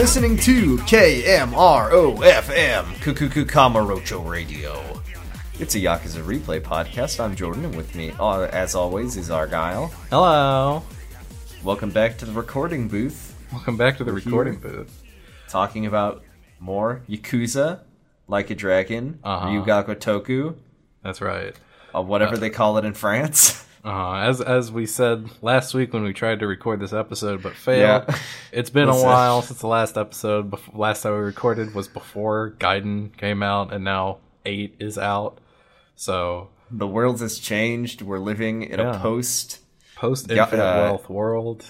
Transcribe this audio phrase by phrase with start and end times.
[0.00, 1.50] listening to KMROFM,
[3.02, 5.02] Kukuku Kamurocho Radio.
[5.58, 7.20] It's a Yakuza Replay podcast.
[7.20, 9.88] I'm Jordan, and with me, uh, as always, is Argyle.
[10.08, 10.82] Hello.
[11.62, 15.02] Welcome back to the recording booth, Welcome back to the recording booth.
[15.48, 16.24] talking about
[16.58, 17.80] more Yakuza,
[18.26, 19.48] Like a Dragon, Uh-huh.
[19.50, 20.54] Ryu ga Gotoku,
[21.02, 21.54] That's right.
[21.94, 23.66] uh, whatever they call it in France.
[23.82, 27.54] Uh, as as we said last week when we tried to record this episode but
[27.54, 28.04] failed.
[28.08, 28.16] Yeah.
[28.52, 30.50] It's been a while since the last episode.
[30.50, 35.38] Bef- last time we recorded was before Gaiden came out, and now eight is out.
[35.94, 38.02] So the world has changed.
[38.02, 39.60] We're living in a post.
[39.94, 41.64] post Yeah, Infinite uh, Wealth world.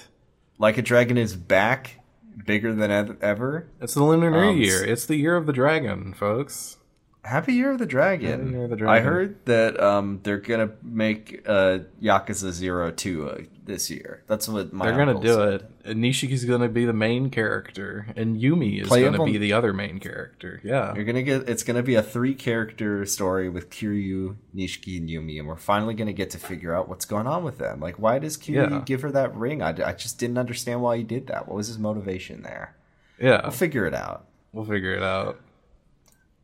[0.58, 2.00] Like a Dragon is back,
[2.46, 3.68] bigger than ever.
[3.80, 4.84] It's the Lunar New um, Year.
[4.84, 6.78] It's the year of the dragon, folks.
[7.22, 8.40] Happy Year of the Dragon.
[8.40, 13.28] Happy Year of the I heard that um, they're gonna make uh, Yakuza Zero Two
[13.28, 14.22] uh, this year.
[14.26, 15.52] That's what my They're gonna do said.
[15.52, 15.70] it.
[15.84, 19.74] And Nishiki's gonna be the main character, and Yumi is Playable- gonna be the other
[19.74, 20.60] main character.
[20.64, 20.94] Yeah.
[20.94, 21.46] You're gonna get.
[21.48, 25.92] It's gonna be a three character story with Kiryu, Nishiki, and Yumi, and we're finally
[25.94, 27.80] gonna get to figure out what's going on with them.
[27.80, 28.82] Like, why does Kiryu Yeah.
[28.86, 29.60] give her that ring?
[29.62, 31.46] I, I just didn't understand why he did that.
[31.46, 32.76] What was his motivation there?
[33.20, 33.42] Yeah.
[33.42, 34.24] We'll figure it out.
[34.52, 35.38] We'll figure it out.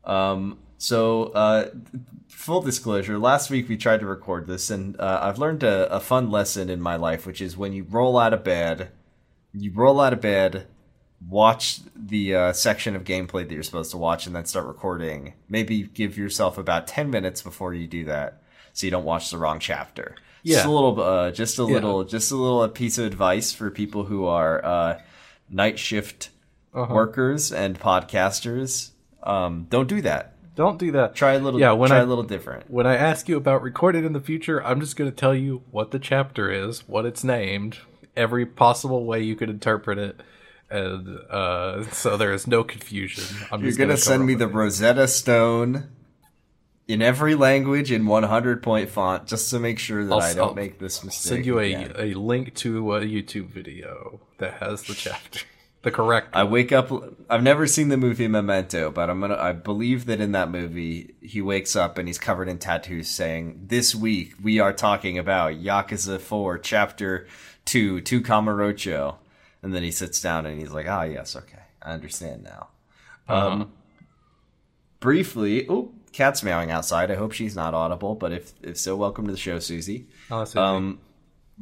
[0.03, 1.69] Um, so, uh,
[2.27, 5.99] full disclosure, last week we tried to record this, and uh, I've learned a, a
[5.99, 8.89] fun lesson in my life, which is when you roll out of bed,
[9.53, 10.67] you roll out of bed,
[11.27, 15.33] watch the uh, section of gameplay that you're supposed to watch, and then start recording.
[15.49, 18.41] Maybe give yourself about 10 minutes before you do that,
[18.73, 20.15] so you don't watch the wrong chapter.
[20.43, 20.57] Yeah.
[20.57, 23.71] Just a little, uh, just a little, just a little uh, piece of advice for
[23.71, 25.01] people who are uh,
[25.49, 26.29] night shift
[26.73, 26.93] Uh-huh.
[26.93, 28.91] workers and podcasters.
[29.23, 30.35] Um, don't do that.
[30.57, 31.15] Don't do that.
[31.15, 31.59] Try a little.
[31.59, 32.69] Yeah, when try I- a little different.
[32.69, 35.61] When I ask you about recorded in the future, I'm just going to tell you
[35.71, 37.77] what the chapter is, what it's named,
[38.15, 40.19] every possible way you could interpret it,
[40.69, 43.23] and uh, so there is no confusion.
[43.51, 44.47] I'm You're gonna send me the.
[44.47, 45.87] Rosetta Stone
[46.87, 50.47] in every language in 100 point font, just to make sure that I'll I don't
[50.49, 51.33] I'll make this mistake.
[51.33, 51.93] send you a, again.
[51.97, 55.41] a link to a YouTube video that has the chapter,
[55.87, 56.35] the correct.
[56.35, 56.91] I wake up.
[57.29, 59.37] I've never seen the movie Memento, but I'm gonna.
[59.37, 63.61] I believe that in that movie, he wakes up and he's covered in tattoos, saying,
[63.67, 67.25] "This week we are talking about Yakuza 4, Chapter
[67.65, 69.15] 2, to Kamurocho."
[69.63, 72.67] And then he sits down and he's like, "Ah, yes, okay, I understand now."
[73.29, 73.47] Uh-huh.
[73.47, 73.71] Um,
[74.99, 77.09] briefly, oh, cat's meowing outside.
[77.11, 80.07] I hope she's not audible, but if if so, welcome to the show, Susie.
[80.29, 80.59] Oh, easy.
[80.59, 80.99] Um,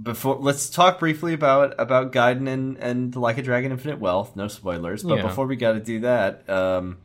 [0.01, 4.35] before let's talk briefly about about Gaiden and and Like a Dragon Infinite Wealth.
[4.35, 5.21] No spoilers, but Yeah.
[5.23, 6.97] before we got to do that, um,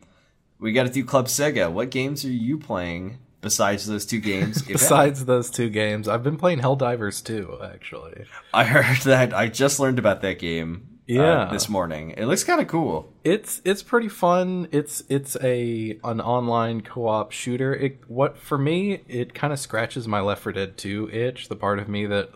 [0.58, 1.70] we got to do Club Sega.
[1.70, 4.60] What games are you playing besides those two games?
[4.66, 7.58] Besides those two games, I've been playing Helldivers 2.
[7.64, 10.86] Actually, I heard that I just learned about that game.
[11.08, 11.48] uh, Yeah.
[11.50, 12.10] this morning.
[12.16, 13.12] It looks kind of cool.
[13.24, 14.68] it's it's pretty fun.
[14.70, 17.74] It's it's a an online co-op shooter.
[17.74, 21.56] It what for me it kind of scratches my Left 4 Dead 2 itch, the
[21.56, 22.30] part of me that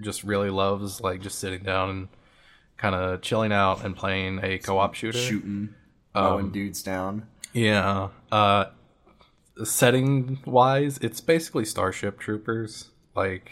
[0.00, 2.08] just really loves like just sitting down and
[2.76, 5.18] kind of chilling out and playing a co-op shooter.
[5.18, 5.74] Shooting,
[6.14, 7.26] Um, mowing dudes down.
[7.52, 8.08] Yeah.
[8.30, 8.66] Uh
[9.64, 12.90] setting wise, it's basically Starship Troopers.
[13.14, 13.50] Like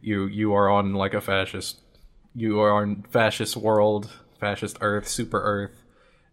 [0.00, 1.78] you you are on like a fascist
[2.34, 5.82] you are on fascist world, fascist Earth, super Earth,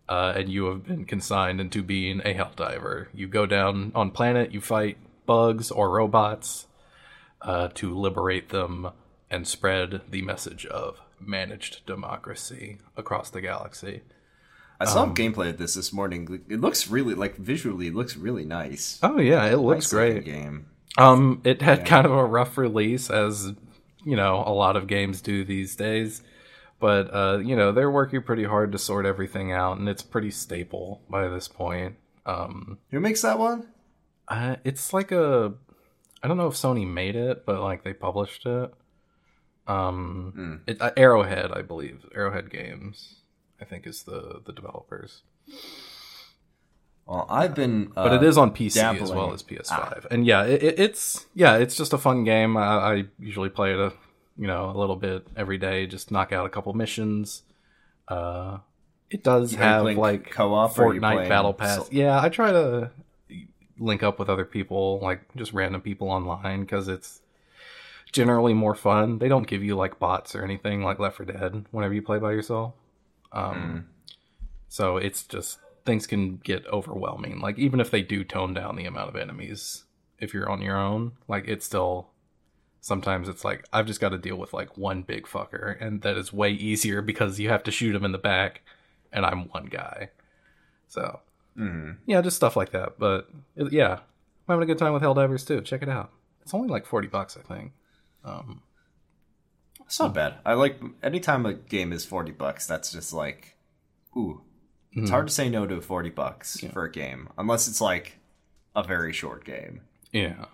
[0.07, 3.07] uh, and you have been consigned into being a Helldiver.
[3.15, 6.66] You go down on planet, you fight bugs or robots
[7.41, 8.89] uh, to liberate them
[9.29, 14.01] and spread the message of managed democracy across the galaxy.
[14.79, 16.43] I saw um, gameplay of this this morning.
[16.49, 17.87] It looks really like visually.
[17.87, 18.99] It looks really nice.
[19.01, 20.25] Oh yeah, it looks Nice great.
[20.25, 20.67] game.
[20.97, 23.53] Um, it had kind of a rough release, as
[24.05, 26.21] you know, a lot of games do these days.
[26.79, 30.29] But uh, you know, they're working pretty hard to sort everything out, and it's pretty
[30.31, 31.95] stable by this point.
[32.27, 33.67] Um, Who makes that one?
[34.27, 35.53] uh, it's like a,
[36.23, 38.73] I don't know if Sony made it, but like they published it.
[39.67, 43.15] Um, it, uh, Arrowhead, I believe, Arrowhead Games,
[43.61, 45.21] I think is the the developers.
[47.05, 50.07] Well, I've been, uh, but it is on PC as well as PS5.
[50.11, 52.57] And yeah, it, it, it's yeah, it's just a fun game.
[52.57, 53.93] I, I usually play it a
[54.37, 57.43] you know a little bit every day, just knock out a couple missions.
[58.07, 58.59] Uh,
[59.09, 61.75] it does You have like co-op, or are you Fortnite Battle Pass.
[61.77, 62.91] sol- yeah, I try to
[63.79, 67.21] link up with other people, like just random people online, because it's
[68.11, 69.19] generally more fun.
[69.19, 72.19] They don't give you like bots or anything like Left 4 Dead whenever you play
[72.19, 72.73] by yourself.
[73.31, 73.87] Um,
[74.69, 77.39] So it's just things can get overwhelming.
[77.39, 79.85] Like even if they do tone down the amount of enemies,
[80.19, 82.09] if you're on your own, like it's still
[82.81, 86.17] sometimes it's like I've just got to deal with like one big fucker, and that
[86.17, 88.61] is way easier because you have to shoot him in the back
[89.11, 90.09] and I'm one guy.
[90.87, 91.21] So
[92.05, 92.99] yeah, just stuff like that.
[92.99, 93.99] But it- yeah, I'm
[94.47, 95.61] having a good time with Helldivers 2.
[95.61, 96.11] Check it out.
[96.41, 97.73] It's only like forty bucks, I think.
[98.23, 98.61] Um,
[99.85, 100.35] It's not bad.
[100.45, 102.67] I like anytime a game is forty bucks.
[102.67, 103.55] That's just like,
[104.15, 104.41] ooh,
[104.93, 108.17] it's hard to say no to forty bucks for a game unless it's like
[108.75, 109.81] a very short game.
[110.11, 110.45] yeah.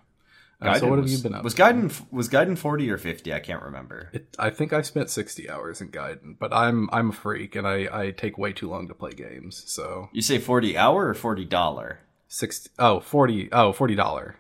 [0.62, 1.44] Uh, so what have you been up?
[1.44, 1.62] Was to?
[1.64, 3.34] Gaiden was Gaiden forty or fifty?
[3.34, 4.10] I can't remember.
[4.14, 7.68] It, I think I spent sixty hours in Gaiden, but I'm I'm a freak and
[7.68, 9.64] I I take way too long to play games.
[9.68, 12.00] So You say forty hour or forty dollar?
[12.30, 14.36] 60 oh 40 oh 40 dollar.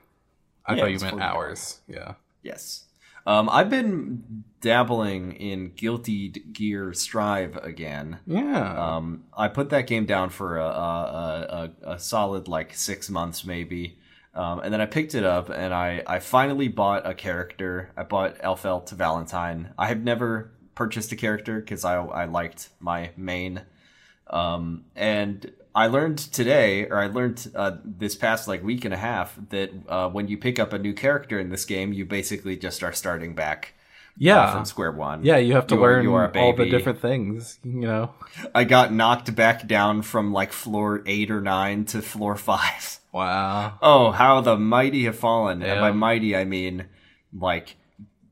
[0.65, 1.21] I Yeah, thought you meant $40.
[1.21, 1.80] hours.
[1.88, 2.13] Yeah.
[2.42, 2.86] Yes.
[3.27, 8.19] Um, I've been dabbling in Guilty Gear Strive again.
[8.25, 8.95] Yeah.
[8.95, 13.45] Um, I put that game down for a, a, a, a solid like six months
[13.45, 13.98] maybe.
[14.35, 17.91] Um, and then I picked it up and I, I finally bought a character.
[17.95, 19.74] I bought Elphelt Valentine.
[19.77, 23.62] I have never purchased a character because I, I liked my main.
[24.27, 28.97] Um, and I learned today, or I learned uh, this past like week and a
[28.97, 32.57] half, that uh, when you pick up a new character in this game, you basically
[32.57, 33.74] just are starting back
[34.13, 34.54] uh, yeah.
[34.54, 35.24] from square one.
[35.24, 38.13] yeah, you have to you are- learn are a all the different things, you know.
[38.54, 43.00] I got knocked back down from like floor eight or nine to floor five.
[43.13, 43.77] Wow.
[43.80, 45.62] Oh, how the mighty have fallen.
[45.62, 46.88] And by mighty, I mean
[47.31, 47.75] like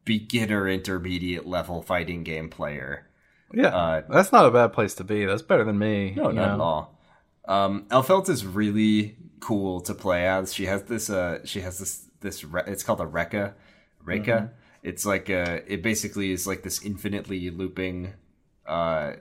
[0.05, 3.05] beginner intermediate level fighting game player.
[3.53, 3.67] Yeah.
[3.67, 5.25] Uh, That's not a bad place to be.
[5.25, 6.15] That's better than me.
[6.17, 6.53] No, not know?
[6.55, 6.99] at all.
[7.47, 10.51] Um, Elphelt is really cool to play as.
[10.51, 11.11] She has this.
[11.11, 12.07] Uh, she has this.
[12.21, 12.43] This.
[12.43, 13.53] Re- it's called a Rekka.
[14.03, 14.49] Rekka.
[14.83, 15.63] It's like a.
[15.71, 18.13] It basically is like this infinitely looping,
[18.67, 19.13] uh,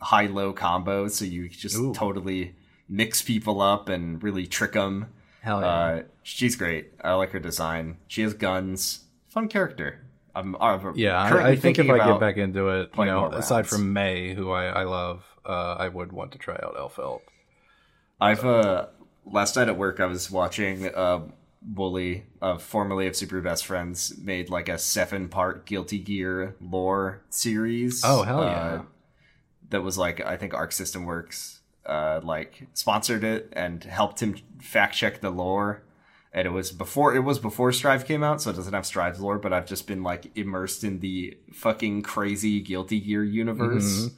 [0.00, 1.08] high low combo.
[1.08, 1.94] So you just Ooh.
[1.94, 2.54] totally
[2.88, 5.12] mix people up and really trick them.
[5.40, 5.66] Hell yeah.
[5.66, 6.92] Uh, she's great.
[7.02, 7.96] I like her design.
[8.06, 9.04] She has guns.
[9.28, 10.00] Fun character.
[10.34, 13.66] I'm, I'm yeah, I, I think if I get back into it, you know, aside
[13.66, 17.22] from May, who I, I love, uh, I would want to try out Elphelt.
[18.20, 18.86] I've uh
[19.26, 21.22] last night at work I was watching uh
[21.66, 27.22] Woolie, uh, formerly of Super Best Friends, made like a seven part Guilty Gear lore
[27.30, 28.02] series.
[28.04, 28.82] Oh, hell uh, yeah.
[29.70, 34.36] that was like I think Arc System Works uh like sponsored it and helped him
[34.60, 35.82] fact check the lore.
[36.32, 39.20] And it was before it was before Strive came out, so it doesn't have Strive's
[39.20, 43.84] lore, but I've just been like immersed in the fucking crazy Guilty Gear universe.
[43.84, 44.14] Mm-hmm.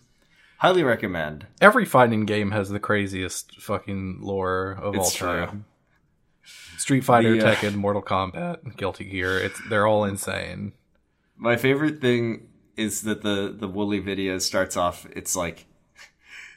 [0.59, 1.47] Highly recommend.
[1.61, 5.47] Every fighting game has the craziest fucking lore of all true.
[5.47, 5.65] time.
[6.79, 9.39] Street Fighter, The, uh, Tekken, Mortal Kombat, Guilty Gear.
[9.39, 10.73] It's they're all insane.
[11.37, 15.07] My favorite thing is that the the Woolie video starts off.
[15.15, 15.67] It's like,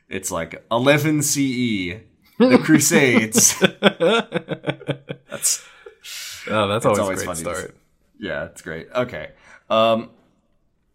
[0.09, 1.35] it's like 11 CE,
[2.39, 3.59] the Crusades.
[5.29, 5.67] That's
[6.49, 7.77] Oh, that's always, always a great funny start.
[8.19, 8.87] yeah, it's great.
[8.93, 9.29] Okay,
[9.69, 10.09] um,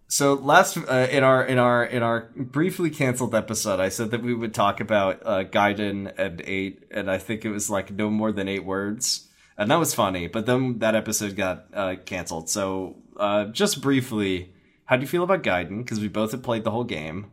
[0.09, 4.23] so last uh, in our in our in our briefly canceled episode, I said that
[4.23, 8.09] we would talk about uh, Gaiden and eight, and I think it was like no
[8.09, 9.29] more than eight words,
[9.59, 10.27] and that was funny.
[10.27, 12.49] But then that episode got uh, canceled.
[12.49, 14.55] So uh, just briefly,
[14.87, 15.79] how do you feel about Gaiden?
[15.79, 17.31] Because we both have played the whole game.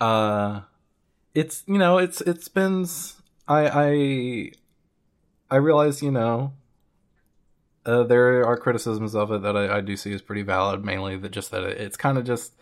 [0.00, 0.60] Uh,
[1.34, 2.86] it's you know it's it's been
[3.48, 4.52] I I
[5.50, 6.52] I realize you know
[7.84, 10.84] uh, there are criticisms of it that I, I do see as pretty valid.
[10.84, 12.54] Mainly that just that it's kind of just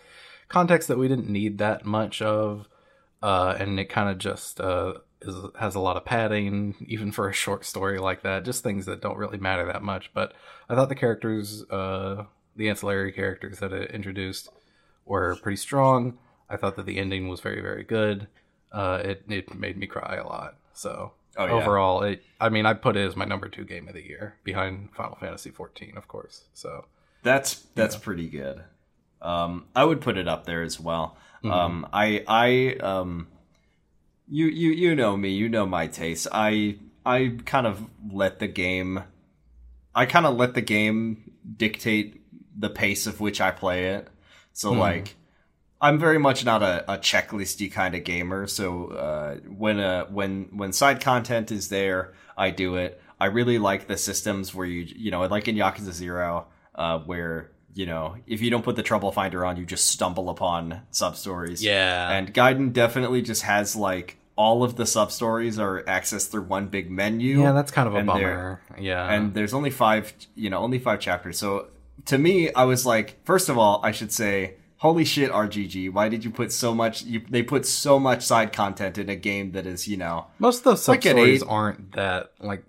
[0.48, 2.68] context that we didn't need that much of,
[3.22, 7.28] uh, and it kind of just uh, is, has a lot of padding, even for
[7.28, 8.44] a short story like that.
[8.44, 10.10] Just things that don't really matter that much.
[10.14, 10.32] But
[10.68, 12.24] I thought the characters, uh,
[12.56, 14.50] the ancillary characters that it introduced,
[15.04, 16.18] were pretty strong.
[16.48, 18.26] I thought that the ending was very, very good.
[18.72, 20.56] Uh, it it made me cry a lot.
[20.72, 21.52] So Oh, yeah.
[21.52, 24.36] overall, it I mean, I put it as my number two game of the year,
[24.44, 26.44] behind Final Fantasy 14, of course.
[26.52, 26.84] So
[27.22, 28.62] That's that's pretty good.
[29.22, 31.16] Um, I would put it up there as well.
[31.42, 31.50] Mm-hmm.
[31.50, 33.28] Um, I I um,
[34.28, 36.28] you you you know me, you know my taste.
[36.30, 39.02] I I kind of let the game,
[39.94, 42.22] I kind of let the game dictate
[42.54, 44.08] the pace of which I play it.
[44.52, 45.16] So like.
[45.82, 48.46] I'm very much not a, a checklisty kind of gamer.
[48.46, 53.00] So uh, when uh, when when side content is there, I do it.
[53.18, 57.50] I really like the systems where you you know like in Yakuza Zero, uh, where
[57.74, 61.16] you know if you don't put the trouble finder on, you just stumble upon sub
[61.16, 61.62] stories.
[61.62, 62.10] Yeah.
[62.10, 66.68] and Gaiden definitely just has like all of the sub stories are accessed through one
[66.68, 67.42] big menu.
[67.42, 68.60] yeah, that's kind of a bummer.
[68.78, 71.66] Yeah, and there's only five you know only five chapters so
[72.06, 76.08] to me i was like first of all i should say holy shit rgg why
[76.08, 79.52] did you put so much you, they put so much side content in a game
[79.52, 82.64] that is you know most of those sub like stories aren't that like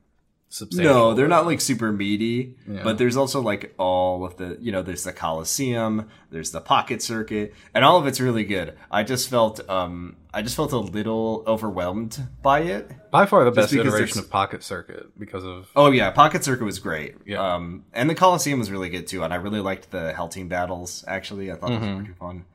[0.52, 0.94] substantial.
[0.94, 2.84] No, they're not like super meaty, Yeah.
[2.84, 7.02] but there's also like all of the, you know, there's the Coliseum, there's the Pocket
[7.02, 8.78] Circuit, and all of it's really good.
[8.92, 12.92] I just felt, um, I just felt a little overwhelmed by it.
[13.12, 16.80] by far the best iteration of Pocket Circuit because of Oh yeah, Pocket Circuit was
[16.80, 17.16] great.
[17.26, 17.56] Yeah.
[17.56, 20.48] Um, and the Coliseum was really good too, and I really liked the Hell Team
[20.48, 21.04] battles.
[21.08, 21.82] Actually, I thought Mm-hmm.
[21.86, 22.46] those were pretty fun.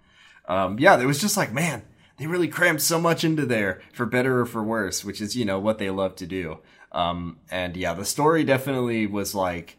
[0.48, 1.82] Um, yeah, it was just like, man,
[2.18, 5.44] they really crammed so much into there for better or for worse, which is you
[5.44, 6.58] know what they love to do.
[6.92, 9.76] Um, and yeah, the story definitely was like,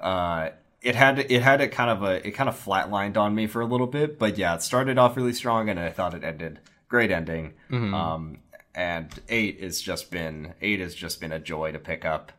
[0.00, 0.50] uh,
[0.82, 3.60] it had it had a kind of a it kind of flatlined on me for
[3.60, 6.60] a little bit, but yeah, it started off really strong, and I thought it ended
[6.88, 7.54] great ending.
[7.70, 7.94] Mm-hmm.
[7.94, 8.38] Um,
[8.74, 12.32] and eight has just been eight has just been a joy to pick up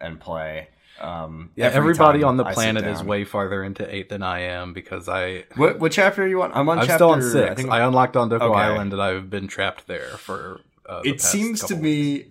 [0.00, 0.68] and play.
[1.00, 1.66] Um, yeah.
[1.66, 5.08] every Everybody on the I planet is way farther into eight than I am because
[5.08, 6.52] I What, what chapter are you on?
[6.52, 6.98] I'm on I'm chapter.
[6.98, 7.54] still on I six.
[7.56, 8.60] think I unlocked on Doko Okay.
[8.60, 10.60] Island and I've been trapped there for.
[10.86, 12.26] Uh, the it seems to me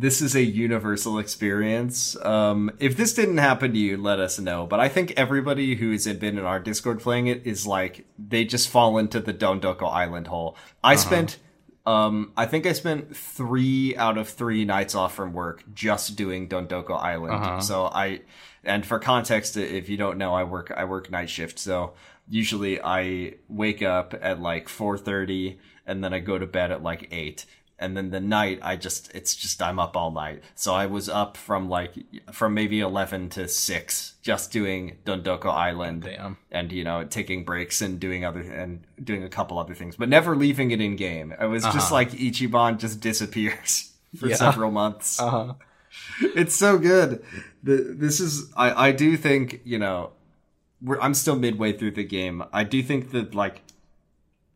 [0.00, 2.16] this is a universal experience.
[2.24, 4.64] Um, if this didn't happen to you, let us know.
[4.64, 8.68] But I think everybody who's been in our Discord playing it is like they just
[8.68, 10.56] fall into the Dondoko Island hole.
[10.84, 11.02] I Uh-huh.
[11.02, 11.38] spent.
[11.84, 16.48] Um, I think I spent three out of three nights off from work just doing
[16.48, 17.34] Dondoko Island.
[17.34, 17.60] Uh-huh.
[17.60, 18.20] So I,
[18.62, 21.58] and for context, if you don't know, I work I work night shift.
[21.58, 21.94] So
[22.28, 26.82] usually I wake up at like four thirty, and then I go to bed at
[26.82, 27.46] like eight.
[27.80, 30.42] And then the night, I just, it's just, I'm up all night.
[30.56, 31.92] So I was up from like,
[32.32, 36.38] from maybe 11 to 6, just doing Dondoko Island Damn.
[36.50, 40.08] and you know taking breaks and doing other and doing a couple other things but
[40.08, 41.94] never leaving it in game it was just Uh-huh.
[41.94, 44.34] like ichiban just disappears for Yeah.
[44.36, 45.54] several months Uh huh.
[46.34, 47.22] it's so good
[47.62, 50.10] the, this is i i do think you know
[50.82, 53.62] we're, i'm still midway through the game i do think that like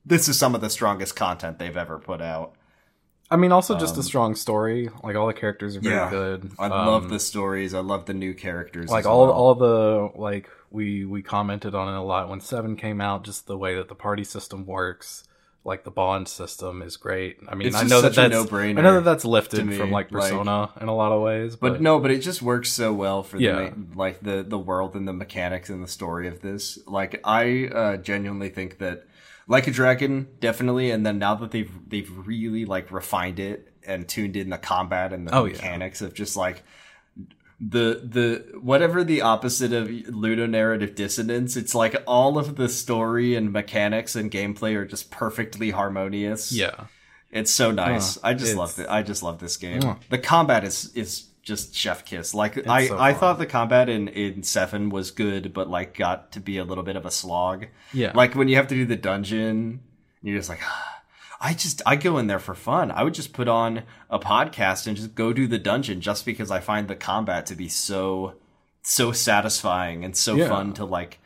[0.04, 2.54] this is some of the strongest content they've ever put out
[3.32, 4.90] I mean, also just a strong story.
[5.02, 6.10] Like all the characters are very Um, yeah.
[6.10, 6.50] good.
[6.58, 9.32] i Um, love the stories i love the new characters like all well.
[9.32, 13.24] all the like we we commented on it a lot when seven came out.
[13.24, 15.24] Just the way that the party system works,
[15.64, 17.36] like the bond system, is great.
[17.48, 20.22] I mean, I know that that's no-brainer I know that that's lifted from like like-
[20.30, 23.22] Persona in a lot of ways, but, But no, but it just works so well
[23.22, 23.70] for Yeah.
[23.70, 26.78] the like the the world and the mechanics and the story of this.
[26.86, 29.04] Like I uh, genuinely think that
[29.48, 34.08] like a dragon definitely, and then now that they've they've really like refined it and
[34.08, 35.52] tuned in the combat and the Oh, yeah.
[35.54, 36.62] mechanics of just like
[37.60, 43.52] the the whatever the opposite of ludonarrative dissonance it's like all of the story and
[43.52, 46.86] mechanics and gameplay are just perfectly harmonious yeah,
[47.30, 48.16] it's so nice.
[48.16, 48.86] Uh, I just love it.
[48.90, 49.80] I just love this game.
[49.80, 49.98] Mm.
[50.10, 52.34] The combat is is just chef kiss.
[52.34, 56.32] Like I so I thought the combat in in Seven was good, but like got
[56.32, 57.66] to be a little bit of a slog.
[57.92, 58.12] yeah.
[58.14, 59.80] Like when you have to do the dungeon,
[60.22, 60.60] you're just like.
[60.62, 60.88] Ah.
[61.44, 62.92] I just I go in there for fun.
[62.92, 66.52] I would just put on a podcast and just go do the dungeon just because
[66.52, 68.34] I find the combat to be so
[68.82, 70.48] so satisfying and so Yeah.
[70.48, 71.18] fun to like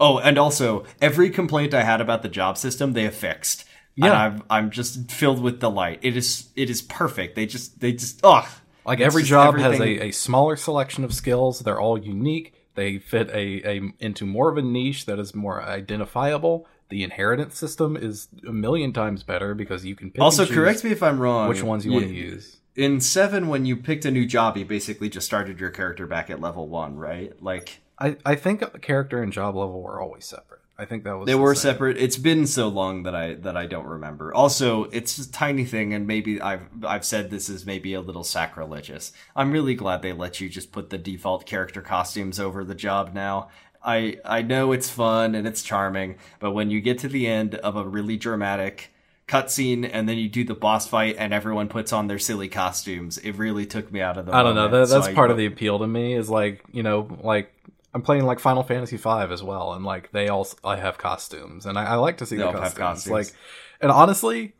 [0.00, 3.64] Oh, and also every complaint I had about the job system they have fixed.
[3.96, 4.12] And Yeah.
[4.20, 6.00] I'm I'm just filled with delight.
[6.02, 7.36] It is it is perfect.
[7.36, 8.44] They just they just oh
[8.84, 11.60] Like It's every job has a, a smaller selection of skills.
[11.60, 12.54] They're all unique.
[12.74, 16.66] They fit a, a into more of a niche that is more identifiable.
[16.88, 20.90] The inheritance system is a million times better because you can pick Also correct me
[20.90, 21.48] if I'm wrong.
[21.48, 22.58] which ones you want to use.
[22.74, 26.30] In 7 when you picked a new job, you basically just started your character back
[26.30, 27.40] at level 1, right?
[27.42, 30.61] Like I, I think character and job level were always separate.
[30.82, 31.72] I think that was They the were same.
[31.72, 31.96] separate.
[31.98, 34.34] It's been so long that I that I don't remember.
[34.34, 38.24] Also, it's a tiny thing, and maybe I've I've said this is maybe a little
[38.24, 39.12] sacrilegious.
[39.36, 43.14] I'm really glad they let you just put the default character costumes over the job
[43.14, 43.48] now.
[43.84, 47.54] I I know it's fun and it's charming, but when you get to the end
[47.56, 48.90] of a really dramatic
[49.28, 53.18] cutscene and then you do the boss fight and everyone puts on their silly costumes,
[53.18, 54.34] it really took me out of the.
[54.34, 54.68] I don't know.
[54.68, 56.14] That, that's So I- part of the appeal to me.
[56.14, 57.52] Is like you know, like
[57.94, 61.66] I'm playing like Final Fantasy V as well, and like they all I have costumes,
[61.66, 62.78] and I, I like to see They the costumes.
[62.78, 63.12] costumes.
[63.12, 63.36] Like,
[63.80, 64.54] and honestly,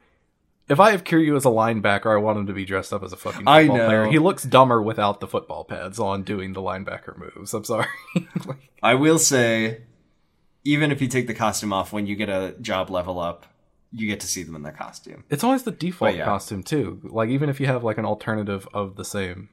[0.69, 3.12] if I have Kiryu as a linebacker, I want him to be dressed up as
[3.12, 3.75] a fucking I know.
[3.75, 4.07] player.
[4.07, 7.55] He looks dumber without the football pads on, doing the linebacker moves.
[7.55, 7.87] I'm sorry.
[8.47, 9.83] Like, I will say,
[10.65, 13.47] even if you take the costume off when you get a job level up,
[13.93, 15.25] you get to see them in their costume.
[15.31, 16.25] it's always the default yeah.
[16.25, 17.01] costume too.
[17.05, 19.51] Like even if you have like an alternative of the same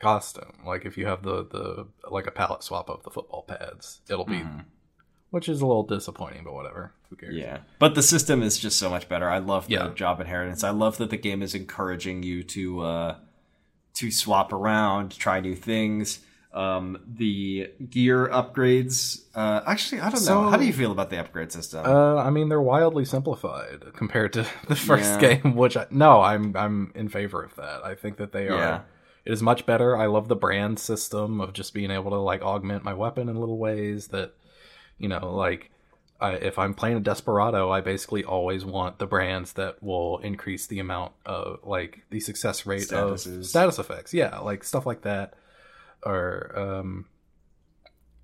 [0.00, 4.00] costume, like if you have the the like a palette swap of the football pads,
[4.08, 4.42] it'll be.
[5.30, 6.92] Which is a little disappointing, but whatever.
[7.08, 7.36] Who cares?
[7.36, 7.58] Yeah.
[7.78, 9.30] But the system is just so much better.
[9.30, 9.90] I love the Yeah.
[9.94, 10.64] job inheritance.
[10.64, 13.16] I love that the game is encouraging you to uh
[13.94, 16.18] to swap around, try new things.
[16.52, 19.22] Um the gear upgrades.
[19.32, 20.50] Uh actually, I don't So- know.
[20.50, 21.86] How do you feel about the upgrade system?
[21.86, 25.36] Uh, I mean, they're wildly simplified compared to the first Yeah.
[25.36, 25.54] game.
[25.54, 27.84] Which I, no, I'm I'm in favor of that.
[27.84, 28.80] I think that they are Yeah.
[29.30, 29.96] It is much better.
[29.96, 33.38] I love the brand system of just being able to like augment my weapon in
[33.38, 34.34] little ways that
[34.98, 35.70] you know, like
[36.20, 40.66] I, if I'm playing a desperado, I basically always want the brands that will increase
[40.66, 43.38] the amount of like the success rate Statuses.
[43.38, 44.12] of status effects.
[44.12, 45.34] Yeah, like stuff like that,
[46.04, 47.04] or um,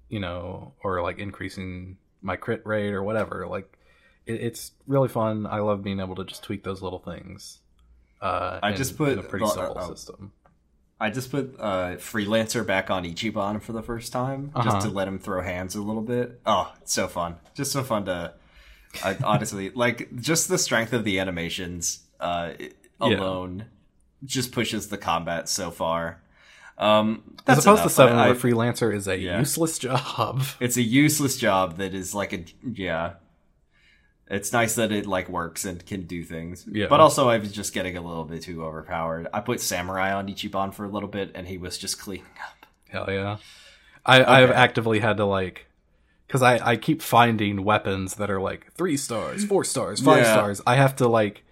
[0.08, 3.46] you know, or like increasing my crit rate or whatever.
[3.46, 3.78] Like
[4.26, 5.46] it, it's really fun.
[5.46, 7.60] I love being able to just tweak those little things.
[8.20, 10.32] Uh, I in- just put- in a pretty simple uh, system.
[10.98, 14.70] I just put uh, freelancer back on Ichiban for the first time, Uh-huh.
[14.70, 16.40] just to let him throw hands a little bit.
[16.46, 17.36] Oh, it's so fun!
[17.54, 18.32] Just so fun to,
[19.04, 23.18] I, honestly, like just the strength of the animations uh, it- Yeah.
[23.18, 23.66] alone
[24.24, 26.22] just pushes the combat so far.
[26.78, 27.92] Um, As opposed to enough.
[27.92, 29.38] seven, I- where freelancer is a Yeah.
[29.38, 30.42] useless job.
[30.60, 33.14] it's a useless job that is like a yeah.
[34.28, 36.66] It's nice that it like works and can do things.
[36.70, 36.86] Yeah.
[36.88, 39.28] But also I was just getting a little bit too overpowered.
[39.32, 42.66] I put Samurai on Ichiban for a little bit and he was just cleaning up.
[42.88, 43.36] Hell yeah.
[44.04, 45.66] I, I have actively had to like
[46.26, 50.32] because I, I keep finding weapons that are like three stars, four stars, five Yeah.
[50.32, 50.60] stars.
[50.66, 51.44] I have to like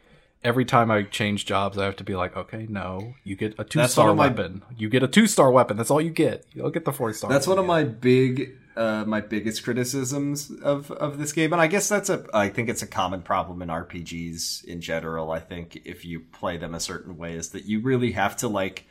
[0.42, 3.62] every time I change jobs, I have to be like, okay, no, you get a
[3.64, 4.62] two one star my- weapon.
[4.76, 5.76] You get a two star weapon.
[5.76, 6.44] That's all you get.
[6.52, 7.30] You don't get the four star.
[7.30, 11.66] That's one of my big uh my biggest criticisms of of this game and I
[11.66, 15.30] guess that's a I think it's a common problem in RPGs in general.
[15.30, 18.48] I think if you play them a certain way is that you really have to
[18.48, 18.86] like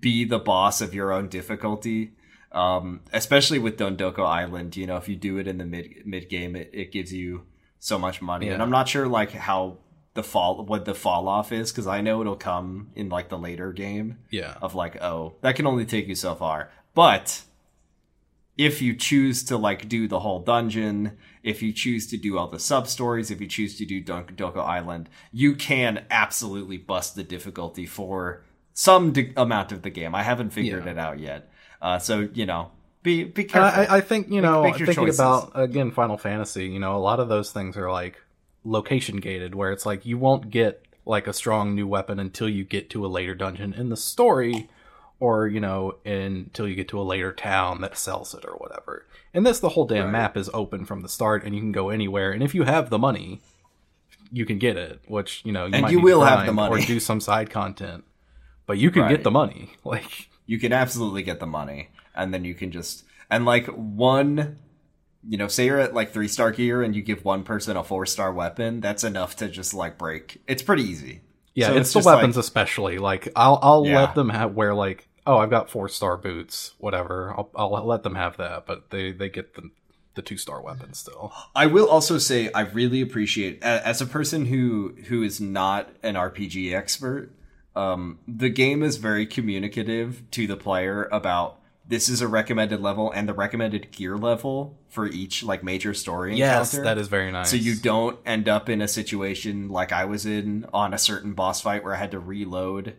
[0.00, 2.12] be the boss of your own difficulty.
[2.52, 6.28] Um, especially with Dondoko Island, you know, if you do it in the mid mid
[6.28, 7.46] game, it, it gives you
[7.78, 8.48] so much money.
[8.50, 9.78] And I'm not sure like how
[10.14, 13.38] the fall what the fall off is because I know it'll come in like the
[13.38, 14.56] later game Yeah.
[14.60, 16.70] of like, oh, that can only take you so far.
[16.94, 17.40] But
[18.58, 22.48] if you choose to like do the whole dungeon, if you choose to do all
[22.48, 27.24] the sub stories, if you choose to do Dondoko Island, you can absolutely bust the
[27.24, 30.14] difficulty for some de- amount of the game.
[30.14, 30.92] I haven't figured Yeah.
[30.92, 31.50] it out yet.
[31.80, 32.70] Uh, so you know,
[33.02, 33.80] be be careful.
[33.92, 35.18] I, I think you know, make your thinking choices.
[35.18, 36.66] about again Final Fantasy.
[36.66, 38.20] You know, a lot of those things are like
[38.64, 42.62] location gated, where it's like you won't get like a strong new weapon until you
[42.64, 44.68] get to a later dungeon in the story,
[45.22, 49.06] or you know, until you get to a later town that sells it or whatever.
[49.34, 50.12] And this, the whole damn Right.
[50.12, 52.32] map is open from the start, and you can go anywhere.
[52.32, 53.40] And if you have the money,
[54.30, 55.00] you can get it.
[55.06, 56.82] Which you know, you And might you will have the money.
[56.82, 58.04] or do some side content,
[58.66, 59.10] but you can Right.
[59.10, 59.70] get the money.
[59.84, 64.58] Like you can absolutely get the money and then you can just and like one
[65.26, 67.84] you know say you're at like three star gear and you give one person a
[67.84, 71.20] four star weapon that's enough to just like break it's pretty easy
[71.54, 72.98] Yeah, So it's, the just like- weapons especially.
[72.98, 74.00] Like I'll I'll Yeah.
[74.00, 77.30] let them have wear like oh I've got four star boots whatever.
[77.36, 79.70] I'll I'll let them have that, but they they get the
[80.14, 81.32] the two star weapon still.
[81.56, 86.16] i will also say i really appreciate as a person who who is not an
[86.16, 87.30] rpg expert
[87.74, 91.58] um the game is very communicative to the player about
[91.88, 96.36] this is a recommended level and the recommended gear level for each like major story
[96.36, 96.84] Yes, encounter.
[96.94, 97.48] that is very nice.
[97.50, 101.32] So you don't end up in a situation like I was in on a certain
[101.32, 102.96] boss fight where I had to reload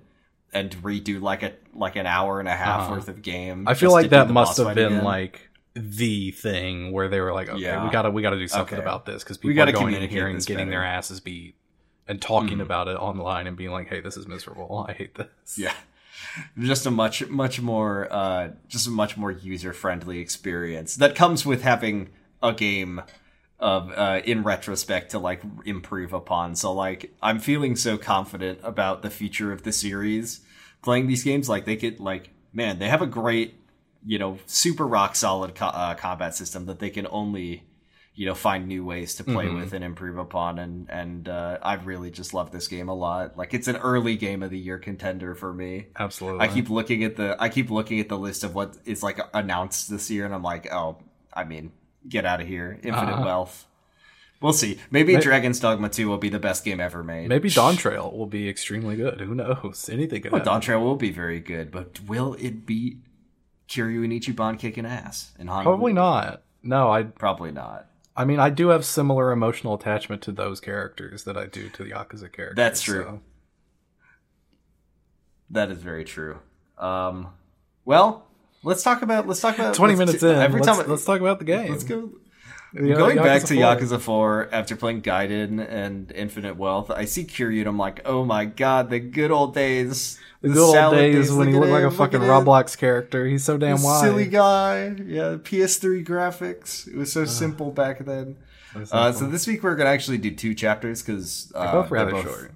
[0.53, 2.91] and redo like a like an hour and a half Uh-huh.
[2.95, 3.67] worth of game.
[3.67, 5.03] I feel like that must have been again.
[5.03, 7.83] like the thing where they were like, okay, Yeah.
[7.83, 8.83] we gotta we gotta do something Okay.
[8.83, 11.55] about this because We people gotta are going in here and getting their asses beat
[12.07, 12.63] and talking Mhm.
[12.63, 14.85] about it online and being like, hey, this is miserable.
[14.89, 15.57] I hate this.
[15.57, 15.73] yeah.
[16.59, 21.45] Just a much much more uh just a much more user friendly experience that comes
[21.45, 22.09] with having
[22.41, 23.01] a game
[23.59, 26.55] of uh in retrospect to like improve upon.
[26.55, 30.41] So like I'm feeling so confident about the future of the series
[30.83, 33.55] playing these games like they could like man, they have a great
[34.05, 37.63] you know super rock solid co- uh, combat system that they can only
[38.15, 39.55] you know find new ways to play Mhm.
[39.55, 43.37] with and improve upon and and uh, I really just love this game a lot.
[43.37, 45.87] Like it's an early game of the year contender for me.
[45.97, 46.41] Absolutely.
[46.41, 49.19] I keep looking at the I keep looking at the list of what is like
[49.33, 50.97] announced this year and I'm like, "Oh,
[51.33, 51.71] I mean,
[52.07, 52.77] get out of here.
[52.83, 53.25] Infinite Uh-huh.
[53.25, 53.65] Wealth."
[54.43, 54.77] We'll see.
[54.91, 57.29] Maybe May- Dragon's Dogma 2 will be the best game ever made.
[57.29, 59.21] Maybe Dawn Trail will be extremely good.
[59.21, 59.89] Who knows?
[59.89, 60.61] Anything could Well, happen.
[60.61, 62.97] Dawntrail will be very good, but will it beat
[63.69, 65.63] Kiryu and Ichiban kicking ass in Honolulu?
[65.77, 66.43] Probably not.
[66.61, 67.87] No, I Probably not.
[68.17, 71.83] I mean, I do have similar emotional attachment to those characters that I do to
[71.85, 72.55] the Yakuza characters.
[72.57, 73.03] That's true.
[73.03, 73.19] so-
[75.51, 76.39] That is very true.
[76.77, 77.27] Um,
[77.85, 78.27] well,
[78.63, 80.35] let's talk about let's talk about 20 minutes t- in.
[80.35, 81.71] Every let's, time let's talk about the game.
[81.71, 82.09] let's go
[82.73, 83.63] Yeah, Going back to 4.
[83.63, 88.25] Yakuza 4 after playing Gaiden and Infinite Wealth, I see Kiryu and I'm like, oh
[88.25, 90.19] my god, the good old days.
[90.41, 92.45] The good old salad days when he looked like a fucking look at him.
[92.45, 93.25] Roblox character.
[93.27, 94.01] He's so damn wide.
[94.01, 94.87] Silly guy.
[95.05, 96.87] Yeah, PS3 graphics.
[96.87, 98.37] It was so simple back then.
[98.73, 101.81] So Uh, so this week we're going to actually do two chapters because uh, They're
[101.83, 102.51] both rather they're short.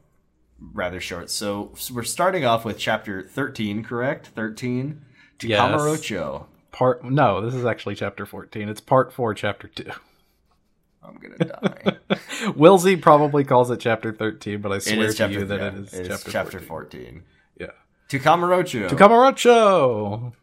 [0.74, 1.30] rather short.
[1.30, 4.28] So, so we're starting off with chapter 13, correct?
[4.36, 5.00] 13
[5.40, 5.62] to Yes.
[5.62, 6.46] Kamurocho.
[6.72, 8.68] Part no, this is actually chapter 14.
[8.68, 9.86] It's part 4 chapter 2.
[11.08, 11.98] I'm gonna die.
[12.52, 15.74] Wilsey probably calls it chapter 13, but I swear to chapter you that yeah, it
[15.76, 17.02] is it is chapter, chapter 14.
[17.02, 17.24] 14.
[17.60, 17.68] Yeah.
[18.10, 18.90] To Kamurocho.
[18.90, 20.34] To Kamurocho.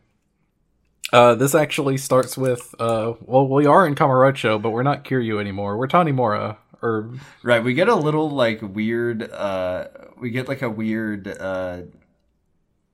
[1.13, 5.41] Uh, this actually starts with uh, well, we are in Kamurocho, but we're not Kiryu
[5.41, 5.77] anymore.
[5.77, 7.11] We're Tanimura, or
[7.43, 9.89] Right, we get a little like weird uh
[10.21, 11.83] we get like a weird uh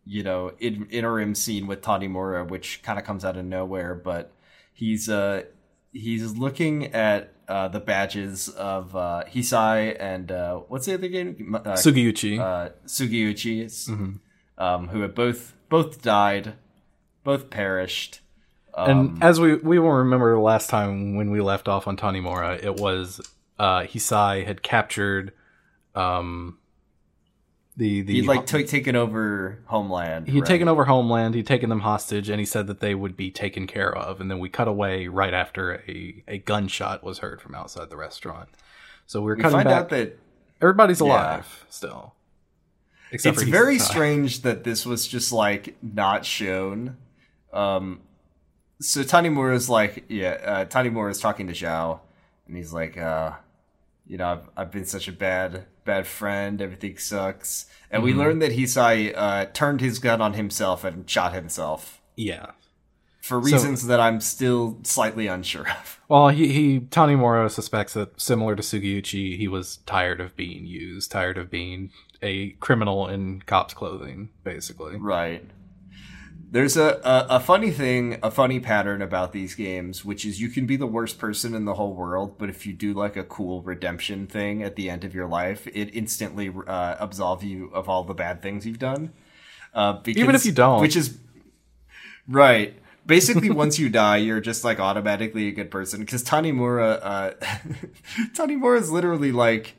[0.06, 4.32] you know, in, interim scene with Tanimura which kind of comes out of nowhere, but
[4.72, 5.44] he's uh
[5.92, 11.54] he's looking at uh the badges of uh Hisai and uh what's the other game?
[11.54, 12.38] Uh, Sugiuchi.
[12.38, 14.12] uh Sugiuchi Mm-hmm.
[14.66, 16.54] um who have both both died,
[17.24, 18.20] both perished.
[18.76, 22.50] and Um, as we we will remember last time when we left off on Tanimura,
[22.62, 23.20] it was
[23.58, 25.32] uh, Hisai had captured
[25.94, 26.56] um,
[27.80, 30.28] the the he'd like t- taken over Homeland.
[30.28, 30.46] he'd right?
[30.46, 33.66] taken over homeland he'd taken them hostage and he said that they would be taken
[33.66, 37.54] care of and then we cut away right after a, a gunshot was heard from
[37.54, 38.48] outside the restaurant
[39.06, 40.18] so we're We cutting find back out that
[40.60, 41.06] everybody's Yeah.
[41.06, 42.14] alive still
[43.12, 46.96] Except it's for very strange that this was just like not shown.
[47.52, 48.02] Um,
[48.80, 52.00] so is like, yeah, uh, is talking to Zhao,
[52.46, 53.32] and he's like, uh,
[54.06, 56.62] you know, I've, I've been such a bad, bad friend.
[56.62, 57.66] Everything sucks.
[57.90, 62.50] And we learned that Hisai uh, turned his gun on himself and shot himself yeah
[63.20, 65.96] for reasons that I'm still slightly unsure of.
[66.10, 71.12] Well, he, he Moro suspects that similar to Sugiuchi, he was tired of being used,
[71.12, 74.96] tired of being a criminal in cops' clothing, basically.
[74.96, 75.44] Right.
[76.52, 80.48] There's a, a, a funny thing, a funny pattern about these games, which is you
[80.48, 83.22] can be the worst person in the whole world, but if you do like a
[83.22, 87.88] cool redemption thing at the end of your life, it instantly uh, absolve you of
[87.88, 89.12] all the bad things you've done.
[89.72, 90.80] Uh, because, Even if you don't.
[90.80, 91.18] which is
[92.26, 92.74] right.
[93.06, 96.00] Basically, once you die, you're just like automatically a good person.
[96.00, 97.30] Because Tanimura, uh,
[98.34, 99.76] Tanimura is literally like,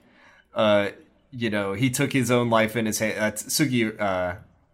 [0.55, 0.91] uh,
[1.31, 3.17] you know, he took his own life in his hand.
[3.17, 3.93] That's Sugi,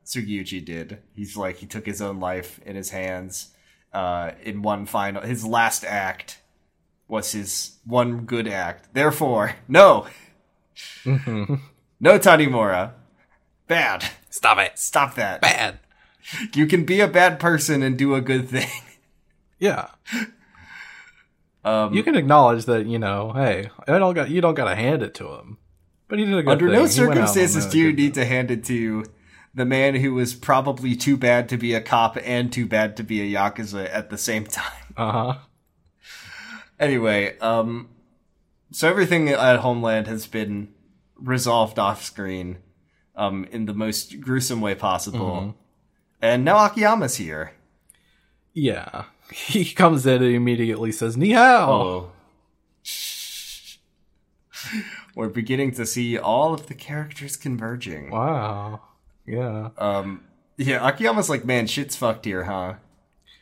[0.08, 1.00] Sugiuchi did.
[1.14, 3.52] He's like, he took his own life in his hands,
[3.94, 6.40] uh, in one final, his last act
[7.08, 8.94] was his one good act.
[8.94, 10.08] Therefore, no,
[11.06, 11.60] no
[12.20, 12.94] Tanimura.
[13.68, 14.10] Bad.
[14.30, 14.80] Stop it!
[14.80, 15.42] Stop that.
[15.42, 15.80] Bad!
[16.54, 18.70] You can be a bad person and do a good thing.
[19.60, 19.88] Yeah.
[21.66, 25.02] Um, You can acknowledge that, you know, hey, I don't got you don't gotta hand
[25.02, 25.58] it to him.
[26.08, 26.74] But he did a good under thing.
[26.74, 29.04] no He went out on circumstances do you need to hand it to
[29.58, 33.04] the man who was probably too bad to be a cop and too bad to
[33.04, 34.72] be a yakuza at the same time.
[34.98, 35.36] Uh-huh.
[36.80, 37.88] Anyway, um,
[38.72, 40.74] so everything at Homeland has been
[41.16, 42.58] resolved off screen,
[43.16, 45.20] um, in the most gruesome way possible.
[45.20, 45.50] Mm-hmm.
[46.20, 47.52] And now Akiyama's here.
[48.54, 49.04] Yeah.
[49.32, 51.72] He comes in and immediately says, Ni hao!
[51.72, 52.12] Oh.
[55.14, 58.10] We're beginning to see all of the characters converging.
[58.10, 58.82] Wow.
[59.28, 59.70] Yeah.
[59.78, 60.24] Um,
[60.58, 62.76] yeah, Akiyama's like, man, shit's fucked here, huh?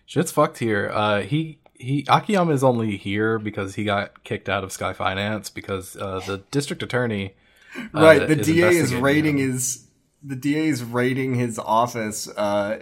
[0.05, 0.91] Shit's fucked here.
[0.93, 5.49] Uh, he he Akiyama is only here because he got kicked out of Sky Finance
[5.49, 7.35] because uh, the district attorney.
[7.77, 9.51] uh, right, the is DA is raiding him.
[9.51, 9.87] his
[10.23, 12.79] the DA is raiding his office, uh,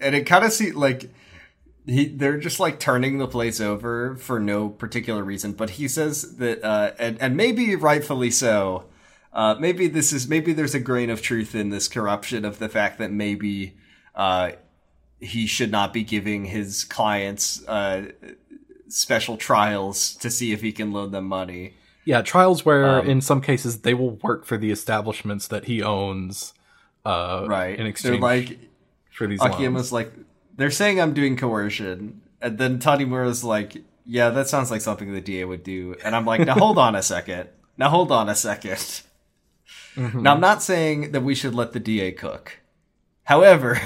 [0.00, 1.10] and it kind of see like
[1.86, 5.52] he they're just like turning the place over for no particular reason.
[5.52, 8.84] But he says that, uh, and and maybe rightfully so.
[9.32, 12.68] Uh, maybe this is maybe there's a grain of truth in this corruption of the
[12.68, 13.74] fact that maybe
[14.14, 14.52] uh,
[15.20, 18.10] he should not be giving his clients uh,
[18.88, 21.74] special trials to see if he can loan them money.
[22.04, 25.82] Yeah, trials where Um, in some cases they will work for the establishments that he
[25.82, 26.52] owns.
[27.04, 27.70] Uh, Right?
[27.70, 28.58] In They're exchange like
[29.10, 29.92] for these Akiyama's loans.
[29.92, 30.12] like,
[30.56, 35.20] they're saying I'm doing coercion, and then Tanimura's like, yeah, that sounds like something the
[35.20, 38.32] DA would do, and I'm like, now hold on a second, now hold on a
[38.32, 39.02] 2nd
[39.96, 40.22] Mm-hmm.
[40.22, 42.60] Now I'm not saying that we should let the DA cook.
[43.24, 43.80] However,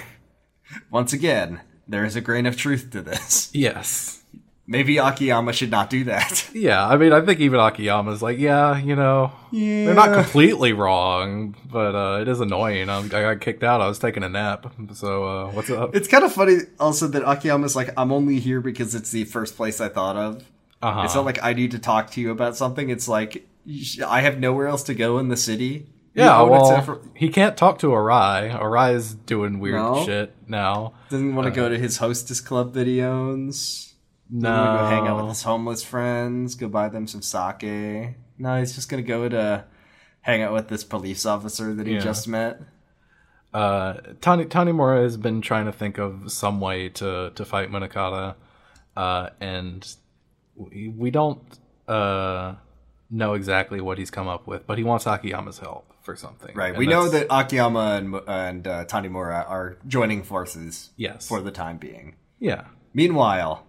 [0.90, 3.50] once again, there is a grain of truth to this.
[3.52, 4.22] Yes.
[4.68, 6.50] Maybe Akiyama should not do that.
[6.56, 11.54] Yeah, I mean, I think even Akiyama's like, yeah, you know, they're not completely wrong,
[11.70, 12.88] but uh, it is annoying.
[12.88, 13.82] I'm, I got kicked out.
[13.82, 14.72] I was taking a nap.
[14.94, 15.94] So uh, what's up?
[15.94, 19.54] It's kind of funny also that Akiyama's like, I'm only here because it's the first
[19.54, 20.44] place I thought of.
[20.80, 21.02] Uh-huh.
[21.04, 22.88] It's not like I need to talk to you about something.
[22.88, 23.46] It's like
[24.04, 25.86] I have nowhere else to go in the city.
[26.16, 28.50] Yeah, well, for- he can't talk to Arai.
[28.58, 30.04] Arai is doing weird No?
[30.04, 30.94] shit now.
[31.10, 31.68] doesn't want to Uh-huh.
[31.68, 33.92] go to his hostess club videos.
[34.30, 36.54] No, Doesn't wanna go hang out with his homeless friends.
[36.54, 38.16] Go buy them some sake.
[38.38, 39.64] No, he's just gonna go to
[40.22, 42.00] hang out with this police officer that he Yeah.
[42.00, 42.60] just met.
[43.54, 48.34] uh, Tani Tanimura has been trying to think of some way to to fight Munakata,
[48.96, 49.86] uh, and
[50.56, 51.40] we, we don't
[51.88, 52.54] uh,
[53.10, 56.54] know exactly what he's come up with, but he wants Akiyama's help for something.
[56.54, 56.70] Right.
[56.70, 61.50] And we know that Akiyama and and uh, Tanimura are joining forces yes, for the
[61.50, 62.16] time being.
[62.38, 62.64] yeah,
[62.94, 63.66] Meanwhile,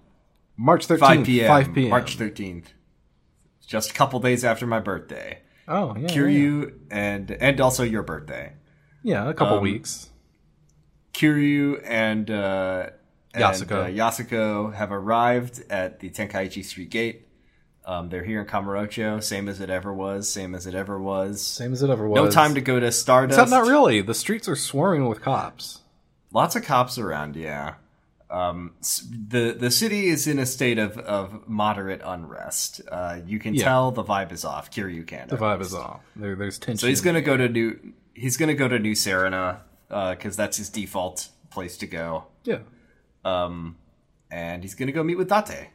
[0.55, 1.47] March 13th, 5 p.m.
[1.47, 1.89] 5 p.m.
[1.89, 2.67] March 13th.
[3.67, 5.39] Just a couple days after my birthday.
[5.67, 8.53] Oh, yeah, yeah, Kiryu and and also your birthday.
[9.03, 10.09] yeah, a couple um, weeks.
[11.13, 12.89] Kiryu and, uh,
[13.33, 13.71] and Yasuko.
[13.71, 17.26] uh, Yasuko have arrived at the Tenkaichi Street Gate.
[17.87, 21.41] Um, they're here in Kamurocho, same as it ever was, same as it ever was.
[21.41, 22.17] Same as it ever was.
[22.21, 23.39] No time to go to Stardust.
[23.39, 24.01] Except not really.
[24.01, 25.79] The streets are swarming with cops.
[26.33, 27.75] Lots of cops around, yeah.
[28.29, 28.73] Um,
[29.29, 32.81] the the city is in a state of, of moderate unrest.
[32.91, 33.63] Uh, you can Yeah.
[33.63, 34.69] tell the vibe is off.
[34.69, 35.29] Kiryu can.
[35.29, 36.01] The vibe is off.
[36.13, 36.79] There, there's tension.
[36.79, 37.79] So he's gonna go to new.
[38.13, 42.25] He's gonna go to New Serena because that's his default place to go.
[42.43, 42.59] Yeah.
[43.23, 43.77] Um,
[44.29, 45.69] and he's gonna go meet with Date.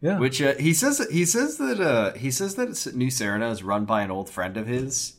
[0.00, 0.18] Yeah.
[0.18, 3.84] Which uh, he says he says that uh, he says that New Serena is run
[3.84, 5.14] by an old friend of his,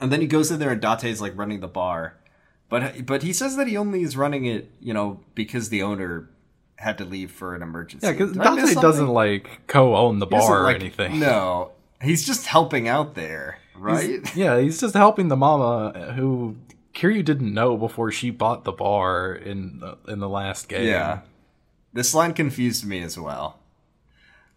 [0.00, 2.14] and then he goes in there and Date's like running the bar,
[2.68, 6.28] but but he says that he only is running it you know because the owner
[6.76, 8.06] had to leave for an emergency.
[8.06, 8.82] yeah, because Did I miss Date something?
[8.90, 11.18] doesn't like co-own the bar or like- anything.
[11.18, 14.20] No, he's just helping out there, right?
[14.36, 16.56] Yeah, he's just helping the mama who
[16.94, 20.86] Kiryu didn't know before she bought the bar in the, in the last game.
[20.86, 21.20] Yeah.
[21.92, 23.58] This line confused me as well.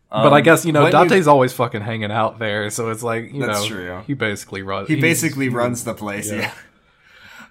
[0.10, 3.34] But I Um, guess you know Date's always fucking hanging out there, so it's like
[3.34, 4.04] you That's know true.
[4.08, 4.88] he basically runs.
[4.88, 6.40] He basically runs the place, yeah.
[6.40, 6.52] yeah.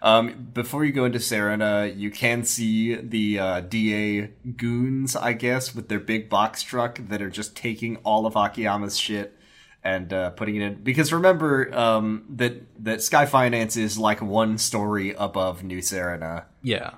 [0.03, 5.75] Um, before you go into Serena, you can see the uh, DA goons, I guess,
[5.75, 9.37] with their big box truck that are just taking all of Akiyama's shit
[9.83, 10.75] and uh, putting it in.
[10.83, 16.47] Because remember um, that that Sky Finance is like one story above New Serena.
[16.62, 16.92] yeah.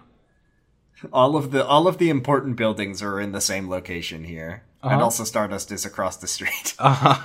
[1.12, 4.96] All of the all of the important buildings are in the same location here, and
[4.96, 5.04] Uh-huh.
[5.04, 6.74] also Stardust is across the street.
[6.78, 7.20] Uh-huh.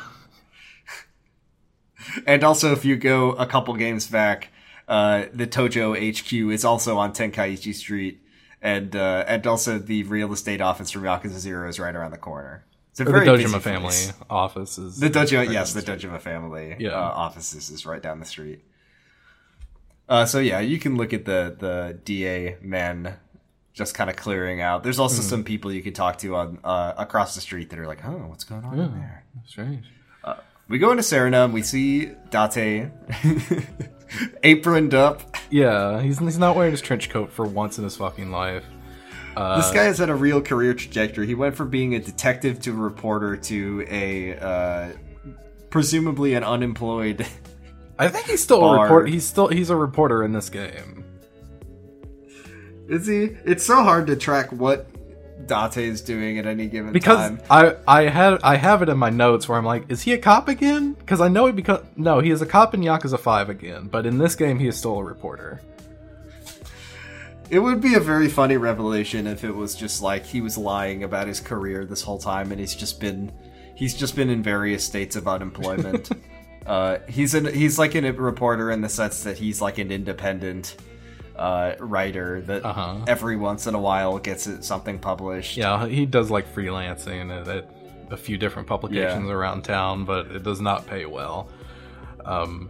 [2.28, 4.49] And also, if you go a couple games back,
[4.88, 8.19] uh, the Tojo HQ is also on Tenkaichi Street,
[8.62, 12.17] and uh, and also the real estate office from Yakuza Zero is right around the
[12.17, 12.65] corner.
[12.91, 14.13] It's a the very busy Dojima family place.
[14.30, 16.89] office is The Dojo, yes, the Dojima family Yeah.
[16.91, 18.63] uh, offices is right down the street.
[20.08, 23.15] Uh, so yeah, you can look at the the DA men
[23.73, 24.83] just kind of clearing out.
[24.83, 25.27] There's also Hmm.
[25.27, 28.25] some people you could talk to on uh, across the street that are like, "Oh,
[28.27, 29.86] what's going on in there?" strange.
[30.69, 32.88] We go into Serena and we see Date
[34.43, 35.36] aproned up.
[35.49, 38.63] Yeah, he's he's not wearing his trench coat for once in his fucking life.
[39.36, 41.25] Uh, This guy has had a real career trajectory.
[41.27, 44.89] He went from being a detective to a reporter to a uh,
[45.69, 47.25] presumably an unemployed.
[47.99, 48.81] I think he's still a Bard.
[48.89, 49.09] report.
[49.09, 51.02] He's still he's a reporter in this game.
[52.88, 53.36] Is he?
[53.46, 54.88] It's so hard to track what
[55.48, 57.41] Date is doing at any given because time.
[57.50, 60.17] I I had I have it in my notes where I'm like, is he a
[60.17, 60.93] cop again?
[60.93, 64.06] Because I know he because no, he is a cop in Yakuza Five again, but
[64.06, 65.62] in this game he is still a reporter.
[67.50, 71.04] It would be a very funny revelation if it was just like he was lying
[71.04, 73.32] about his career this whole time, and he's just been
[73.76, 76.10] he's just been in various states of unemployment.
[76.65, 80.78] uh, he's an he's like a reporter in the sense that he's like an independent
[81.36, 82.98] uh, writer that Uh-huh.
[83.08, 85.58] every once in a while gets something published.
[85.58, 87.67] Yeah, he does like freelancing at,
[88.12, 89.34] a few different publications Yeah.
[89.34, 91.50] around town, but it does not pay well.
[92.26, 92.69] Um,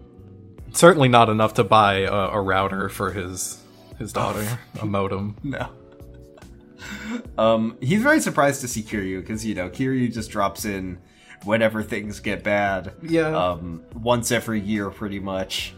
[0.71, 3.59] certainly not enough to buy a, a router for his
[3.99, 4.45] his daughter,
[4.81, 5.35] a modem.
[5.43, 5.67] No.
[7.37, 10.97] Um, he's very surprised to see Kiryu because you know Kiryu just drops in
[11.43, 12.93] whenever things get bad.
[13.01, 13.35] Yeah.
[13.35, 15.73] Um, once every year, pretty much.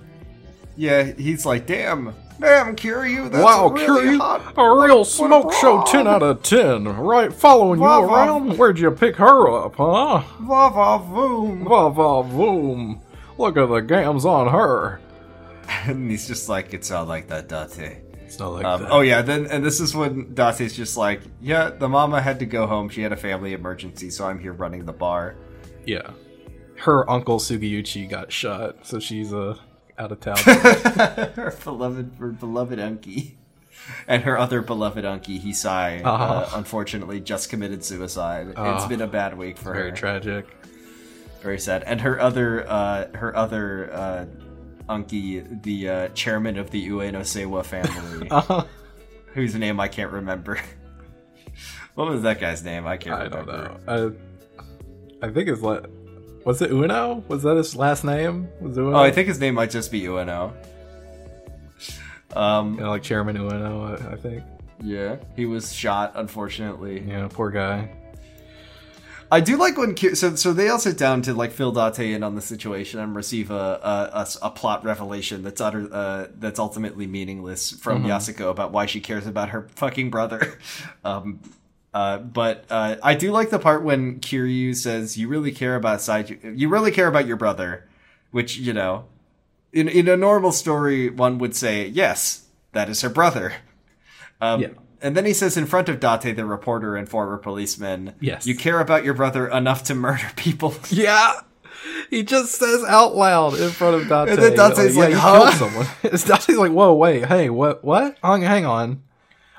[0.77, 3.85] Yeah, he's like, damn, damn, Kiryu, that's wow, really
[4.17, 4.53] Kiryu, hot.
[4.57, 6.83] a real what smoke a show, ten out of ten.
[6.85, 8.13] Right, following you Wow, wow.
[8.13, 8.57] around.
[8.57, 10.19] Where'd you pick her up, huh?
[10.41, 11.63] Va va voom.
[11.63, 12.99] Va va voom.
[13.37, 14.99] Look at the gams on her.
[15.85, 17.97] And he's just like, it's all like that, Date.
[18.25, 18.91] It's not like Um, that.
[18.91, 22.45] oh yeah, then and this is when Date's just like, yeah, the mama had to
[22.45, 22.89] go home.
[22.89, 25.35] She had a family emergency, so I'm here running the bar.
[25.85, 26.11] yeah.
[26.77, 29.55] Her uncle Sugiuchi got shot, so she's uh,
[29.97, 30.37] out of town.
[31.35, 33.33] her beloved, her beloved Unky,
[34.07, 36.57] and her other beloved Unky, Hisai, uh, Uh-huh.
[36.57, 38.53] unfortunately just committed suicide.
[38.57, 39.95] It's been a bad week for Very her.
[39.95, 40.47] tragic.
[41.41, 41.83] Very sad.
[41.83, 44.25] And her other, uh, her other uh,
[44.89, 48.65] Unky, the uh, chairman of the Ueno Seiwa family, Uh-huh.
[49.33, 50.59] whose name I can't remember.
[51.95, 52.85] what was that guy's name?
[52.87, 53.77] I can't I don't remember.
[53.87, 54.15] know.
[55.21, 55.85] I, I think it's like
[56.45, 57.23] Was it Uno?
[57.27, 58.47] Was that his last name?
[58.61, 58.93] Was Uno?
[58.93, 60.53] Oh, I think his name might just be Ueno.
[62.35, 64.43] Um, like Chairman Uno, I, think.
[64.83, 67.03] yeah, he was shot, unfortunately.
[67.07, 67.89] Yeah, poor guy.
[69.31, 72.21] I do like when so so they all sit down to like fill Date in
[72.21, 77.71] on the situation and receive a a plot revelation that's utter uh, that's ultimately meaningless
[77.71, 80.59] from Yasuko about why she cares about her fucking brother.
[81.03, 81.39] um,
[81.95, 86.01] uh, but uh, I do like the part when Kiryu says, "You really care about
[86.01, 86.37] side.
[86.43, 87.87] You really care about your brother,"
[88.31, 89.05] which you know,
[89.71, 93.53] in in a normal story, one would say, "Yes, that is her brother."
[94.41, 94.67] Um, Yeah.
[95.01, 98.45] And then he says in front of Date, the reporter and former policeman, Yes.
[98.45, 101.31] you care about your brother enough to murder people." Yeah.
[102.09, 104.33] He just says out loud in front of Dante.
[104.33, 105.43] And then Dante's like, you huh?
[105.43, 105.87] killed someone.
[106.03, 108.17] It's Dante's like, whoa, wait, hey, what, what?
[108.23, 109.03] Hang, hang on.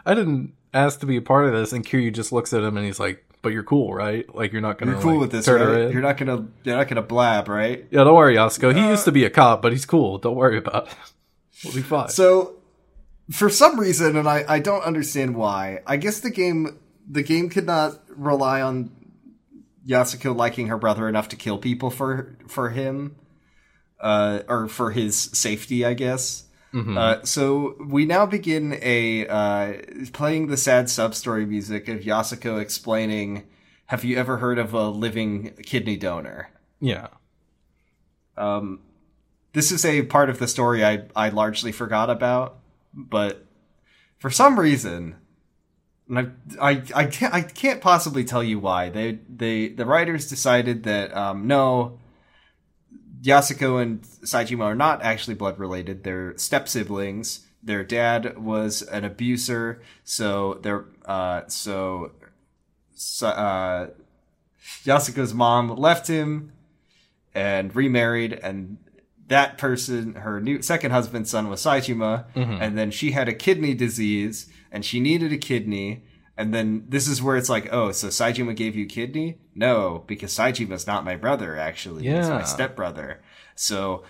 [0.04, 1.72] I didn't ask to be a part of this.
[1.72, 4.32] And Kiryu just looks at him and he's like, but you're cool, right?
[4.34, 5.92] Like, you're not gonna You're cool like, with this, right?
[5.92, 7.86] You're not gonna you're not gonna blab, right?
[7.90, 8.74] Yeah, don't worry, Yasuko.
[8.74, 10.18] He used to be a cop, but he's cool.
[10.18, 10.94] Don't worry about it.
[11.64, 12.10] We'll be fine.
[12.10, 12.56] So,
[13.30, 17.48] for some reason, and I, I don't understand why, I guess the game the game
[17.48, 18.90] could not rely on
[19.86, 23.16] Yasuko liking her brother enough to kill people for for him,
[24.00, 26.45] uh, or for his safety, I guess.
[26.74, 29.74] Uh, so we now begin a uh,
[30.12, 33.44] playing the sad sub story music of Yasuko explaining,
[33.86, 36.50] "Have you ever heard of a living kidney donor?"
[36.80, 37.08] yeah.
[38.36, 38.80] Um,
[39.52, 42.58] this is a part of the story I, I largely forgot about,
[42.92, 43.46] but
[44.18, 45.16] for some reason,
[46.08, 48.90] and I, I, I, can't, I can't possibly tell you why.
[48.90, 51.98] They, they, the writers decided that, um, no,
[53.22, 56.04] Yasuko and Saejima are not actually blood related.
[56.04, 57.46] They're step siblings.
[57.62, 62.12] Their dad was an abuser, so they're, uh, so,
[62.94, 63.88] so uh,
[64.84, 66.52] Yasuko's mom left him
[67.34, 68.78] and remarried and
[69.28, 72.24] that person her new second husband's son was Saijima
[72.62, 76.04] and then she had a kidney disease and she needed a kidney
[76.36, 79.38] and then this is where it's like oh so Saejima gave you kidney?
[79.54, 82.02] No because Saejima's not my brother actually.
[82.04, 82.42] He's my Yeah.
[82.44, 83.20] stepbrother.
[83.54, 84.02] So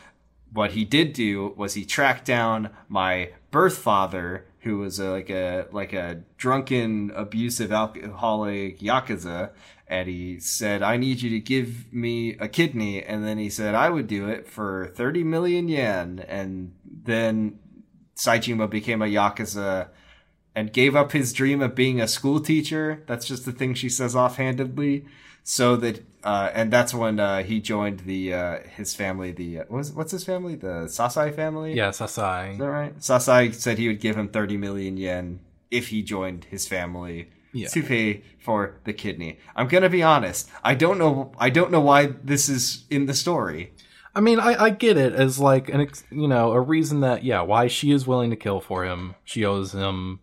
[0.53, 5.31] what he did do was he tracked down my birth father who was a, like
[5.31, 9.51] a like a drunken abusive alcoholic yakuza
[9.89, 13.03] and he said i need you to give me a kidney.
[13.03, 16.25] And then he said i would do it for 30 million yen.
[16.27, 17.59] And then
[18.17, 19.89] Saejima became a yakuza
[20.57, 23.89] and gave up his dream of being a school teacher that's just the thing she
[23.89, 25.05] says offhandedly
[25.45, 29.65] so that uh, and that's when uh, he joined the uh, his family the uh,
[29.69, 32.53] what what's his family the sasai family Yeah, Sasai.
[32.55, 32.99] is that right?
[32.99, 35.39] Sasai said he would give him 30 million yen
[35.71, 37.69] if he joined his family Yeah.
[37.69, 39.39] to pay for the kidney.
[39.55, 40.51] I'm gonna be honest.
[40.65, 41.33] I don't know.
[41.39, 43.73] I don't know why this is in the story.
[44.15, 47.23] I mean, I, I get it as like an ex- you know a reason that
[47.23, 49.15] yeah why she is willing to kill for him.
[49.25, 50.21] She owes him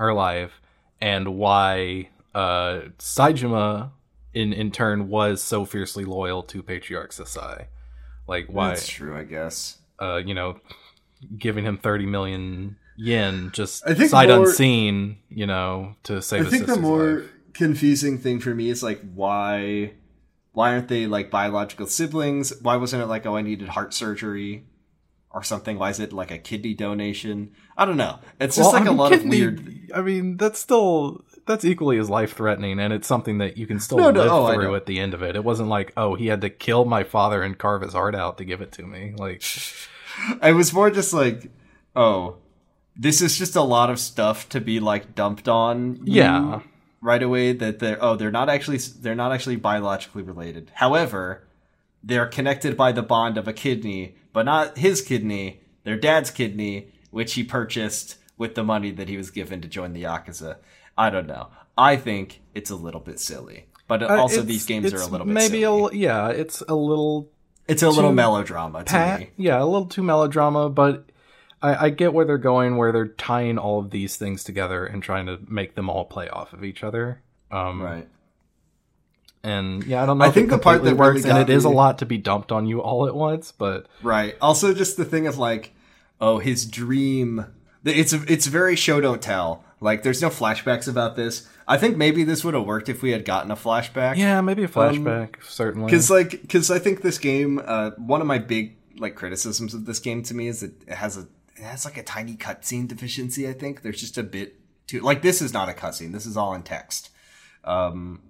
[0.00, 0.60] her life,
[1.00, 3.90] and why uh Saejima
[4.34, 7.66] in in turn was so fiercely loyal to Patriarch Sasai.
[8.26, 9.78] Like why That's true, I guess.
[10.00, 10.58] uh you know
[11.38, 16.46] giving him thirty million yen just I think sight more- unseen you know to save.
[16.46, 17.30] I think the more life.
[17.52, 19.92] confusing thing for me is like why
[20.52, 22.52] why aren't they like biological siblings?
[22.62, 24.64] Why wasn't it like oh I needed heart surgery
[25.32, 25.78] or something?
[25.78, 27.52] Why is it like a kidney donation?
[27.76, 28.18] I don't know.
[28.40, 29.90] It's just Well, like I a mean, lot of weird.
[29.94, 33.80] I mean, that's still that's equally as life threatening, and it's something that you can
[33.80, 35.36] still No, no, live oh, through at the end of it.
[35.36, 38.38] It wasn't like, oh, he had to kill my father and carve his heart out
[38.38, 39.14] to give it to me.
[39.16, 39.42] Like,
[40.42, 41.50] I was more just like,
[41.96, 42.36] oh,
[42.96, 46.00] this is just a lot of stuff to be like dumped on.
[46.04, 46.60] Yeah.
[47.00, 50.70] right away that they're oh they're not actually they're not actually biologically related.
[50.74, 51.46] However,
[52.02, 56.92] they're connected by the bond of a kidney, but not his kidney, their dad's kidney,
[57.10, 60.56] which he purchased with the money that he was given to join the yakuza.
[60.96, 61.48] I don't know.
[61.76, 65.26] I think it's a little bit silly, but uh, also these games are a little
[65.26, 65.94] bit maybe silly.
[65.94, 67.30] a yeah, it's a little
[67.68, 69.30] it's a little melodrama to pat, me.
[69.36, 71.06] yeah, a little too melodrama, but.
[71.62, 75.02] I, I get where they're going, where they're tying all of these things together and
[75.02, 77.20] trying to make them all play off of each other.
[77.50, 78.08] Um, Right.
[79.42, 80.24] And yeah, I don't know.
[80.24, 82.18] I think the part that really works, and got it is a lot to be
[82.18, 83.52] dumped on you all at once.
[83.52, 84.36] But Right.
[84.40, 85.72] Also, just the thing of like,
[86.20, 87.46] oh, his dream.
[87.84, 89.64] It's it's very show don't tell.
[89.80, 91.48] Like, there's no flashbacks about this.
[91.66, 94.16] I think maybe this would have worked if we had gotten a flashback.
[94.16, 95.86] yeah, maybe a flashback, certainly.
[95.86, 97.62] Because like, because I think this game.
[97.64, 100.94] Uh, one of my big like criticisms of this game to me is that it
[100.94, 101.26] has a
[101.56, 103.48] it has like a tiny cutscene deficiency.
[103.48, 106.12] I think there's just a bit too like this is not a cutscene.
[106.12, 107.10] This is all in text.
[107.64, 108.20] Um,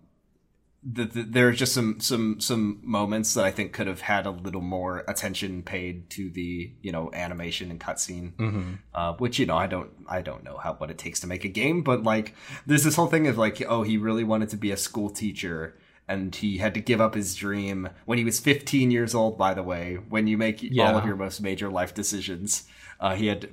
[0.83, 4.25] the, the, there are just some some some moments that I think could have had
[4.25, 8.73] a little more attention paid to the you know animation and cutscene, Mm-hmm.
[8.95, 11.45] uh, which you know I don't I don't know how what it takes to make
[11.45, 12.35] a game, but like
[12.67, 15.77] there's this whole thing of like oh he really wanted to be a school teacher
[16.09, 19.39] and he had to give up his dream when he was 15 years old.
[19.39, 22.65] By the way, when you make all of your most major life decisions,
[22.99, 23.49] uh, he had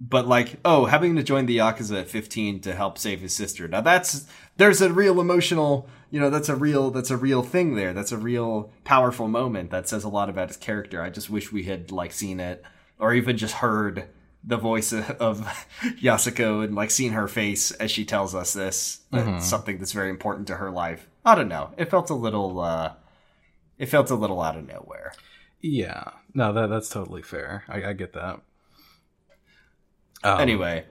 [0.00, 3.66] but like oh having to join the yakuza at 15 to help save his sister.
[3.68, 4.26] Now that's
[4.56, 7.92] there's a real emotional you know that's a real that's a real thing there.
[7.92, 11.02] That's a real powerful moment that says a lot about his character.
[11.02, 12.62] I just wish we had like seen it
[12.98, 14.08] or even just heard
[14.44, 15.66] the voice of,
[16.00, 19.00] yasuko and like seen her face as she tells us this.
[19.10, 21.08] That's something that's very important to her life.
[21.24, 21.72] I don't know.
[21.76, 22.92] It felt a little uh
[23.78, 25.12] it felt a little out of nowhere.
[25.60, 27.64] Yeah, no, that that's totally fair.
[27.68, 28.40] I, I get that.
[30.24, 30.84] Um, anyway,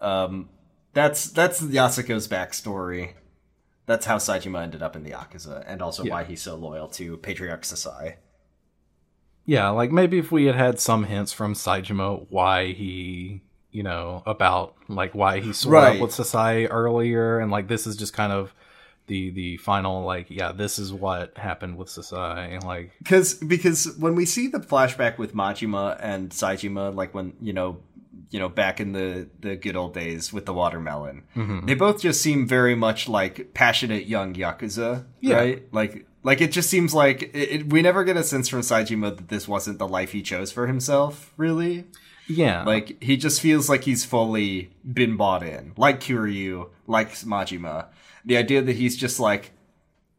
[0.00, 0.48] um,
[0.92, 3.14] that's that's Yasuko's backstory.
[3.86, 6.12] That's how Saejima ended up in the Yakuza, and also Yeah.
[6.12, 8.16] why he's so loyal to Patriarch Sasai.
[9.44, 14.22] yeah, like maybe if we had had some hints from Saejima why he, you know,
[14.26, 15.96] about like why he swore Right.
[15.96, 18.54] up with Sasai earlier, and like this is just kind of
[19.08, 23.96] the the final like yeah, this is what happened with Sasai, and like Because because
[23.98, 27.78] when we see the flashback with Majima and Saejima, like when you know
[28.30, 31.66] you know back in the the good old days with the watermelon, Mm-hmm.
[31.66, 35.36] they both just seem very much like passionate young yakuza, Yeah.
[35.36, 35.62] right?
[35.72, 39.16] Like like it just seems like it, it, we never get a sense from Saejima
[39.16, 41.84] that this wasn't the life he chose for himself, really.
[42.28, 47.86] yeah, Like he just feels like he's fully been bought in, like Kiryu, like Majima.
[48.24, 49.52] The idea that he's just like,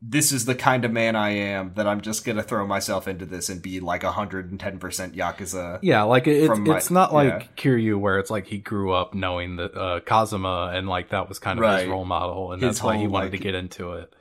[0.03, 3.25] this is the kind of man I am that I'm just gonna throw myself into
[3.25, 5.77] this and be like hundred and ten percent yakuza.
[5.83, 7.43] Yeah, like it, it's my- it's not like yeah.
[7.63, 11.37] Kiryu where it's like he grew up knowing that uh, Kazama and like that was
[11.37, 11.81] kind of Right.
[11.81, 14.13] his role model, and His that's why he wanted like- to get into it.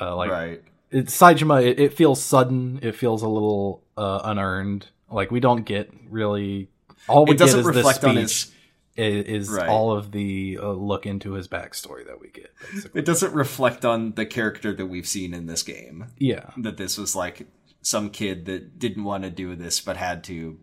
[0.00, 0.62] Uh, like right.
[0.90, 2.78] it, Saejima, it, it feels sudden.
[2.82, 4.86] It feels a little uh, unearned.
[5.10, 6.68] Like we don't get really
[7.08, 8.52] all we It doesn't get is reflect this on his.
[8.96, 9.68] Is, is Right.
[9.68, 12.50] all of the uh, look into his backstory that we get.
[12.72, 13.00] Basically.
[13.00, 16.06] It doesn't reflect on the character that we've seen in this game.
[16.18, 17.46] yeah, That this was like
[17.80, 20.58] some kid that didn't want to do this but had to,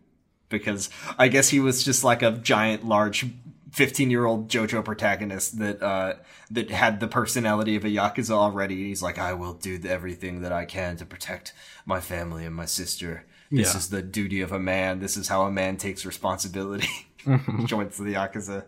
[0.47, 3.25] because I guess he was just like a giant, large
[3.71, 6.13] 15 year old JoJo protagonist that uh
[6.49, 8.87] that had the personality of a yakuza already.
[8.87, 11.53] He's like, I will do everything that I can to protect
[11.85, 13.25] my family and my sister.
[13.51, 13.77] This Yeah.
[13.77, 14.99] is the duty of a man.
[14.99, 16.87] This is how a man takes responsibility.
[17.65, 18.65] Joins the yakuza.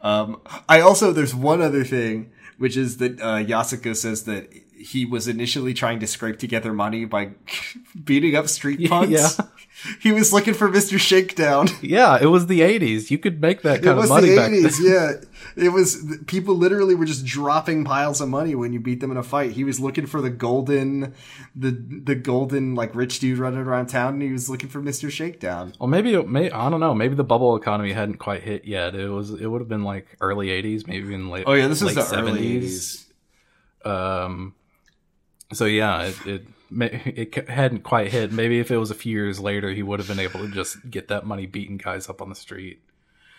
[0.00, 4.50] Um, I also there's one other thing, which is that uh, Yasuko says that
[4.80, 7.30] he was initially trying to scrape together money by
[8.04, 9.10] beating up street punks.
[9.12, 9.28] Yeah.
[10.02, 10.98] He was looking for Mr.
[10.98, 11.68] Shakedown.
[11.80, 12.18] yeah.
[12.20, 13.10] It was the '80s.
[13.10, 14.58] You could make that It kind of was money the back then.
[14.60, 15.12] eighties, yeah.
[15.56, 19.16] It was people literally were just dropping piles of money when you beat them in
[19.16, 19.52] a fight.
[19.52, 21.14] He was looking for the golden,
[21.56, 25.10] the the golden like rich dude running around town, and he was looking for Mister
[25.10, 25.72] Shakedown.
[25.80, 26.94] Well, maybe, it may I don't know.
[26.94, 28.94] Maybe the bubble economy hadn't quite hit yet.
[28.94, 29.30] It was.
[29.30, 31.44] It would have been like early '80s, maybe even late.
[31.46, 33.06] Oh yeah, this is the early eighties.
[33.82, 34.54] Um.
[35.52, 36.46] So yeah, it it
[37.34, 38.30] it hadn't quite hit.
[38.32, 40.90] Maybe if it was a few years later, he would have been able to just
[40.90, 42.80] get that money beating guys up on the street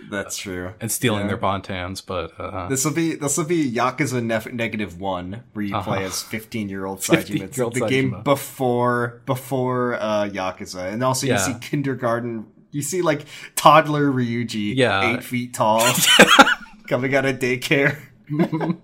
[0.09, 0.74] That's true.
[0.82, 1.28] and stealing Yeah.
[1.28, 2.05] their bontans.
[2.05, 5.99] But uh, This will be this will be Yakuza nef- negative one, where you play
[5.99, 6.07] Uh-huh.
[6.07, 7.41] as fifteen year old Saejima.
[7.43, 11.38] It's 15-year-old the game before before uh, Yakuza, and also you Yeah.
[11.39, 12.47] see kindergarten.
[12.72, 15.14] You see like toddler Ryuji, Yeah.
[15.16, 15.82] eight feet tall,
[16.89, 17.97] coming out of daycare.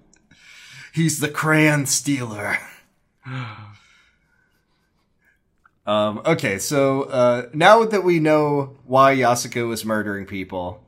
[0.94, 2.58] He's the crayon stealer.
[5.86, 10.84] Um, okay, so uh, now that we know why Yasuko is murdering people,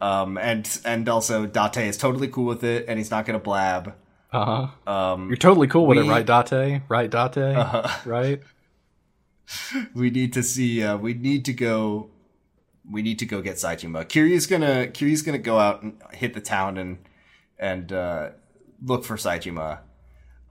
[0.00, 3.94] um, and and also Date is totally cool with it, and he's not gonna blab.
[4.32, 6.10] uh Um, you're totally cool with we- Uh-huh.
[6.10, 6.82] it, right, Date?
[6.88, 7.90] Right, Date?
[8.06, 8.40] Right?
[9.94, 10.82] we need to see.
[10.82, 12.10] Uh, we need to go.
[12.90, 14.04] We need to go get Saejima.
[14.06, 16.98] Kiryu's gonna Kiryu's gonna go out and hit the town and
[17.56, 18.30] and uh,
[18.84, 19.78] look for Saejima.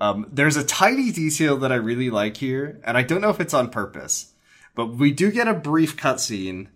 [0.01, 3.39] Um, there's a tiny detail that I really like here, and I don't know if
[3.41, 4.33] it's on purpose,
[4.75, 6.67] but we do get a brief cutscene,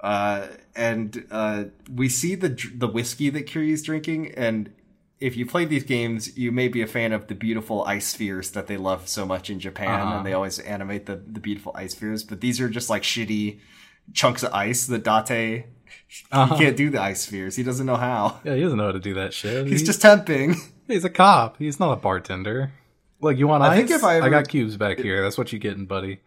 [0.00, 4.32] uh, and uh, we see the the whiskey that Kiryu's drinking.
[4.36, 4.72] And
[5.20, 8.50] if you play these games, you may be a fan of the beautiful ice spheres
[8.50, 10.16] that they love so much in Japan, Uh-huh.
[10.18, 12.22] and they always animate the the beautiful ice spheres.
[12.24, 13.60] But these are just like shitty
[14.12, 15.66] chunks of ice that Date.
[16.32, 16.54] Uh-huh.
[16.56, 17.56] He can't do the ice spheres.
[17.56, 18.40] He doesn't know how.
[18.44, 19.66] Yeah, he doesn't know how to do that shit.
[19.68, 20.56] He's He- just temping.
[20.92, 21.56] He's a cop.
[21.58, 22.72] He's not a bartender.
[23.20, 23.76] Look, you want I ice?
[23.78, 25.22] think if I ever- got cubes back here.
[25.22, 26.20] That's what you getting, buddy.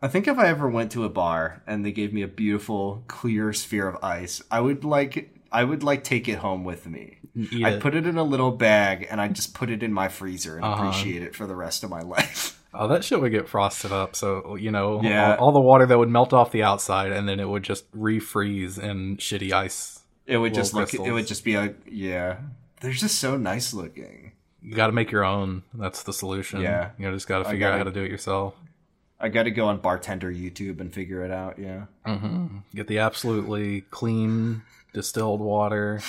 [0.00, 3.04] I think if I ever went to a bar and they gave me a beautiful
[3.06, 7.18] clear sphere of ice, I would like I would like take it home with me.
[7.64, 10.56] I'd put it in a little bag and I'd just put it in my freezer
[10.56, 10.82] and Uh-huh.
[10.88, 12.58] appreciate it for the rest of my life.
[12.74, 14.16] Oh, that shit would get frosted up.
[14.16, 15.36] So you know, Yeah.
[15.36, 17.90] all, all the water that would melt off the outside, and then it would just
[17.92, 20.00] refreeze in shitty ice.
[20.26, 20.92] It would just look.
[20.94, 22.38] It would just be a yeah.
[22.82, 24.32] They're just so nice looking.
[24.60, 25.62] You got to make your own.
[25.74, 26.60] That's the solution.
[26.60, 26.90] Yeah.
[26.98, 28.54] you know, just got to figure out gotta- how to do it yourself.
[29.20, 31.58] I got to go on bartender YouTube and figure it out.
[31.58, 31.84] Yeah.
[32.04, 34.62] hmm Get the absolutely clean
[34.92, 36.00] distilled water.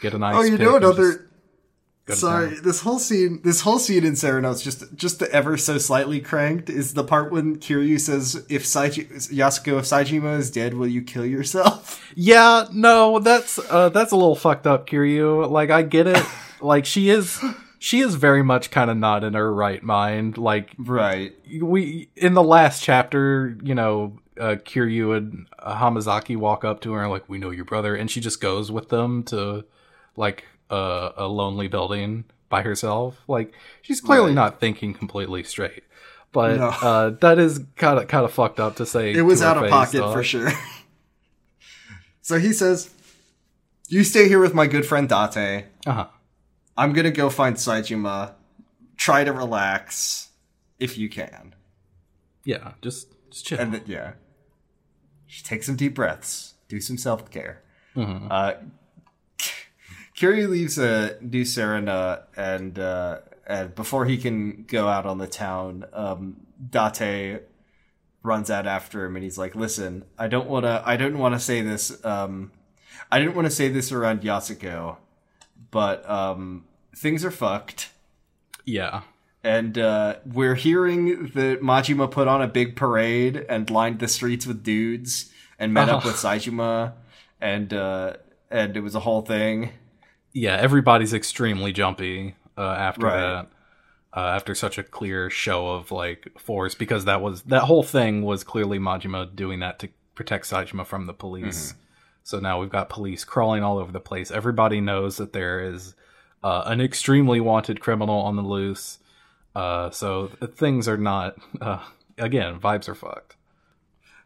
[0.00, 0.34] Get an ice.
[0.38, 1.12] Oh, you know another.
[1.14, 1.24] just
[2.08, 6.20] Sorry, this whole scene, this whole scene in Serena's, just just the ever so slightly
[6.20, 10.88] cranked, is the part when Kiryu says, "If Saiji, Yasuko, if Saejima is dead, will
[10.88, 15.48] you kill yourself?" Yeah, no, that's uh, that's a little fucked up, Kiryu.
[15.50, 16.22] Like, I get it.
[16.60, 17.42] like, she is
[17.78, 20.36] she is very much kind of not in her right mind.
[20.36, 21.34] Like, Right.
[21.60, 26.92] we in the last chapter, you know, uh, Kiryu and uh, Hamazaki walk up to
[26.92, 29.64] her and like, "We know your brother," and she just goes with them to
[30.16, 33.20] like uh, a lonely building by herself.
[33.28, 34.34] Like, she's clearly Right.
[34.34, 35.84] not thinking completely straight.
[36.32, 36.68] But No.
[36.68, 39.12] uh, that is kind of kind of fucked up to say.
[39.12, 40.50] It was out of pocket for sure.
[42.22, 42.90] so he says,
[43.88, 45.66] "You stay here with my good friend Date.
[45.86, 46.06] Uh-huh.
[46.76, 48.32] I'm gonna go find Saejima.
[48.96, 50.30] Try to relax,
[50.78, 51.54] if you can."
[52.44, 53.58] Yeah, just just chill.
[53.60, 54.12] And then, yeah,
[55.28, 57.62] just take some deep breaths, do some self care.
[57.94, 58.28] Mhm.
[58.30, 58.54] Uh,
[60.16, 65.26] Kiryu leaves uh, New Serena, and uh, and before he can go out on the
[65.26, 66.36] town, um,
[66.70, 67.40] Date
[68.22, 70.82] runs out after him, and he's like, "Listen, I don't want to.
[70.84, 72.04] I don't want to say this.
[72.04, 72.52] Um,
[73.10, 74.96] I didn't want to say this around Yasuko,
[75.70, 77.90] but um, things are fucked."
[78.64, 79.02] Yeah.
[79.42, 84.46] and uh, we're hearing that Majima put on a big parade and lined the streets
[84.46, 86.08] with dudes and met up Oh.
[86.08, 86.92] with Saejima,
[87.40, 88.12] and uh,
[88.50, 89.70] and it was a whole thing.
[90.32, 93.20] Yeah, everybody's extremely jumpy uh, after Right.
[93.20, 93.48] that.
[94.14, 98.22] Uh, after such a clear show of like force, because that was that whole thing
[98.22, 101.72] was clearly Majima doing that to protect Saejima from the police.
[102.22, 104.30] So now we've got police crawling all over the place.
[104.30, 105.94] Everybody knows that there is
[106.44, 108.98] uh, an extremely wanted criminal on the loose.
[109.56, 111.36] Uh, so things are not.
[111.60, 111.82] Uh,
[112.18, 113.36] again, vibes are fucked.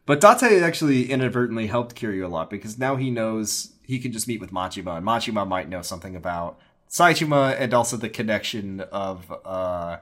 [0.04, 4.26] But Date actually inadvertently helped Kiryu a lot because now he knows he can just
[4.28, 6.59] meet with Majima, and Majima might know something about
[6.91, 9.99] Saejima and also the connection of uh,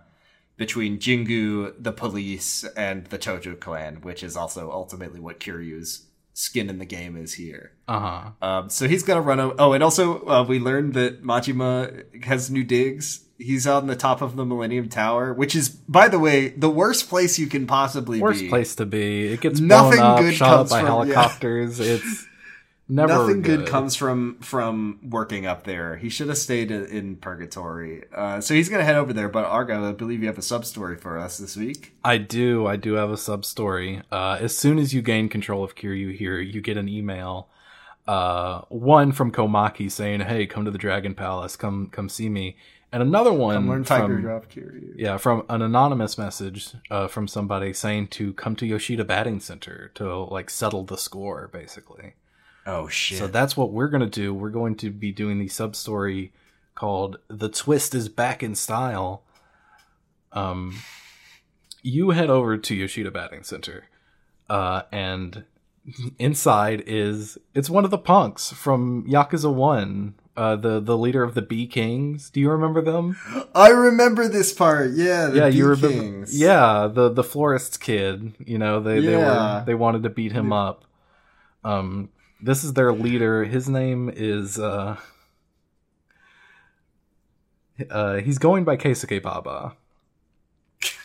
[0.57, 6.07] between Jingu, the police, and the Tojo clan, which is also ultimately what Kiryu's
[6.37, 7.72] skin in the game is here.
[7.89, 8.30] Uh huh.
[8.47, 9.41] Um, so he's gonna run.
[9.41, 13.20] O- oh, and also uh, we learned that Majima has new digs.
[13.37, 17.09] He's on the top of the Millennium Tower, which is, by the way, the worst
[17.09, 18.49] place you can possibly Worst be.
[18.49, 19.26] place to be.
[19.32, 21.14] It gets Nothing blown up, good shot up by from- yeah.
[21.14, 21.80] helicopters.
[21.80, 22.26] It's
[22.89, 23.66] never Nothing good.
[23.66, 25.97] comes from from working up there.
[25.97, 28.05] He should have stayed in, in purgatory.
[28.14, 29.28] Uh, so he's gonna head over there.
[29.28, 31.95] But Argo, I believe you have a sub story for us this week.
[32.05, 32.66] I do.
[32.66, 34.03] I do have a sub story.
[34.12, 37.49] Uh, as soon as you gain control of Kiryu here, you get an email.
[38.07, 41.57] Uh, one from Komaki saying, "Hey, come to the Dragon Palace.
[41.57, 42.57] Come, come see me."
[42.93, 44.93] And another one learn Tiger from Drop Kiryu.
[44.97, 49.91] yeah, from an anonymous message uh, from somebody saying to come to Yoshida Batting Center
[49.95, 52.14] to like settle the score, basically.
[52.66, 53.18] Oh shit!
[53.18, 54.32] So that's what we're gonna do.
[54.32, 56.32] We're going to be doing the sub story
[56.74, 59.22] called "The Twist is Back in Style."
[60.32, 60.76] Um,
[61.82, 63.84] you head over to Yoshida Batting Center,
[64.48, 65.44] uh, and
[66.18, 71.34] inside is it's one of the punks from Yakuza One, uh, the the leader of
[71.34, 72.30] the B Kings.
[72.30, 73.16] Do you remember them?
[73.54, 74.92] I remember this part.
[74.92, 75.88] Yeah, the yeah, you remember?
[75.88, 76.38] Kings.
[76.38, 78.32] Yeah, the the florist's kid.
[78.38, 80.84] You know, they they were they wanted to beat him up.
[81.62, 82.10] Um,
[82.45, 83.45] this is their leader.
[83.45, 84.99] His name is uh,
[87.90, 89.76] uh he's going by Keisuke Baba.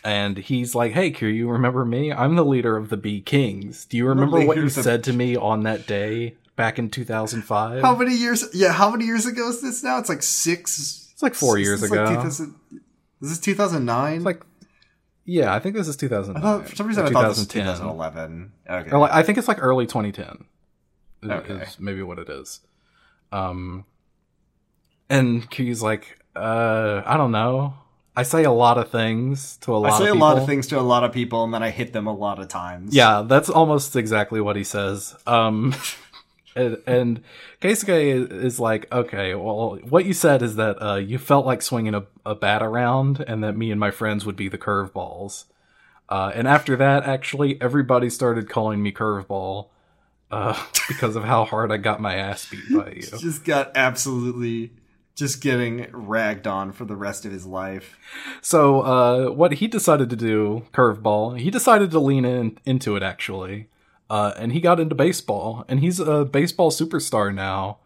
[0.04, 2.12] And he's like, "Hey, Kiryu, remember me?
[2.12, 3.86] I'm the leader of the B Kings.
[3.86, 7.82] Do you remember what you of said to me on that day back in 2005?"
[7.82, 8.46] How many years?
[8.54, 9.98] Yeah, how many years ago is this now?
[9.98, 11.10] It's like six.
[11.14, 12.16] It's like four years is like ago.
[12.16, 12.56] 2000
[13.22, 14.24] Is this 2009?
[14.24, 14.46] Like,
[15.26, 16.42] yeah, I think this is 2009.
[16.42, 17.76] I thought, for some reason I thought this was 2010.
[17.76, 18.52] 2011.
[18.70, 18.98] Okay.
[18.98, 20.46] Like, I think it's like early 2010.
[21.24, 21.54] Is, Okay.
[21.56, 22.62] is maybe what it is.
[23.32, 23.86] Um,
[25.10, 27.74] and Kiryu's like, uh, I don't know.
[28.16, 29.94] I say a lot of things to a lot.
[29.94, 30.44] I say of a lot people.
[30.44, 32.48] of things to a lot of people, and then I hit them a lot of
[32.50, 32.94] times.
[32.94, 35.16] Yeah, that's almost exactly what he says.
[35.26, 35.74] Um,
[36.56, 37.22] and, and
[37.62, 41.62] Keisuke is, is like, okay, well, what you said is that uh, you felt like
[41.62, 45.46] swinging a, a bat around, and that me and my friends would be the curveballs.
[46.10, 49.68] Uh, and after that, actually, everybody started calling me curveball.
[50.32, 53.02] Uh, because of how hard I got my ass beat by you.
[53.02, 54.72] Just got absolutely
[55.16, 57.98] just getting ragged on for the rest of his life.
[58.42, 63.04] So, uh, what he decided to do, curveball, he decided to lean in into it
[63.04, 63.68] actually,
[64.10, 67.80] uh, and he got into baseball, and he's a baseball superstar now.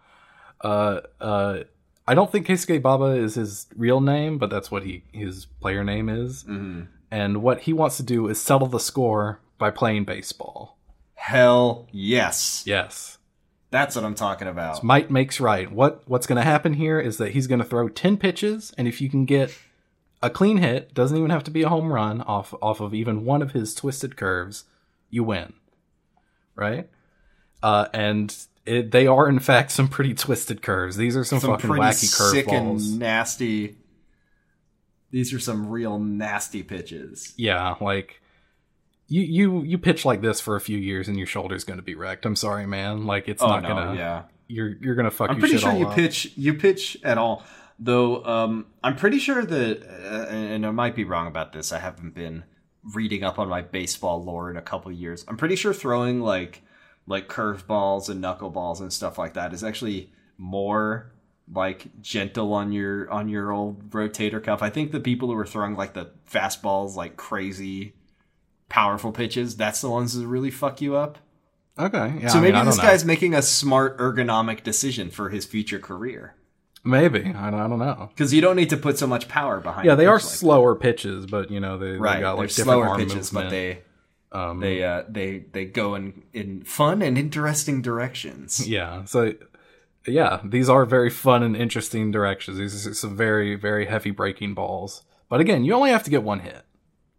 [0.61, 1.63] Uh, uh,
[2.07, 5.83] I don't think Keisuke Baba is his real name, but that's what he his player
[5.83, 6.43] name is.
[6.43, 6.83] Mm-hmm.
[7.09, 10.77] And what he wants to do is settle the score by playing baseball.
[11.23, 12.63] Hell yes.
[12.65, 13.17] Yes.
[13.71, 14.83] That's what I'm talking about.
[14.83, 15.71] Might makes right.
[15.71, 18.89] What what's going to happen here is that he's going to throw 10 pitches and
[18.89, 19.57] if you can get
[20.21, 23.23] a clean hit, doesn't even have to be a home run off off of even
[23.23, 24.65] one of his twisted curves,
[25.09, 25.53] you win.
[26.57, 26.89] Right?
[27.63, 30.97] Uh, and it, they are in fact some pretty twisted curves.
[30.97, 33.77] These are some, Some fucking pretty wacky sick and nasty.
[35.11, 37.33] These are some real nasty pitches.
[37.37, 38.19] Yeah, like
[39.13, 41.83] you you you pitch like this for a few years and your shoulder's going to
[41.83, 42.25] be wrecked.
[42.25, 43.05] I'm sorry, man.
[43.05, 43.95] Like it's Oh not no, gonna.
[43.95, 44.23] yeah.
[44.47, 45.29] You're you're gonna fuck.
[45.29, 45.95] I'm pretty sure you up.
[45.95, 47.43] pitch you pitch at all.
[47.77, 51.71] Though um, I'm pretty sure that, uh, and I might be wrong about this.
[51.71, 52.43] I haven't been
[52.93, 55.23] reading up on my baseball lore in a couple years.
[55.27, 56.63] I'm pretty sure throwing like
[57.05, 61.11] like curveballs and knuckleballs and stuff like that is actually more
[61.53, 64.63] like gentle on your on your old rotator cuff.
[64.63, 67.93] I think the people who were throwing like the fastballs, like crazy
[68.73, 71.19] powerful pitches, that's the ones that really fuck you up.
[71.77, 72.27] Okay, yeah.
[72.27, 72.91] so I maybe I this don't know.
[72.91, 76.33] guy's making a smart ergonomic decision for his future career.
[76.83, 78.09] maybe I don't, know.
[78.09, 79.85] Because you don't need to put so much power behind.
[79.85, 82.15] Yeah, they are like slower pitches, but you know they, that.
[82.15, 83.83] they got like They're different slower pitches, but they
[84.31, 88.67] um, they uh, they they go in in fun and interesting directions.
[88.67, 89.05] yeah.
[89.05, 89.33] So
[90.07, 92.57] yeah, these are very fun and interesting directions.
[92.57, 95.03] These are some very very heavy breaking balls.
[95.29, 96.63] But again, you only have to get one hit,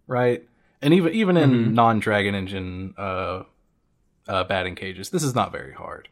[0.09, 0.49] right?
[0.85, 1.73] And even even in Mhm.
[1.73, 3.43] non Dragon Engine uh,
[4.29, 6.09] uh, batting cages, this is not very hard.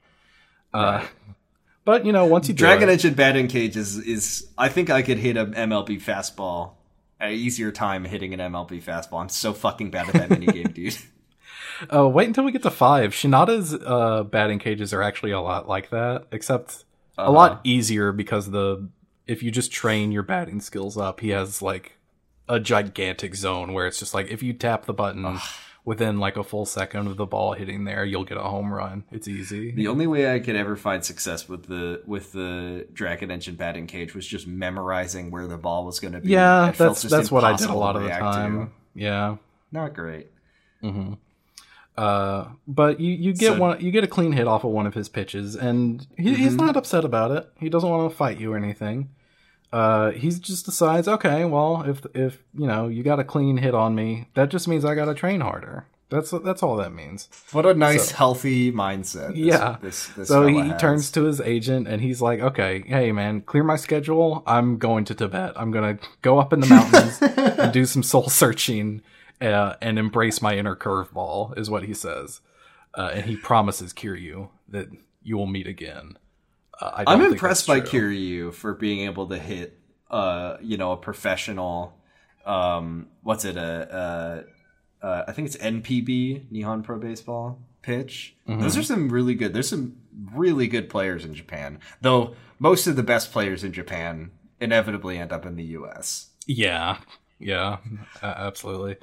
[0.75, 1.09] Uh, Right.
[1.85, 4.89] But you know, once you do Dragon it- Engine batting cages is is I think
[4.91, 6.73] I could hit a MLB fastball
[7.20, 9.20] an easier time hitting an MLB fastball.
[9.20, 10.97] I'm so fucking bad at that minigame, dude.
[11.91, 13.12] Oh, wait until we get to five.
[13.12, 16.85] Shinada's uh, batting cages are actually a lot like that, except
[17.18, 17.33] a Uh-huh.
[17.33, 18.89] lot easier because the
[19.27, 21.99] if you just train your batting skills up, he has like
[22.49, 25.38] a gigantic zone where it's just like if you tap the button
[25.84, 29.05] within like a full second of the ball hitting there, you'll get a home run.
[29.11, 29.70] It's easy.
[29.72, 33.86] The only way I could ever find success with the with the Dragon Engine batting
[33.86, 36.28] cage was just memorizing where the ball was going to be.
[36.30, 38.66] yeah, It that's that's what I did a lot of the time.
[38.66, 38.72] to.
[39.01, 39.36] Yeah.
[39.70, 40.26] Not great.
[40.80, 41.14] hmm
[41.97, 44.86] Uh, but you, you get So- one you get a clean hit off of one
[44.86, 46.61] of his pitches, and he, he's Mhm.
[46.66, 47.51] not upset about it.
[47.59, 49.11] He doesn't want to fight you or anything.
[49.73, 53.75] Uh, he just decides, okay, well, if if you know you got a clean hit
[53.75, 55.87] on me, that just means I got to train harder.
[56.11, 57.31] That's that's all that means.
[57.53, 59.29] What a nice, So- healthy mindset.
[59.31, 59.77] This, Yeah.
[59.81, 60.79] This, this so he has.
[60.81, 64.43] turns to his agent and he's like, okay, hey man, clear my schedule.
[64.47, 65.55] I'm going to Tibet.
[65.57, 69.01] I'm gonna go up in the mountains and do some soul searching
[69.41, 72.43] uh, and embrace my inner curveball, is what he says.
[72.95, 74.89] Uh, and he promises Kiryu that
[75.23, 76.18] you will meet again.
[76.81, 77.81] Uh, I think impressed by.
[77.81, 79.79] Kiryu for being able to hit,
[80.11, 81.99] uh, you know, a professional.
[82.45, 83.57] Um, what's it?
[83.57, 84.45] A,
[85.03, 88.37] uh, uh, I think it's NPB Nihon Pro Baseball pitch.
[88.49, 88.61] Mm-hmm.
[88.62, 89.53] Those are some really good.
[89.55, 89.97] There's some
[90.33, 92.35] really good players in Japan, though.
[92.59, 96.31] Most of the best players in Japan inevitably end up in the U.S.
[96.47, 96.99] Yeah,
[97.41, 97.79] yeah,
[98.23, 98.97] absolutely.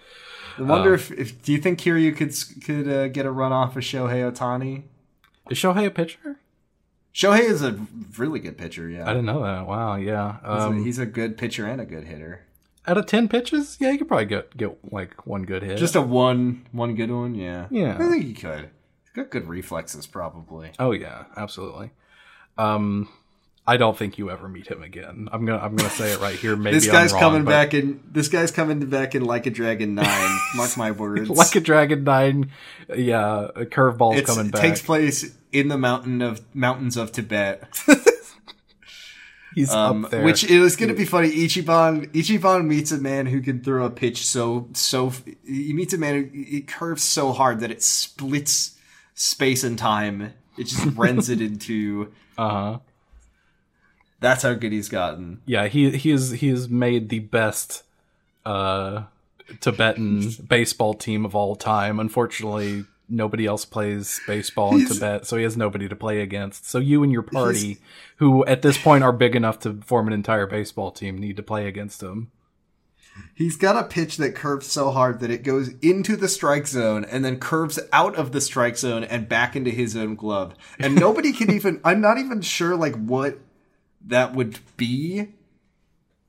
[0.57, 2.34] I wonder Um, if, if do you think Kiryu could
[2.65, 4.84] could uh, get a run off of Shohei Otani?
[5.49, 6.38] Is Shohei a pitcher?
[7.20, 7.78] Shohei is a
[8.17, 8.88] really good pitcher.
[8.89, 9.67] Yeah, I didn't know that.
[9.67, 10.38] Wow, yeah.
[10.39, 12.45] he's, a, Um, he's a good pitcher and a good hitter.
[12.88, 15.78] out of ten pitches, yeah, you could probably get get like one good hit.
[15.78, 17.67] Just a one one good one, yeah.
[17.72, 17.95] Yeah.
[17.95, 18.70] I think he could.
[19.03, 20.72] He's got good reflexes, probably.
[20.80, 21.91] Oh yeah, absolutely.
[22.57, 23.09] Um,
[23.70, 25.30] I don't think you ever meet him again.
[25.32, 26.55] I'm gonna I'm gonna say it right here.
[26.65, 27.99] Maybe this I'm guy's wrong, coming but back in.
[28.11, 30.39] This guy's coming back in like a Dragon Nine.
[30.55, 31.30] Mark my words.
[31.30, 32.49] like a Dragon Nine.
[32.95, 34.61] Yeah, a curveball's It's- coming it back.
[34.61, 37.63] takes place in the mountain of mountains of Tibet,
[39.55, 40.24] He's um, up there.
[40.24, 41.30] which it was going to be funny.
[41.32, 45.11] Ichiban Ichiban meets a man who can throw a pitch so so.
[45.45, 48.78] He meets a man who it curves so hard that it splits
[49.15, 50.34] space and time.
[50.57, 52.11] It just rends it into.
[52.38, 52.80] uh huh.
[54.20, 55.41] That's how good he's gotten.
[55.45, 57.84] Yeah, he he is he has made the best
[58.45, 59.03] uh
[59.61, 61.99] Tibetan baseball team of all time.
[61.99, 66.70] Unfortunately, nobody else plays baseball in He's- Tibet, so he has nobody to play against.
[66.70, 67.80] So you and your party,
[68.17, 71.43] who at this point are big enough to form an entire baseball team, need to
[71.43, 72.32] play against him.
[73.36, 77.03] He's got a pitch that curves so hard that it goes into the strike zone
[77.03, 80.53] and then curves out of the strike zone and back into his own glove.
[80.80, 83.38] And nobody can even, I'm not even sure like what
[84.06, 85.28] that would be,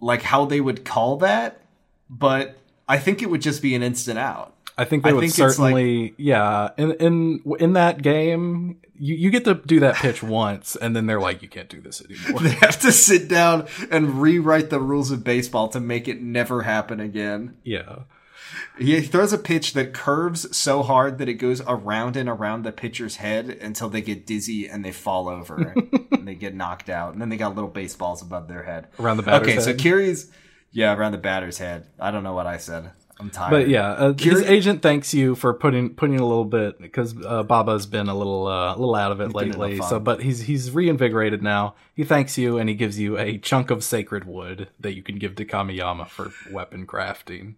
[0.01, 1.63] like how they would call that,
[2.09, 2.59] but
[2.89, 4.55] I think it would just be an instant out.
[4.79, 6.71] I think they I would think it's like- certainly, yeah.
[6.79, 11.05] In in in that game, you, you get to do that pitch once, and then
[11.07, 12.41] they're like, you can't do this anymore.
[12.43, 16.63] They have to sit down and rewrite the rules of baseball to make it never
[16.63, 17.57] happen again.
[17.63, 18.01] yeah,
[18.81, 22.73] He throws a pitch that curves so hard that it goes around and around the
[22.73, 25.75] pitcher's head until they get dizzy and they fall over
[26.13, 27.13] and they get knocked out.
[27.13, 28.89] And then they got little baseballs above their head.
[28.99, 29.79] around the batter's okay, so head.
[29.79, 30.31] Kiri's,
[30.73, 31.87] yeah, around the batter's head.
[31.99, 32.93] I don't know what I said.
[33.21, 33.51] I'm tired.
[33.51, 37.43] But yeah, uh, his agent thanks you for putting putting a little bit because uh,
[37.43, 39.81] Baba's been a little uh, a little out of it lately.
[39.83, 41.75] So, but he's he's reinvigorated now.
[41.95, 45.17] He thanks you and he gives you a chunk of sacred wood that you can
[45.17, 47.57] give to Kamiyama for weapon crafting.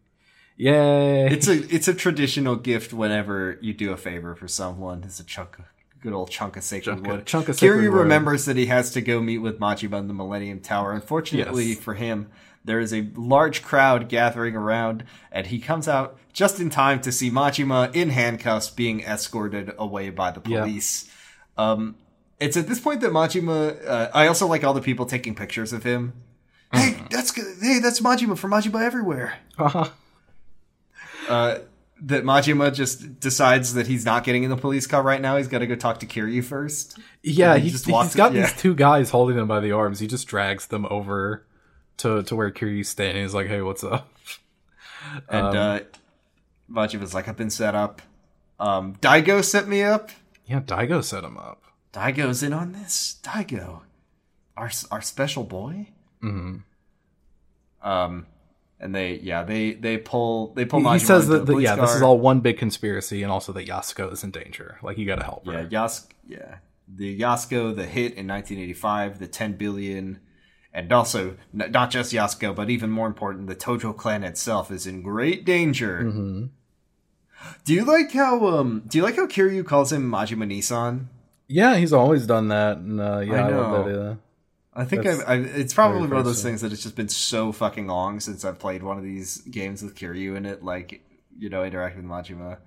[0.56, 1.26] Yay!
[1.28, 5.02] It's a it's a traditional gift whenever you do a favor for someone.
[5.04, 5.64] It's a chunk of
[6.00, 7.26] good old chunk of sacred Chunk of- wood.
[7.26, 7.98] chunk of Kiryu sacred wood.
[8.00, 10.92] remembers that he has to go meet with Majima in the Millennium Tower.
[10.92, 11.78] Unfortunately Yes.
[11.78, 12.28] for him,
[12.64, 17.12] there is a large crowd gathering around, and he comes out just in time to
[17.12, 20.60] see Majima in handcuffs being escorted away by the Yeah.
[20.60, 21.08] police.
[21.56, 21.96] Um,
[22.40, 23.76] it's at this point that Majima.
[23.86, 26.12] Uh, I also like all the people taking pictures of him.
[26.72, 27.44] Hey, that's good.
[27.60, 29.90] Hey, that's Majima from Majima Everywhere Uh-huh.
[31.28, 31.58] Uh,
[32.02, 35.36] that Majima just decides that he's not getting in the police car right now.
[35.36, 36.98] He's got to go talk to Kiryu first.
[37.22, 38.42] Yeah, he he, just he's got yeah.
[38.42, 40.00] these two guys holding him by the arms.
[40.00, 41.46] He just drags them over
[41.98, 43.22] to to where Kiryu's standing.
[43.22, 44.08] He's like, "Hey, what's up?"
[45.28, 45.80] And Um, uh,
[46.70, 48.00] Majima's like, I've been set up.
[48.58, 50.10] Um, Daigo set me up.
[50.46, 51.62] Yeah, Daigo set him up.
[51.92, 53.16] Daigo's in on this.
[53.22, 53.80] Daigo,
[54.56, 55.88] our our special boy.
[56.20, 56.58] hmm
[57.82, 58.26] Um,
[58.82, 60.80] and they yeah they they pull they pull.
[60.80, 63.52] He, Majima says that, the yeah, police this is all one big conspiracy, and also
[63.52, 64.78] that Yasuko is in danger.
[64.82, 65.52] Like you got to help her.
[65.70, 66.56] Yeah, Yas yeah.
[66.94, 70.20] The Yasko, the hit in 1985, the 10 billion,
[70.74, 75.00] and also not just Yasko, but even more important, the Tojo clan itself is in
[75.00, 76.02] great danger.
[76.02, 76.46] hmm
[77.64, 81.06] Do you like how um do you like how Kiryu calls him Majima Niisan?
[81.48, 84.00] Yeah, he's always done that, and uh, yeah, I I, love that.
[84.00, 84.14] Uh,
[84.74, 87.52] I think I've, I've, it's probably one of those things that it's just been so
[87.52, 91.02] fucking long since I've played one of these games with Kiryu in it, like
[91.38, 92.58] you know, interacting with Majima.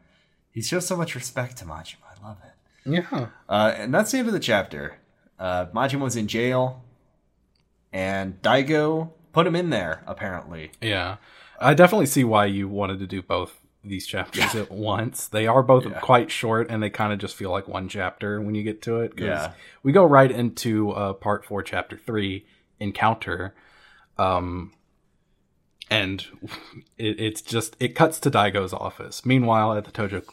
[0.52, 1.98] He shows so much respect to Majima.
[2.22, 2.92] I love it.
[3.12, 4.98] yeah, Uh, and that's the end of the chapter.
[5.40, 6.84] Uh, Majima was in jail,
[7.92, 10.04] and Daigo put him in there.
[10.06, 11.18] Apparently, yeah.
[11.60, 15.28] I definitely see why you wanted to do both these chapters at once.
[15.28, 16.00] They are both Yeah.
[16.00, 19.00] quite short, and they kind of just feel like one chapter when you get to
[19.02, 19.14] it.
[19.18, 19.54] Yeah.
[19.84, 22.46] we go right into uh, part four, chapter three,
[22.80, 23.54] encounter.
[24.18, 24.74] Um,
[25.90, 26.26] and
[26.98, 29.26] it, it's just it cuts to Daigo's office.
[29.26, 30.24] Meanwhile, at the Tojo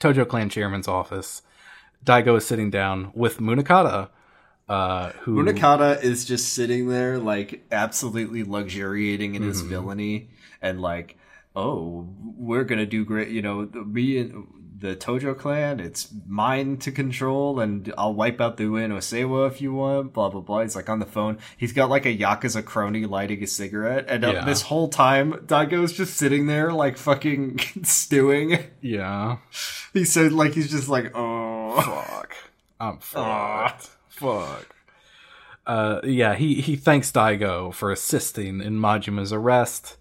[0.00, 1.42] Tojo clan chairman's office,
[2.04, 4.10] Daigo is sitting down with Munakata,
[4.68, 10.28] uh, who Munakata is just sitting there, like absolutely luxuriating in his villainy,
[10.62, 11.16] and like,
[11.56, 13.28] oh, we're gonna do great.
[13.30, 14.46] You know, me and
[14.78, 19.62] the Tojo clan, it's mine to control, and I'll wipe out the Ueno Seiwa if
[19.62, 20.12] you want.
[20.12, 20.60] Blah blah blah.
[20.60, 21.38] He's like on the phone.
[21.56, 24.44] He's got like a yakuza crony lighting a cigarette, and uh, Yeah.
[24.44, 28.58] this whole time, Daigo's just sitting there, like fucking stewing.
[28.82, 29.38] yeah,
[29.94, 32.36] He's so like he's just like, oh, fuck,
[32.78, 34.74] I'm fucked, fuck.
[35.66, 39.96] Uh, yeah, he he thanks Daigo for assisting in Majima's arrest.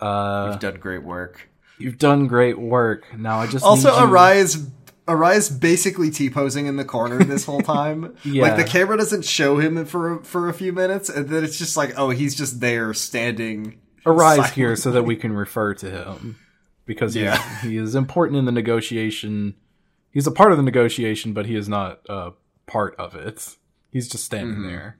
[0.00, 1.48] Uh, you've done great work.
[1.78, 3.04] you've done great work.
[3.16, 4.66] Now I just Also, need you- Arai's
[5.08, 8.14] Arai's basically T posing in the corner this whole time.
[8.24, 8.42] Yeah.
[8.44, 11.76] Like the camera doesn't show him for for a few minutes, and then it's just
[11.76, 13.80] like, oh, he's just there standing.
[14.06, 14.54] Arai's silently.
[14.54, 16.36] here so that we can refer to him
[16.86, 17.60] because he, Yeah.
[17.60, 19.54] he is important in the negotiation.
[20.12, 22.30] He's a part of the negotiation, but he is not uh,
[22.66, 23.56] part of it.
[23.90, 24.66] He's just standing Mm-hmm.
[24.68, 24.96] there.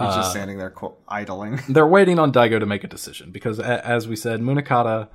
[0.00, 1.60] He's Uh, just standing there qu- idling.
[1.68, 5.08] They're waiting on Daigo to make a decision because, a- as we said, Munakata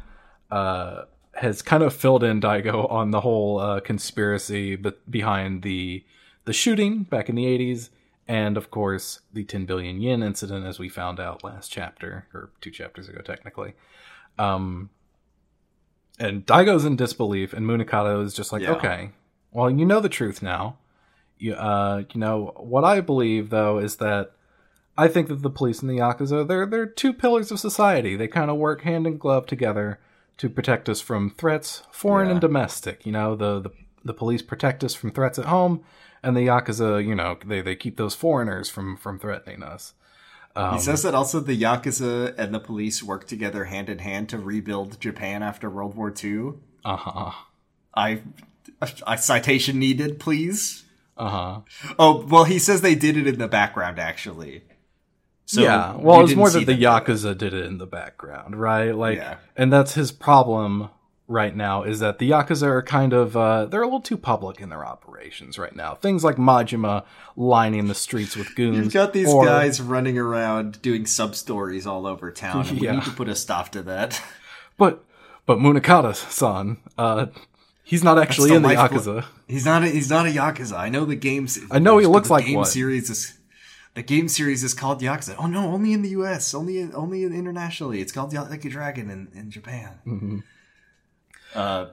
[0.52, 6.06] uh, has kind of filled in Daigo on the whole uh, conspiracy be- behind the
[6.46, 7.90] the shooting back in the '80s,
[8.28, 12.52] and of course the 10 billion yen incident, as we found out last chapter or
[12.62, 13.74] two chapters ago, technically.
[14.38, 14.92] Um,
[16.20, 18.74] and Daigo's in disbelief, and Munakata is just like, Yeah.
[18.74, 19.12] okay,
[19.52, 20.78] well, you know the truth now.
[21.38, 24.32] You, uh, you know what I believe though is that
[24.98, 28.16] I think that the police and the yakuza they're they're two pillars of society.
[28.16, 30.00] They kind of work hand in glove together
[30.38, 32.34] to protect us from threats, foreign Yeah.
[32.34, 33.06] and domestic.
[33.06, 33.70] You know, the, the
[34.04, 35.82] the police protect us from threats at home,
[36.22, 39.94] and the yakuza, you know, they they keep those foreigners from from threatening us.
[40.74, 44.38] he says that also the Yakuza and the police work together hand in hand to
[44.38, 46.54] rebuild Japan after World War II.
[46.86, 47.32] Uh huh.
[47.94, 48.22] I,
[49.08, 50.84] a citation needed, please.
[51.18, 51.62] Uh huh.
[52.00, 54.64] Oh, well, he says they did it in the background, actually.
[55.46, 55.96] So yeah.
[55.96, 56.76] Well, it's more that the.
[56.76, 58.96] Yakuza did it in the background, right?
[58.96, 59.38] Like, Yeah.
[59.56, 60.90] and that's his problem
[61.28, 64.60] right now is that the Yakuza are kind of, uh, they're a little too public
[64.62, 65.96] in their operations right now.
[65.96, 67.04] Things like Majima
[67.36, 68.78] lining the streets with goons.
[68.78, 72.86] You've got these or- guys running around doing sub stories all over town, and we
[72.88, 72.94] Yeah.
[72.94, 74.22] need to put a stop to that.
[74.78, 75.06] But,
[75.46, 77.28] but Munakata-san, uh,
[77.84, 79.26] he's not actually the in the Yakuza.
[79.48, 79.84] He's not.
[79.84, 80.78] A, he's not a yakuza.
[80.78, 81.58] I know the games.
[81.72, 82.66] I know he looks like game one.
[82.66, 83.38] series is.
[83.96, 85.36] The game series is called Yakuza.
[85.40, 86.54] Oh no, only in the U.S.
[86.54, 88.02] Only in, only internationally.
[88.02, 90.00] It's called Ya- Like a Dragon in, in Japan.
[90.06, 90.40] Mm-hmm.
[91.56, 91.86] Uh,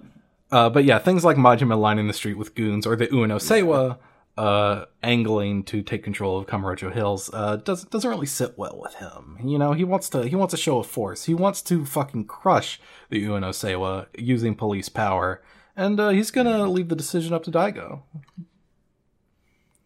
[0.51, 3.97] Uh, but yeah, things like Majima lining the street with goons or the Ueno Seiwa
[4.37, 8.95] uh, angling to take control of Kamurocho Hills uh, doesn't doesn't really sit well with
[8.97, 9.39] him.
[9.43, 11.25] You know, he wants to he wants a show of force.
[11.25, 12.81] He wants to fucking crush
[13.11, 15.41] the Ueno Seiwa using police power,
[15.77, 18.03] and uh, he's gonna leave the decision up to Daigo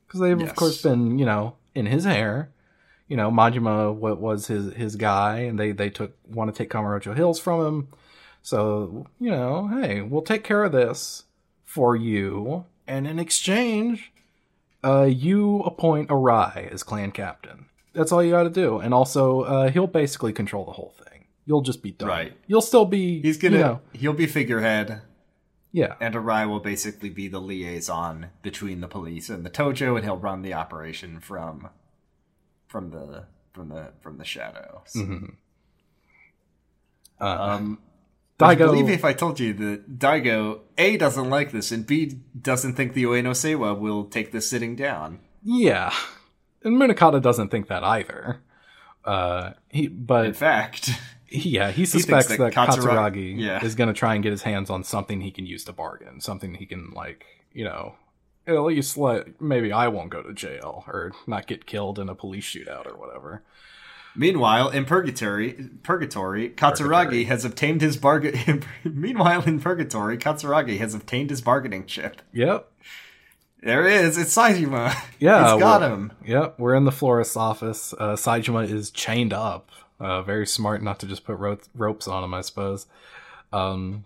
[0.07, 0.51] because they've Yes.
[0.51, 2.51] of course been you know in his hair.
[3.09, 6.71] You know, Majima wa- was his his guy, and they they took want to take
[6.71, 7.89] Kamurocho Hills from him.
[8.43, 11.25] So, you know, hey, we'll take care of this
[11.65, 12.65] for you.
[12.87, 14.13] And in exchange,
[14.85, 17.67] uh, you appoint Arai as clan captain.
[17.93, 18.79] That's all you got to do.
[18.79, 21.25] And also, uh, he'll basically control the whole thing.
[21.45, 22.09] You'll just be done.
[22.09, 22.33] Right.
[22.47, 23.21] You'll still be.
[23.21, 23.57] he's gonna.
[23.57, 25.01] You know, He'll be figurehead,
[25.81, 25.95] yeah.
[26.01, 30.17] and Arai will basically be the liaison between the police and the Tojo, and he'll
[30.29, 31.69] run the operation from,
[32.67, 34.93] from the from the from the shadows.
[34.97, 35.27] Mm-hmm.
[37.21, 37.79] Uh, Um,
[38.39, 38.59] I Daigo.
[38.67, 42.21] believe if I told you that Daigo A doesn't like this and B
[42.51, 45.21] doesn't think the Ueno Seiwa will take this sitting down.
[45.43, 45.93] yeah.
[46.63, 48.43] And Munakata doesn't think that either.
[49.05, 50.91] Uh, he, but In fact,
[51.45, 53.65] Yeah, he suspects that that, Katsura- Katsuragi yeah.
[53.65, 56.21] is going to try and get his hands on something he can use to bargain,
[56.21, 57.95] something he can like, you know,
[58.47, 62.15] at least let maybe I won't go to jail or not get killed in a
[62.15, 63.43] police shootout or whatever.
[64.15, 67.25] meanwhile in Purgatory, Purgatory, Katsuragi Purgatory.
[67.25, 68.63] has obtained his bargain.
[68.85, 72.23] meanwhile in Purgatory, Katsuragi has obtained his bargaining chip.
[72.33, 72.71] Yep.
[73.63, 74.17] There it is.
[74.17, 74.95] It's Saejima.
[75.19, 76.13] Yeah, He's got him.
[76.25, 77.93] Yep, we're in the florist's office.
[77.99, 79.71] Uh, Saejima is chained up.
[79.99, 82.87] Uh, very smart not to just put ro- ropes on him, I suppose.
[83.53, 84.05] Um,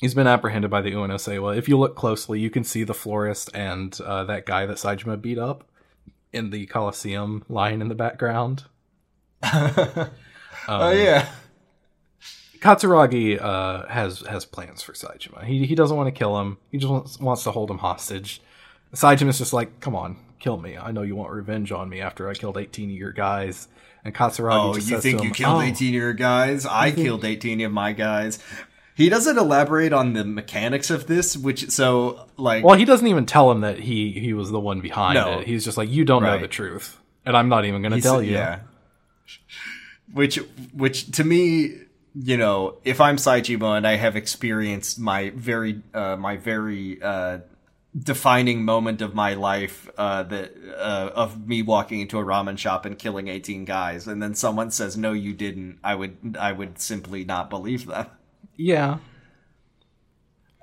[0.00, 1.56] he's been apprehended by the Ueno Seiwa.
[1.56, 5.20] If you look closely, you can see the florist and uh, that guy that Saejima
[5.20, 5.64] beat up
[6.32, 8.64] in the Colosseum lying in the background.
[9.44, 10.10] oh
[10.68, 11.28] Um, yeah.
[12.60, 15.44] Katsuragi uh, has has plans for Saejima.
[15.44, 16.56] He he doesn't want to kill him.
[16.70, 18.40] He just wants, wants to hold him hostage.
[18.94, 20.76] Saejima's just like, come on, kill me.
[20.76, 23.68] I know you want revenge on me after I killed 18 of your guys.
[24.04, 26.66] And Katsuragi Oh, you think you him, killed "Oh, 18 of your guys?
[26.66, 28.38] I killed 18 of my guys.
[28.96, 33.24] He doesn't elaborate on the mechanics of this, which so like Well, he doesn't even
[33.26, 35.40] tell him that he he was the one behind No.
[35.40, 35.46] it.
[35.46, 38.22] He's just like, you don't know the truth, and I'm not even going to tell
[38.22, 38.32] you.
[38.34, 38.60] Yeah.
[40.12, 40.36] Which,
[40.72, 41.72] which to me,
[42.14, 47.38] you know, if I'm Saejima and I have experienced my very, uh, my very uh,
[47.96, 52.84] defining moment of my life, uh, that uh, of me walking into a ramen shop
[52.84, 56.78] and killing 18 guys, and then someone says, "No, you didn't," I would, I would
[56.78, 58.06] simply not believe them.
[58.56, 58.98] yeah.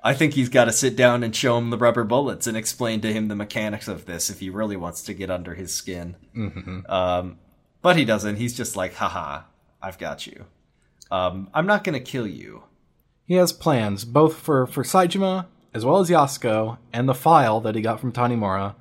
[0.04, 3.00] I think he's got to sit down and show him the rubber bullets and explain
[3.02, 6.16] to him the mechanics of this if he really wants to get under his skin.
[6.36, 6.90] Mm-hmm.
[6.90, 7.38] Um,
[7.82, 8.34] but he doesn't.
[8.34, 9.42] He's just like, haha,
[9.80, 10.46] I've got you.
[11.12, 12.64] Um, I'm not going to kill you.
[13.26, 17.74] He has plans both for for Saejima as well as Yasuko and the file that
[17.74, 18.74] he got from Tanimura.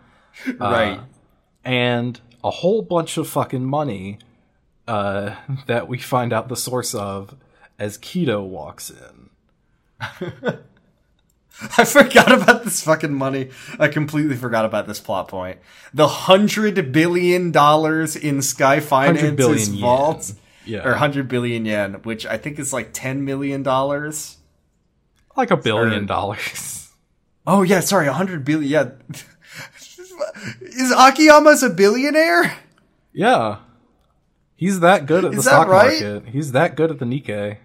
[0.59, 0.99] right.
[1.63, 4.17] and a whole bunch of fucking money
[4.87, 5.35] uh,
[5.67, 7.35] that we find out the source of
[7.79, 9.29] as Keto walks in.
[11.77, 13.49] I forgot about this fucking money.
[13.77, 15.59] I completely forgot about this plot point.
[15.93, 20.33] The hundred billion dollars in Sky 100 Finance's vault.
[20.65, 20.87] Yeah.
[20.87, 24.37] Or hundred billion yen, which I think is like ten million dollars.
[25.35, 26.80] Like a billion Or- dollars.
[27.45, 28.69] Oh yeah, sorry, a hundred billion.
[28.69, 28.91] Yeah,
[30.61, 32.57] is Akiyama's a billionaire?
[33.13, 33.57] Yeah.
[34.55, 36.01] He's that good at the stock right?
[36.01, 36.29] market.
[36.29, 37.57] He's that good at the Nikkei.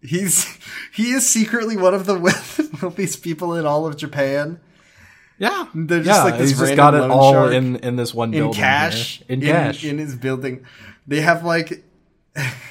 [0.00, 0.58] He's
[0.92, 2.18] he is secretly one of the
[2.82, 4.60] wealthiest people in all of Japan
[5.38, 5.66] Yeah.
[5.74, 8.52] They're just yeah, like this he's just got it all in, in this one in
[8.52, 9.18] cash.
[9.18, 9.26] here.
[9.28, 9.84] In, cash.
[9.84, 10.64] in his building.
[11.06, 11.84] They have like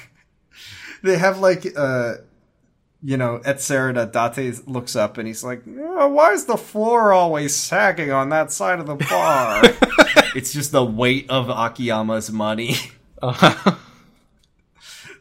[1.02, 2.14] they have like uh
[3.02, 7.12] you know, at Sarada, Date looks up and he's like, "Oh, "Why is the floor
[7.12, 9.62] always sagging on that side of the bar?"
[10.36, 12.76] it's just the weight of Akiyama's money.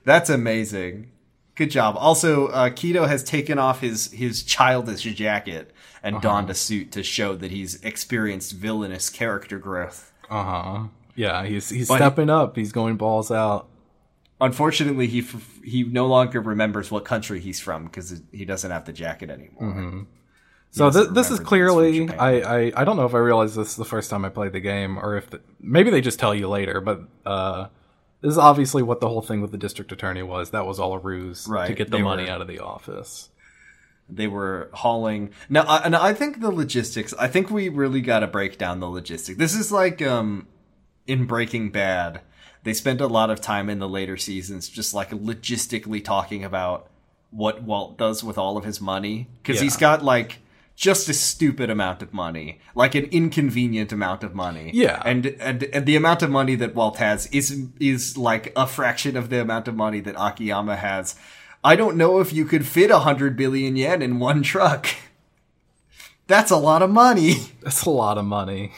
[0.03, 1.11] That's amazing.
[1.55, 1.95] Good job.
[1.97, 5.71] Also, uh, Keto has taken off his his childish jacket
[6.01, 6.21] and Uh-huh.
[6.23, 10.11] donned a suit to show that he's experienced villainous character growth.
[10.29, 10.83] uh huh.
[11.15, 12.55] Yeah, he's he's But- stepping up.
[12.55, 13.67] He's going balls out.
[14.41, 18.85] Unfortunately, he f- he no longer remembers what country he's from because he doesn't have
[18.85, 19.61] the jacket anymore.
[19.73, 20.01] Mm-hmm.
[20.71, 23.05] So doesn't th- this is remember that he's from clearly I, I I don't know
[23.05, 25.89] if I realized this the first time I played the game or if the, maybe
[25.91, 27.67] they just tell you later, but uh,
[28.21, 30.49] this is obviously what the whole thing with the district attorney was.
[30.51, 33.29] That was all a ruse to get the they money were- out of the office.
[34.09, 37.13] They were hauling now, I, and I think the logistics.
[37.13, 39.37] I think we really got to break down the logistics.
[39.37, 40.47] This is like um
[41.07, 42.21] in Breaking Bad.
[42.63, 46.87] They spend a lot of time in the later seasons just like logistically talking about
[47.31, 49.63] what Walt does with all of his money because Yeah.
[49.63, 50.39] he's got like
[50.75, 54.71] just a stupid amount of money, like an inconvenient amount of money.
[54.73, 55.01] Yeah.
[55.05, 59.15] and and, and the amount of money that Walt has is is like a fraction
[59.17, 61.15] of the amount of money that Akiyama has.
[61.63, 64.87] I don't know if you could fit a hundred billion yen in one truck.
[66.27, 67.35] That's a lot of money.
[67.61, 68.71] That's a lot of money.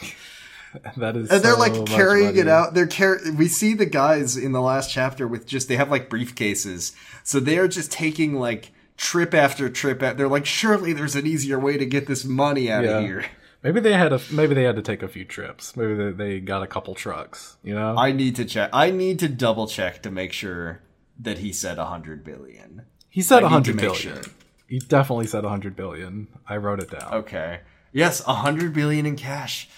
[0.96, 2.74] that is, And they're so like carrying it out.
[2.74, 6.08] They're car- We see the guys in the last chapter with just they have like
[6.10, 10.02] briefcases, so they are just taking like trip after trip.
[10.02, 12.98] At- they're like, surely there's an easier way to get this money out Yeah.
[12.98, 13.24] of here.
[13.62, 15.74] Maybe they had a maybe they had to take a few trips.
[15.76, 17.56] Maybe they, they got a couple trucks.
[17.62, 18.68] You know, I need to check.
[18.72, 20.80] I need to double check to make sure
[21.18, 22.82] that he said a hundred billion.
[23.08, 23.94] he said a hundred billion.
[24.22, 24.22] sure.
[24.68, 26.28] He definitely said a hundred billion.
[26.48, 27.14] I wrote it down.
[27.14, 27.60] Okay.
[27.92, 29.68] Yes, a hundred billion in cash.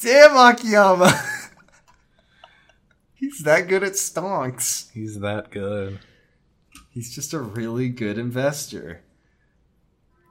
[0.00, 1.12] Damn Akiyama.
[3.14, 4.90] He's that good at stonks.
[4.92, 6.00] He's that good.
[6.90, 9.00] He's just a really good investor.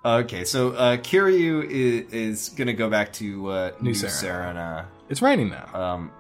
[0.05, 4.89] Okay, so uh, Kiryu is, is gonna go back to uh, New, New Serena.
[5.09, 5.69] It's raining now.
[5.73, 6.11] Um,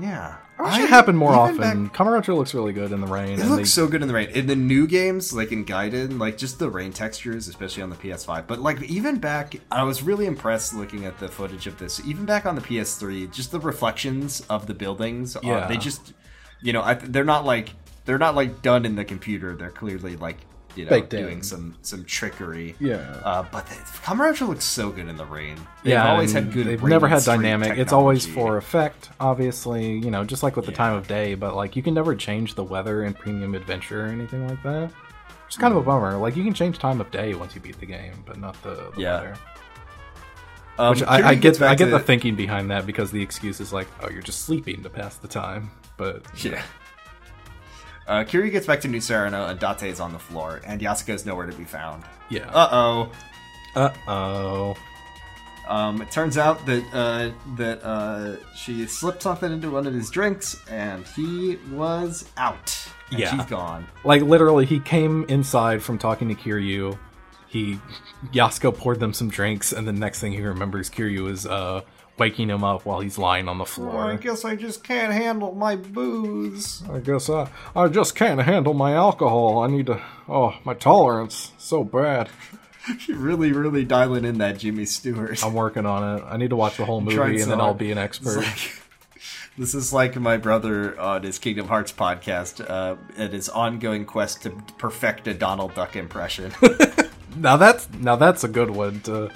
[0.00, 1.86] yeah, I it more often.
[1.86, 3.32] back- Kamurocho looks really good in the rain.
[3.34, 4.28] It and looks they- so good in the rain.
[4.30, 7.96] In the new games, like in Gaiden, like just the rain textures, especially on the
[7.96, 8.46] PS5.
[8.46, 12.00] But like even back, I was really impressed looking at the footage of this.
[12.06, 15.36] Even back on the PS3, just the reflections of the buildings.
[15.42, 15.66] Yeah.
[15.68, 16.12] they just,
[16.62, 17.70] you know, I, they're not like
[18.04, 19.54] they're not like done in the computer.
[19.54, 20.38] They're clearly like
[20.78, 21.42] you know Baked doing in.
[21.42, 22.74] some some trickery.
[22.80, 22.96] Yeah.
[23.24, 25.56] Uh, but the, Kamurocho looks so good in the rain.
[25.82, 26.66] They've yeah, always had good.
[26.66, 27.76] They've never had dynamic.
[27.76, 29.98] It's always for effect, obviously.
[29.98, 30.76] You know, just like with the Yeah.
[30.78, 31.34] time of day.
[31.34, 34.90] But like, you can never change the weather in Premium Adventure or anything like that.
[35.46, 36.16] It's kind of a bummer.
[36.18, 38.90] Like, you can change time of day once you beat the game, but not the,
[38.94, 39.14] the Yeah.
[39.14, 39.36] weather.
[40.78, 41.60] Um, Which I, I get.
[41.60, 44.82] I get the thinking behind that because the excuse is like, oh, you're just sleeping
[44.84, 45.70] to pass the time.
[45.96, 46.62] But Yeah.
[48.08, 51.10] Uh, Kiryu gets back to New Serena, and Date is on the floor, and Yasuko
[51.14, 52.04] is nowhere to be found.
[52.30, 52.48] yeah.
[52.52, 53.12] Uh oh.
[53.76, 54.76] Uh oh.
[55.68, 60.08] Um, it turns out that uh, that uh, she slipped something into one of his
[60.10, 62.74] drinks, and he was out.
[63.10, 63.30] And Yeah.
[63.36, 63.86] she's gone.
[64.04, 66.98] Like literally, he came inside from talking to Kiryu.
[67.48, 67.78] He
[68.32, 71.82] Yasuko poured them some drinks, and the next thing he remembers, Kiryu is uh,
[72.18, 74.10] waking him up while he's lying on the floor.
[74.10, 76.82] I guess I just can't handle my booze.
[76.90, 79.60] I guess I I just can't handle my alcohol.
[79.60, 80.02] I need to.
[80.28, 82.28] Oh, my tolerance so bad.
[82.98, 85.44] She's really, really dialing in that Jimmy Stewart.
[85.44, 86.24] I'm working on it.
[86.26, 88.44] I need to watch the whole movie, trying and so then I'll be an expert.
[89.56, 94.42] This is like my brother on his Kingdom Hearts podcast uh, and his ongoing quest
[94.42, 96.52] to perfect a Donald Duck impression.
[97.36, 99.32] now that's now that's a good one to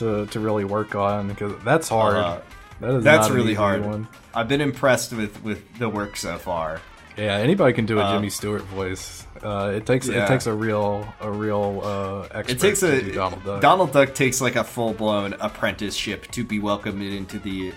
[0.00, 2.16] to to really work on because that's hard.
[2.16, 2.40] Uh,
[2.80, 3.84] that is That's not really hard.
[3.84, 4.08] One.
[4.34, 6.80] I've been impressed with with the work so far.
[7.16, 9.26] Yeah, anybody can do a Uh, Jimmy Stewart voice.
[9.42, 10.24] Uh, it takes Yeah.
[10.24, 13.60] it takes a real a real uh, expert It takes a do Donald Duck.
[13.60, 17.72] Donald Duck takes like a full blown apprenticeship to be welcomed into the.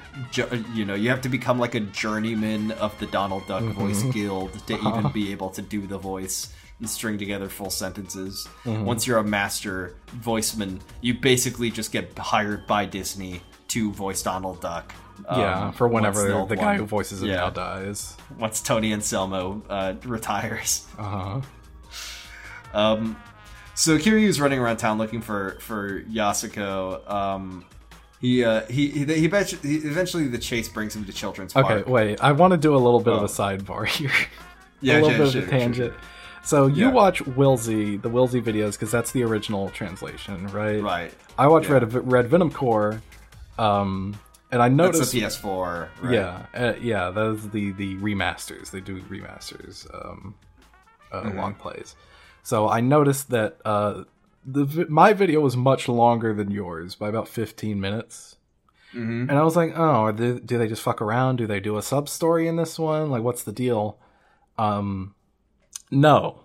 [0.73, 3.79] You know, you have to become like a journeyman of the Donald Duck Mm-hmm.
[3.81, 4.99] Voice Guild to Uh-huh.
[4.99, 8.47] even be able to do the voice and string together full sentences.
[8.63, 8.85] Mm-hmm.
[8.85, 14.61] Once you're a master voiceman, you basically just get hired by Disney to voice Donald
[14.61, 14.93] Duck.
[15.31, 17.35] yeah, um, for whenever the the, guy who voices him yeah.
[17.35, 18.17] now dies.
[18.39, 20.85] once Tony Anselmo uh, retires.
[20.97, 21.41] Uh huh.
[22.73, 23.15] Um,
[23.75, 27.09] so Kiryu's running around town looking for for Yasuko.
[27.09, 27.65] Um,
[28.19, 31.69] he uh, he he, he, eventually, he eventually the chase brings him to Children's Park.
[31.69, 32.21] Okay, wait.
[32.21, 33.25] I want to do a little bit of Oh.
[33.25, 34.11] a sidebar here.
[34.81, 35.93] Yeah, a little yeah, bit sure, of a tangent.
[35.93, 36.01] sure.
[36.43, 36.91] So you Yeah.
[36.91, 40.81] watch Wilsey, the Wilsey videos, because that's the original translation, right?
[40.83, 41.13] Right.
[41.37, 41.73] I watch Yeah.
[41.75, 43.01] Red Red Venom Core,
[43.57, 44.15] um,
[44.51, 45.11] and I That's noticed.
[45.13, 45.89] the PS4.
[46.01, 46.13] Right?
[46.13, 48.71] Yeah, uh, yeah, those the the remasters.
[48.71, 50.35] They do remasters, um,
[51.11, 51.37] uh, Mm-hmm.
[51.37, 51.95] long plays.
[52.43, 54.03] So I noticed that uh,
[54.45, 58.35] the my video was much longer than yours by about fifteen minutes,
[58.93, 59.29] Mhm.
[59.29, 61.37] and I was like, oh, are they, do they just fuck around?
[61.37, 63.09] Do they do a sub story in this one?
[63.09, 63.97] Like, what's the deal?
[64.57, 65.15] Um,
[65.99, 66.39] no,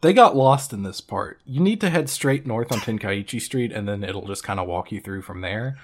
[0.00, 1.40] they got lost in this part.
[1.44, 4.66] You need to head straight north on Tenkaichi Street, and then it'll just kind of
[4.66, 5.76] walk you through from there.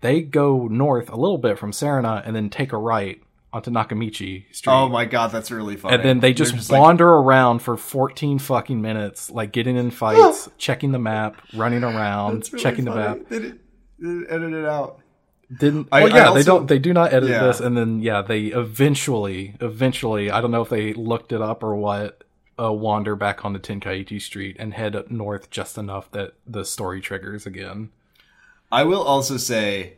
[0.00, 3.20] They go north a little bit from Serena, and then take a right
[3.52, 4.72] onto Nakamichi Street.
[4.72, 5.96] Oh my god, that's really funny.
[5.96, 10.48] and then they just, like, wander around for 14 fucking minutes, like getting in fights,
[10.58, 13.18] checking the map, running around, really checking the map.
[13.28, 13.60] They didn't,
[13.98, 15.00] they didn't edit it out.
[15.58, 16.66] Didn't I- well, I yeah, also- they don't.
[16.68, 17.42] They do not edit Yeah.
[17.44, 21.62] this, and then yeah, they eventually, eventually, I don't know if they looked it up
[21.64, 22.22] or what.
[22.60, 27.00] Uh, wander back onto Tenkaichi Street and head up north just enough that the story
[27.00, 27.90] triggers again.
[28.70, 29.94] I will also say,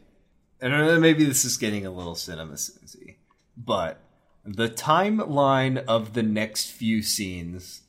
[0.60, 3.16] and I don't know, maybe this is getting a little cinema sensy,
[3.56, 4.00] but
[4.44, 7.82] the timeline of the next few scenes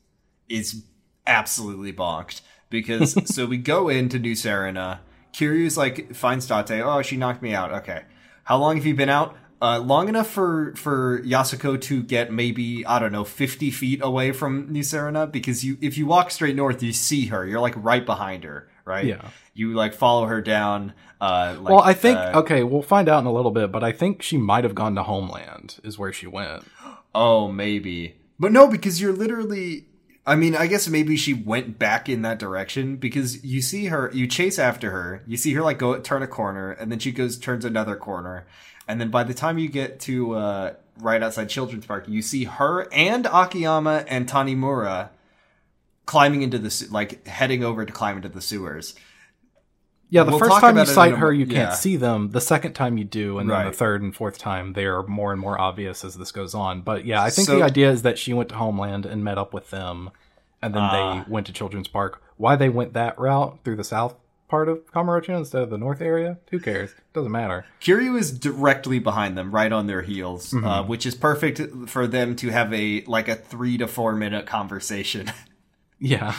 [0.49, 0.83] is
[1.25, 5.01] absolutely bonked because so we go into New Serena.
[5.33, 6.81] Kiryu's like finds Date.
[6.81, 7.71] Oh, she knocked me out.
[7.71, 8.03] Okay,
[8.43, 9.35] how long have you been out?
[9.63, 14.33] Uh, long enough for for Yasuko to get maybe I don't know fifty feet away
[14.33, 17.47] from New Serena because you if you walk straight north you see her.
[17.47, 19.05] You're like right behind her, right?
[19.05, 19.29] Yeah.
[19.53, 20.91] You like follow her down.
[21.21, 23.85] Uh, like, well, I think uh, okay, we'll find out in a little bit, but
[23.85, 26.65] I think she might have gone to Homeland, is where she went.
[27.15, 28.15] Oh, maybe.
[28.39, 29.85] But no, because you're literally.
[30.25, 34.09] I mean, I guess maybe she went back in that direction because you see her,
[34.13, 37.11] you chase after her, you see her like go turn a corner, and then she
[37.11, 38.45] goes turns another corner,
[38.87, 42.45] and then by the time you get to uh, right outside Children's Park, you see
[42.45, 45.09] her and Akiyama and Tanimura
[46.05, 48.95] climbing into the like heading over to climb into the sewers.
[50.13, 52.29] Yeah, the We'll first time you sight a her, you can't see them.
[52.29, 55.31] The second time you do, and then the third and fourth time, they are more
[55.31, 56.81] and more obvious as this goes on.
[56.81, 59.39] But yeah, I think So- the idea is that she went to Homeland and met
[59.39, 60.11] up with them,
[60.61, 61.23] and then Ah.
[61.25, 62.21] they went to Children's Park.
[62.37, 64.13] Why they went that route through the south
[64.49, 66.37] part of Kamurocho instead of the north area?
[66.51, 66.93] Who cares?
[67.13, 67.65] Doesn't matter.
[67.81, 71.59] Kiryu is directly behind them, right on their heels, uh, which is perfect
[71.89, 75.31] for them to have a like a three to four minute conversation
[75.99, 76.35] Yeah,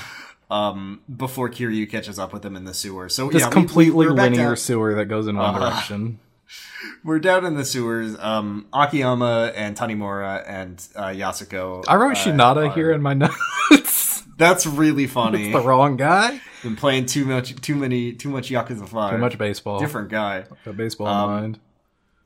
[0.54, 3.08] um, before Kiryu catches up with them in the sewer.
[3.08, 5.70] So this yeah, completely we, linear down- sewer that goes in one Uh-huh.
[5.70, 6.18] direction.
[7.04, 8.16] We're down in the sewers.
[8.18, 11.84] Um, Akiyama and Tanimura and uh, Yasuko.
[11.88, 13.14] I wrote uh, Shinada are- here in my
[13.70, 14.22] notes.
[14.36, 15.44] That's really funny.
[15.46, 16.40] It's the wrong guy.
[16.62, 19.12] Been playing too much, too many, too much Yakuza Five.
[19.12, 19.78] Too much baseball.
[19.80, 20.44] Different guy.
[20.64, 21.58] Got baseball Um, mind.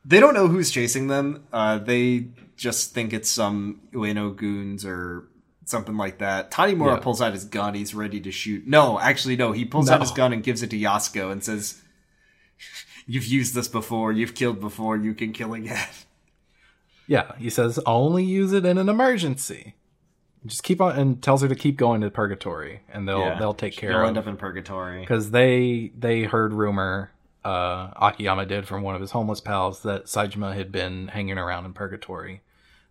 [0.05, 1.45] They don't know who's chasing them.
[1.53, 5.29] Uh, they just think it's some Ueno goons or
[5.69, 6.51] something like that.
[6.51, 7.01] Tanimura Yeah.
[7.03, 7.75] pulls out his gun.
[7.75, 8.67] He's ready to shoot.
[8.67, 9.53] No, actually, no.
[9.53, 9.95] He pulls No.
[9.95, 11.83] out his gun and gives it to Yasuko and says,
[13.07, 14.13] "You've used this before.
[14.13, 14.97] You've killed before.
[14.97, 15.87] You can kill again."
[17.07, 19.75] Yeah, he says only use it in an emergency.
[20.47, 23.39] Just keep on and tells her to keep going to purgatory, and they'll Yeah.
[23.39, 25.01] they'll take They'll end up in purgatory.
[25.01, 27.11] because they they heard rumor
[27.45, 31.65] uh, Akiyama did from one of his homeless pals that Saejima had been hanging around
[31.65, 32.43] in purgatory.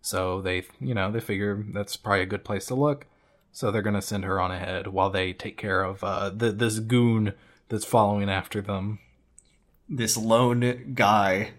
[0.01, 3.05] So they you know they figure that's probably a good place to look.
[3.51, 6.79] So they're gonna send her on ahead while they take care of uh, the, this
[6.79, 7.33] goon
[7.69, 8.99] that's following after them.
[9.89, 11.51] This lone guy.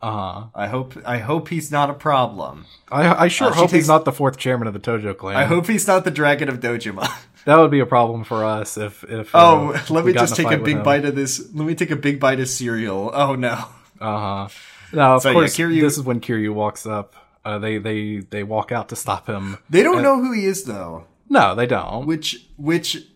[0.00, 0.46] Uh huh.
[0.54, 0.94] I hope.
[1.04, 2.66] I hope he's not a problem.
[2.90, 5.36] I I sure Uh, hope takes- he's not the fourth chairman of the Tojo clan.
[5.36, 7.08] I hope he's not the dragon of Dojima.
[7.44, 9.30] That would be a problem for us if if.
[9.32, 11.48] Oh, uh, let me just take a fight big bite of this.
[11.54, 13.10] Let me take a big bite of cereal.
[13.14, 13.52] Oh no.
[13.98, 14.48] Uh huh.
[14.92, 17.14] Now, of So, yeah, course, Kiryu- this is when Kiryu walks up.
[17.48, 19.56] Uh, they they they walk out to stop him.
[19.70, 21.06] They don't know who he is though.
[21.30, 22.06] No, they don't.
[22.06, 23.06] Which which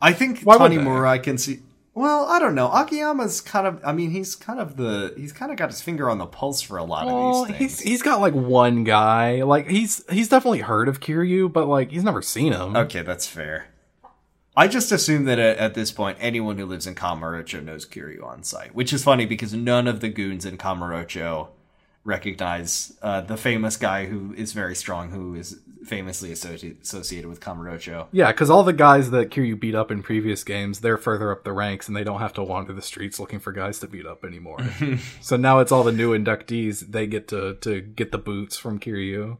[0.00, 0.76] I think Why would they?
[0.76, 1.60] Tanimura I can see.
[1.94, 2.70] Well, I don't know.
[2.70, 3.80] Akiyama's kind of.
[3.84, 5.12] I mean, he's kind of the.
[5.16, 7.56] He's kind of got his finger on the pulse for a lot Well, of these
[7.58, 7.80] things.
[7.80, 9.42] he's he's got like one guy.
[9.42, 12.76] Like he's he's definitely heard of Kiryu, but like he's never seen him.
[12.76, 13.66] Okay, that's fair.
[14.56, 18.22] I just assume that at, at this point, anyone who lives in Kamurocho knows Kiryu
[18.24, 21.48] on site, which is funny because none of the goons in Kamurocho
[22.04, 27.40] recognize uh, the famous guy who is very strong, who is famously associ- associated with
[27.40, 28.06] Kamurocho.
[28.12, 31.44] Yeah, because all the guys that Kiryu beat up in previous games, they're further up
[31.44, 34.06] the ranks, and they don't have to wander the streets looking for guys to beat
[34.06, 34.58] up anymore.
[35.20, 36.90] so now it's all the new inductees.
[36.92, 39.38] They get to to get the boots from Kiryu.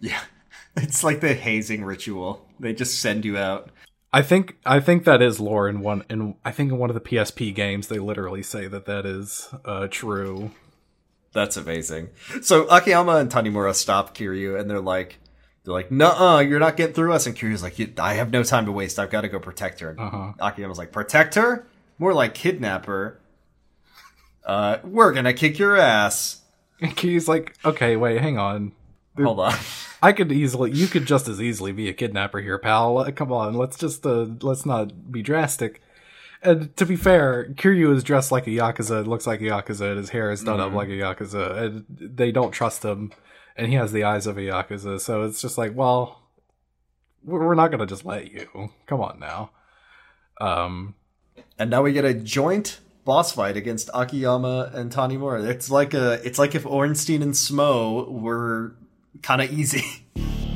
[0.00, 0.20] Yeah.
[0.76, 2.46] It's like the hazing ritual.
[2.60, 3.70] They just send you out.
[4.12, 6.94] I think I think that is lore in one in I think in one of
[6.94, 10.52] the PSP games they literally say that that is uh, true.
[11.32, 12.10] That's amazing.
[12.42, 15.18] So Akiyama and Tanimura stop Kiryu and they're like,
[15.64, 18.64] they're like, "Nuh-uh, you're not getting through us." And Kiryu's like, "I have no time
[18.66, 18.98] to waste.
[18.98, 20.32] I've got to go protect her." And Uh-huh.
[20.40, 21.66] Akiyama's like, "Protect her?
[21.98, 23.20] More like kidnap her.
[24.44, 26.40] Uh, we're gonna kick your ass."
[26.80, 28.72] And Kiryu's like, okay, wait, hang on.
[29.18, 29.54] Hold on.
[30.02, 33.04] I could easily, you could just as easily be a kidnapper here, pal.
[33.12, 35.82] Come on, let's just uh, let's not be drastic.
[36.42, 39.98] And to be fair, Kiryu is dressed like a yakuza, looks like a yakuza, and
[39.98, 40.68] his hair is done Mm-hmm.
[40.68, 43.12] up like a yakuza, and they don't trust him,
[43.56, 44.98] and he has the eyes of a yakuza.
[45.00, 46.22] So it's just like, well,
[47.22, 48.70] we're not gonna just let you.
[48.86, 49.50] Come on now.
[50.40, 50.94] Um,
[51.58, 55.46] And now we get a joint boss fight against Akiyama and Tanimura.
[55.46, 58.74] It's like a it's like if Ornstein and Smough were
[59.22, 59.84] kind of easy.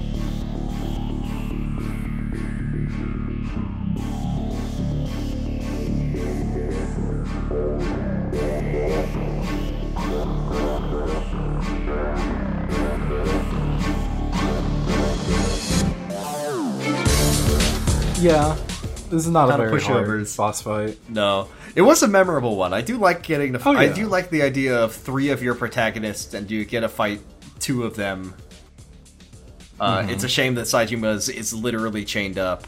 [18.24, 18.56] yeah,
[19.10, 20.98] this is not a Kinda very hard boss fight.
[21.09, 22.72] No, it was a memorable one.
[22.72, 23.62] I do like getting the.
[23.68, 26.88] Oh, I do like the idea of three of your protagonists, and you get to
[26.88, 27.20] fight
[27.60, 28.34] two of them.
[29.78, 30.10] Uh, Mm-hmm.
[30.10, 32.66] It's a shame that Saejima is, is literally chained up.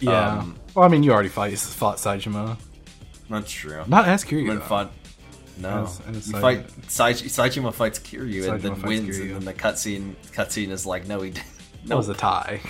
[0.00, 0.38] Yeah.
[0.38, 2.56] Um, well, I mean, you already fight, fought Saejima.
[3.28, 3.82] That's true.
[3.88, 4.66] Not as Kiryu.
[4.68, 4.88] Though.
[5.58, 9.22] No, As- as you Saejima- fight Saij- Saejima fights Kiryu and then wins, Kiryu.
[9.22, 11.46] and then the cutscene cutscene is like, no, he didn't.
[11.86, 12.60] That No, was a tie.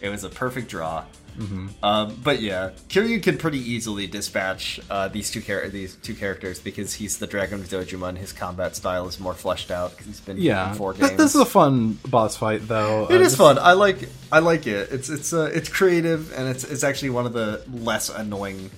[0.00, 1.04] it was a perfect draw.
[1.38, 1.68] Mm-hmm.
[1.84, 6.58] Um, but yeah, Kiryu can pretty easily dispatch uh, these two char- these two characters
[6.60, 10.06] because he's the Dragon of Dojima and his combat style is more fleshed out because
[10.06, 10.70] he's been Yeah.
[10.70, 11.18] in four Th- games.
[11.18, 13.06] This is a fun boss fight, though.
[13.10, 13.58] It Uh, is fun.
[13.58, 14.90] I like I like it.
[14.92, 18.70] It's it's uh, it's creative and it's it's actually one of the less annoying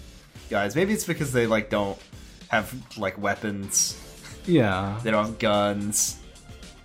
[0.50, 0.76] guys.
[0.76, 1.98] Maybe it's because they like don't
[2.48, 3.98] have like weapons.
[4.46, 4.98] Yeah.
[5.02, 6.16] They don't have guns.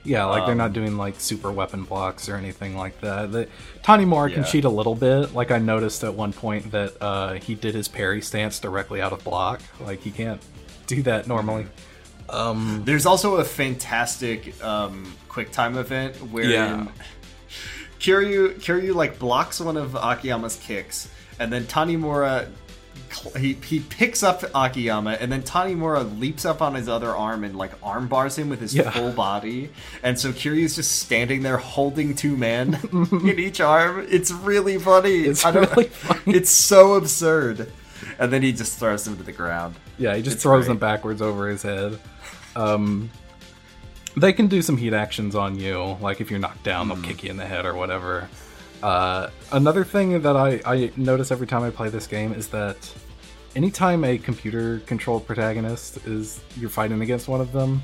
[0.08, 3.32] Yeah, like they're Um, not doing like super weapon blocks or anything like that.
[3.32, 3.48] The,
[3.84, 4.48] Tanimura can Yeah.
[4.50, 5.34] cheat a little bit.
[5.36, 9.12] Like I noticed at one point that uh, he did his parry stance directly out
[9.12, 9.62] of block.
[9.82, 10.42] Like he can't
[10.88, 11.68] do that normally.
[12.30, 16.88] Um, There's also a fantastic um, quick time event where Yeah.
[18.00, 21.10] Kiryu Kiryu like blocks one of Akiyama's kicks,
[21.40, 22.48] and then Tanimura
[23.38, 27.58] he he picks up Akiyama, and then Tanimura leaps up on his other arm and
[27.58, 28.90] like arm bars him with his Yeah.
[28.92, 29.70] full body,
[30.04, 32.80] and so Kiryu's just standing there holding two men
[33.12, 34.06] in each arm.
[34.10, 35.22] It's really funny.
[35.22, 36.36] It's really funny.
[36.38, 37.72] It's so absurd,
[38.20, 39.76] and then he just throws him to the ground.
[39.98, 40.74] yeah, he just It's throws great.
[40.74, 42.00] them backwards over his head.
[42.56, 43.10] Um,
[44.16, 45.96] they can do some heat actions on you.
[46.02, 46.94] Like if you're knocked down, Hmm.
[47.02, 48.28] they'll kick you in the head or whatever.
[48.84, 52.78] Uh, another thing that I, I notice every time I play this game is that
[53.56, 57.82] anytime a computer controlled protagonist is you're fighting against one of them,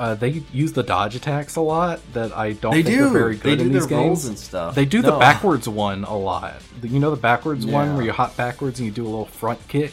[0.00, 3.06] uh, they use the dodge attacks a lot that I don't They think do.
[3.06, 4.24] are very They good do in these games.
[4.26, 4.74] and stuff.
[4.74, 6.54] They do the backwards one a lot.
[6.82, 9.66] You know the backwards one where you hop backwards and you do a little front
[9.68, 9.92] kick.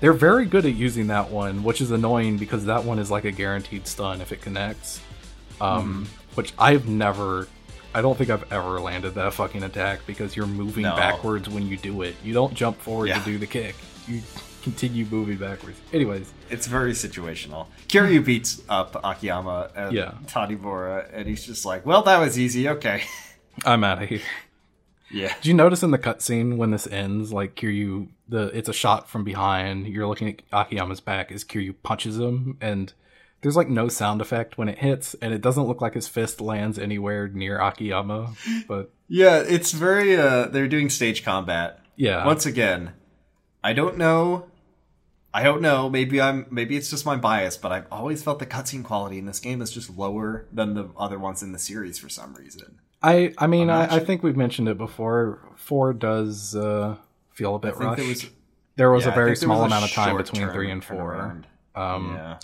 [0.00, 3.24] They're very good at using that one, which is annoying because that one is like
[3.24, 5.00] a guaranteed stun if it connects.
[5.60, 6.04] Um, Hmm.
[6.36, 7.48] Which I've never,
[7.94, 10.94] I don't think I've ever landed that fucking attack because you're moving No.
[10.94, 12.16] backwards when you do it.
[12.22, 13.18] You don't jump forward Yeah.
[13.18, 13.74] to do the kick.
[14.06, 14.22] You
[14.62, 15.80] continue moving backwards.
[15.92, 17.66] Anyways, It's very situational.
[17.88, 18.24] Kiryu hmm.
[18.24, 20.12] beats up Akiyama and Yeah.
[20.26, 22.68] Tanimura, and he's just like, "Well, that was easy.
[22.68, 23.02] Okay."
[23.64, 24.20] I'm out of here.
[25.10, 25.32] Yeah.
[25.40, 29.08] Do you notice in the cutscene when this ends, like Kiryu, the it's a shot
[29.08, 29.86] from behind.
[29.86, 32.92] You're looking at Akiyama's back as Kiryu punches him, and
[33.40, 36.40] there's like no sound effect when it hits, and it doesn't look like his fist
[36.40, 38.34] lands anywhere near Akiyama.
[38.66, 40.16] But Yeah, it's very.
[40.16, 42.92] uh They're doing stage combat yeah, once again.
[43.62, 44.46] I don't know.
[45.34, 45.90] I don't know.
[45.90, 46.46] Maybe I'm.
[46.50, 49.60] Maybe it's just my bias, but I've always felt the cutscene quality in this game
[49.60, 52.78] is just lower than the other ones in the series for some reason.
[53.02, 55.40] I I mean I, I think we've mentioned it before.
[55.56, 56.96] Four does uh,
[57.30, 57.98] feel a bit rushed.
[57.98, 58.30] there was
[58.76, 61.42] there was yeah, a very small amount of time between three and four.
[61.74, 62.38] Um, yeah.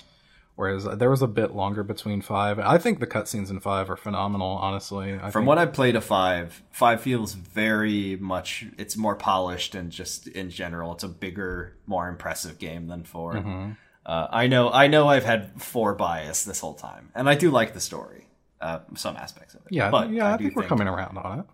[0.56, 2.60] Whereas there was a bit longer between five.
[2.60, 4.50] I think the cutscenes in five are phenomenal.
[4.50, 8.66] Honestly, I From think, what I've played of five, five feels very much.
[8.78, 13.34] It's more polished and just in general, it's a bigger, more impressive game than 4
[13.34, 13.70] Mm-hmm.
[14.06, 17.50] Uh, I know, I know, I've had four bias this whole time, and I do
[17.50, 18.26] like the story,
[18.60, 19.68] uh, some aspects of it.
[19.70, 21.46] yeah, but yeah, I, do think we're coming around on it.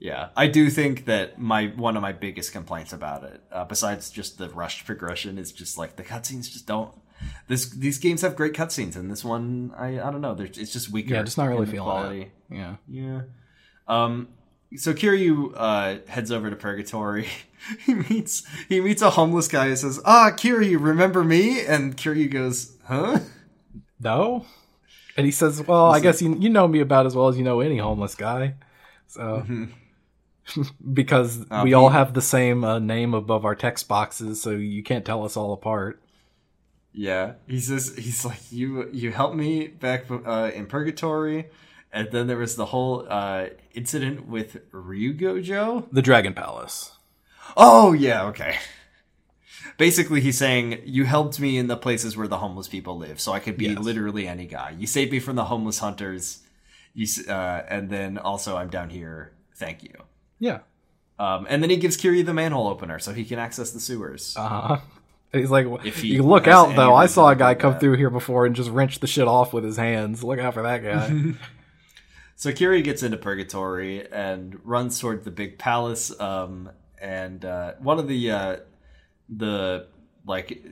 [0.00, 4.10] Yeah, I do think that my one of my biggest complaints about it, uh, besides
[4.10, 6.92] just the rushed progression, is just like the cutscenes just don't.
[7.48, 10.90] This these games have great cutscenes, and this one, I I don't know, it's just
[10.90, 11.14] weaker.
[11.14, 12.20] Yeah, just not really feeling quality.
[12.22, 12.30] it.
[12.50, 12.76] Yeah.
[12.88, 13.20] Yeah.
[13.86, 14.28] Um.
[14.76, 17.26] So Kiryu uh, heads over to Purgatory.
[17.86, 22.30] he meets he meets a homeless guy who says, "Ah, Kiryu, remember me?" And Kiryu
[22.30, 23.20] goes, "Huh?"
[23.98, 24.44] No.
[25.16, 27.44] And he says, "Well, I guess you you know me about as well as you
[27.44, 28.54] know any homeless guy."
[29.06, 29.44] So
[30.92, 34.82] because Uh, we all have the same uh, name above our text boxes, so you
[34.82, 36.02] can't tell us all apart.
[36.98, 37.34] Yeah.
[37.46, 41.46] He says he's like, "You you helped me back uh, in Purgatory."
[41.92, 45.86] And then there was the whole uh, incident with Ryugojo.
[45.92, 46.92] The Dragon Palace.
[47.56, 48.56] Oh yeah, okay.
[49.76, 53.32] Basically, he's saying you helped me in the places where the homeless people live, so
[53.32, 53.78] I could be Yes.
[53.78, 54.74] literally any guy.
[54.76, 56.40] You saved me from the homeless hunters.
[56.94, 59.32] You uh, and then also I'm down here.
[59.56, 59.94] Thank you.
[60.40, 60.60] Yeah.
[61.18, 64.34] Um, and then he gives Kiryu the manhole opener so he can access the sewers.
[64.36, 64.78] Uh-huh.
[65.32, 66.94] He's like, If he you look out though.
[66.94, 69.28] I saw a guy do come that." through here before and just wrench the shit
[69.28, 70.24] off with his hands.
[70.24, 71.34] Look out for that guy.
[72.36, 76.12] So Kiryu gets into purgatory and runs toward the big palace.
[76.20, 78.56] Um, and uh, one of the uh,
[79.28, 79.88] the
[80.24, 80.62] like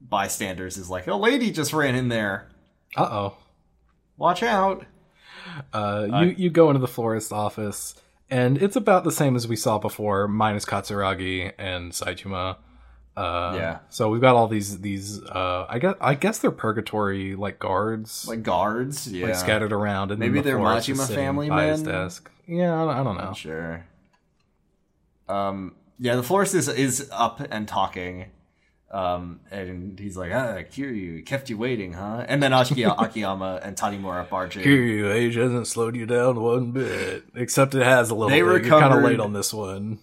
[0.00, 2.48] bystanders is like, "A lady just ran in there.
[2.96, 3.36] uh oh.
[4.16, 4.84] Watch out!"
[5.72, 7.94] Uh, you you go into the florist's office,
[8.28, 12.56] and it's about the same as we saw before, minus Katsuragi and Saitama.
[13.16, 13.78] Uh, Yeah.
[13.90, 15.22] So we've got all these these.
[15.22, 20.10] Uh, I guess I guess they're purgatory like guards, like, Like guards, yeah, scattered around.
[20.10, 22.30] And Maybe the they're Majima family by his desk.
[22.46, 23.32] Yeah, I don't, I don't know.
[23.34, 23.84] Sure.
[25.28, 28.26] Um, yeah, the florist is is up and talking.
[28.90, 32.26] Um, and he's like, ah, Kiryu, kept you waiting, huh?
[32.28, 34.64] And then Aki- Akiyama and Tanimura barge in.
[34.64, 38.66] Kiryu, age hasn't slowed you down one bit, except it has a little They bit.
[38.66, 39.98] You're kind of late on this one.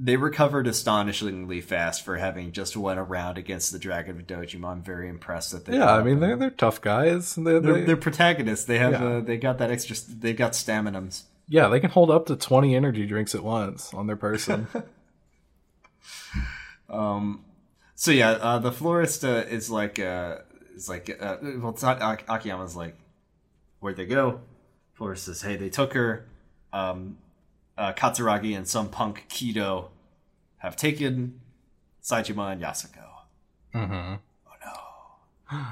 [0.00, 4.68] They recovered astonishingly fast for having just went around against the Dragon of Dojima.
[4.68, 5.76] I'm very impressed that they.
[5.76, 7.34] Yeah, I mean they're they're tough guys.
[7.34, 8.64] They're, they're, they, they're protagonists.
[8.66, 9.04] They have Yeah.
[9.04, 9.96] uh, they got that extra.
[10.08, 11.22] They got Staminans.
[11.48, 14.68] yeah, they can hold up to twenty energy drinks at once on their person.
[16.88, 17.44] Um,
[17.94, 20.38] so yeah, uh, the florist uh, is like uh,
[20.74, 22.96] is like uh, well, it's not Ak- Akiyama's like,
[23.80, 24.40] where'd they go?
[24.94, 26.26] Florist says, hey, they took her.
[26.72, 27.18] Um,
[27.78, 29.88] uh, Katsuragi and some punk Kido
[30.58, 31.40] have taken
[32.02, 33.06] Saejima and Yasuko.
[33.74, 34.14] mm-hmm.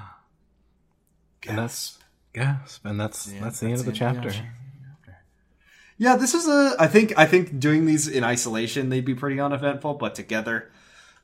[1.48, 1.98] And that's
[2.32, 4.32] gasp, and that's that's the end of the chapter.
[5.96, 6.74] Yeah, this is a.
[6.78, 10.72] I think I think doing these in isolation they'd be pretty uneventful, but together,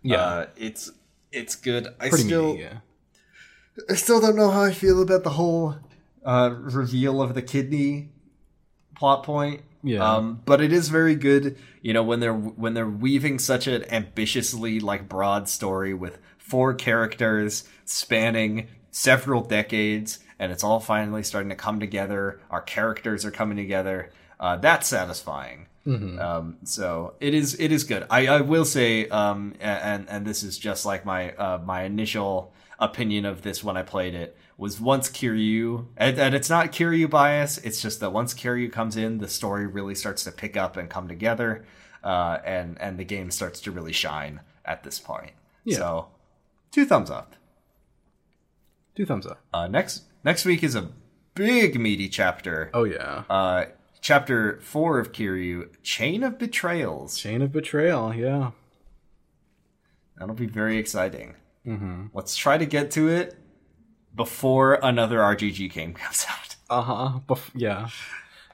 [0.03, 0.93] Yeah, uh, it's
[1.33, 1.89] it's good.
[1.99, 2.79] I pretty still meaty, yeah.
[3.91, 5.77] I still don't know how I feel about the whole
[6.25, 8.11] uh, reveal of the kidney
[8.95, 9.63] plot point.
[9.83, 10.17] Yeah.
[10.17, 13.85] Um, but it is very good, you know, when they're when they're weaving such an
[13.85, 21.51] ambitiously like broad story with four characters spanning several decades, and it's all finally starting
[21.51, 22.41] to come together.
[22.51, 24.11] Our characters are coming together.
[24.39, 25.67] Uh, that's satisfying.
[26.19, 28.07] Um, so it is it is good.
[28.09, 32.53] I, I will say, um, and and this is just like my uh, my initial
[32.79, 37.11] opinion of this when I played it was once Kiryu, and, and it's not Kiryu
[37.11, 37.59] bias.
[37.59, 40.89] It's just that once Kiryu comes in, the story really starts to pick up and
[40.89, 41.65] come together,
[42.05, 45.33] uh, and and the game starts to really shine at this point.
[45.65, 45.77] Yeah.
[45.79, 46.09] So,
[46.71, 47.35] two thumbs up.
[48.95, 49.41] Two thumbs up.
[49.53, 50.91] Uh, next next week is a
[51.35, 52.71] big meaty chapter.
[52.73, 53.65] Oh yeah, Uh,
[54.01, 57.19] chapter four of Kiryu, Chain of Betrayals.
[57.19, 58.15] chain of betrayal.
[58.15, 58.53] Yeah.
[60.19, 61.35] That'll be very exciting.
[61.67, 62.07] Mm-hmm.
[62.15, 63.37] Let's try to get to it
[64.15, 66.57] before another RGG game comes out.
[66.71, 67.19] Uh huh.
[67.29, 67.89] Bef- yeah.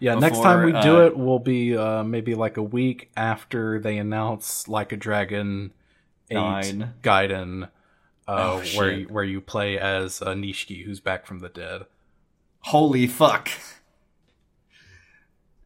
[0.01, 0.15] Yeah.
[0.15, 3.99] next time we do uh, it will be uh, maybe like a week after they
[3.99, 5.73] announce like a dragon
[6.31, 6.95] eight Nine.
[7.03, 7.69] Gaiden, uh,
[8.29, 11.87] Oh, where you, where you play as uh, Nishiki, who's back from the dead.
[12.61, 13.49] Holy fuck!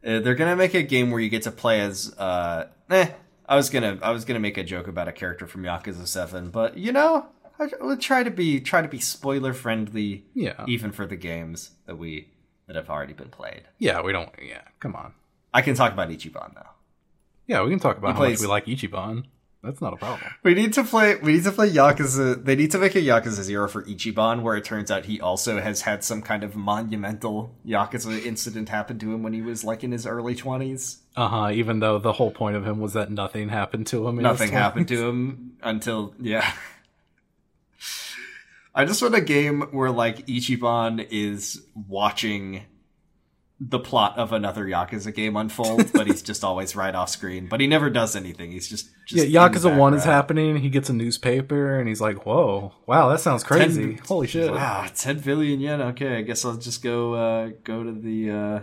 [0.04, 2.14] Uh, they're gonna make a game where you get to play as.
[2.18, 3.08] Uh, eh,
[3.48, 6.50] I was gonna I was gonna make a joke about a character from Yakuza Seven,
[6.50, 7.26] but you know,
[7.80, 10.64] I would try to be try to be spoiler friendly, Yeah.
[10.66, 12.28] even for the games that we
[12.66, 13.62] that have already been played.
[13.78, 14.00] Yeah.
[14.02, 14.30] We don't.
[14.40, 14.62] Yeah.
[14.80, 15.12] Come on.
[15.54, 16.70] I can talk about Ichiban though.
[17.46, 17.62] Yeah.
[17.62, 19.24] We can talk about He how plays- much we like Ichiban.
[19.64, 20.28] That's not a problem.
[20.42, 21.14] We need to play.
[21.16, 22.44] We need to play Yakuza.
[22.44, 25.60] They need to make a Yakuza Zero for Ichiban, where it turns out he also
[25.60, 29.84] has had some kind of monumental Yakuza incident happen to him when he was like
[29.84, 30.98] in his early twenties.
[31.16, 31.50] Uh huh.
[31.52, 34.16] Even though the whole point of him was that nothing happened to him.
[34.16, 36.52] Nothing happened to him until yeah.
[38.74, 42.62] I just want a game where like Ichiban is watching
[43.60, 47.46] the plot of another Yakuza game unfold, but he's just always right off screen.
[47.46, 48.50] But he never does anything.
[48.50, 50.56] He's just, just Yeah, Yakuza One is happening.
[50.56, 53.94] He gets a newspaper and he's like, "Whoa, wow, that sounds crazy!
[53.94, 55.80] Ten- Holy shit!" Wow, ten billion yen.
[55.80, 58.60] Okay, I guess I'll just go uh, go to the uh,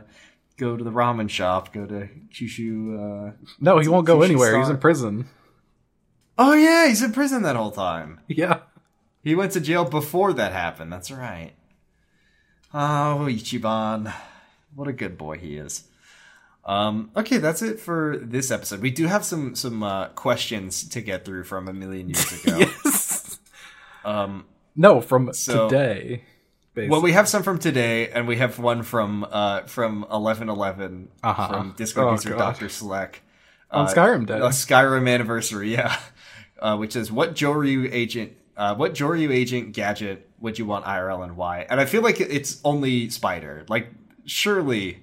[0.58, 1.72] go to the ramen shop.
[1.72, 3.30] Go to Kyushu.
[3.30, 3.32] Uh...
[3.60, 4.60] No, he won't go Sushi anywhere.
[4.60, 5.30] He's in prison.
[6.38, 8.22] Oh yeah, he's in prison that whole time.
[8.28, 8.60] Yeah,
[9.24, 10.92] He went to jail before that happened.
[10.92, 11.52] That's right.
[12.74, 14.14] Oh, Ichiban,
[14.76, 15.86] what a good boy he is.
[16.66, 18.80] Um, okay, that's it for this episode.
[18.82, 22.58] We do have some some uh, questions to get through from a million years ago.
[22.60, 23.40] yes.
[24.06, 26.24] Um, No, from So- today.
[26.76, 26.92] Basically.
[26.92, 31.10] Well, we have some from today, and we have one from uh, from eleven eleven
[31.24, 31.48] Uh-huh.
[31.48, 32.30] from Discord Oh, user.
[32.38, 33.22] Doctor Slack.
[33.72, 34.36] on Skyrim Day.
[34.38, 36.00] a Skyrim anniversary, yeah.
[36.60, 41.24] Uh, which is what Joryu agent, uh, what Joryu agent gadget would you want IRL
[41.24, 41.66] and why?
[41.70, 43.66] And I feel like it's only Spider.
[43.70, 43.88] Like,
[44.26, 45.02] surely.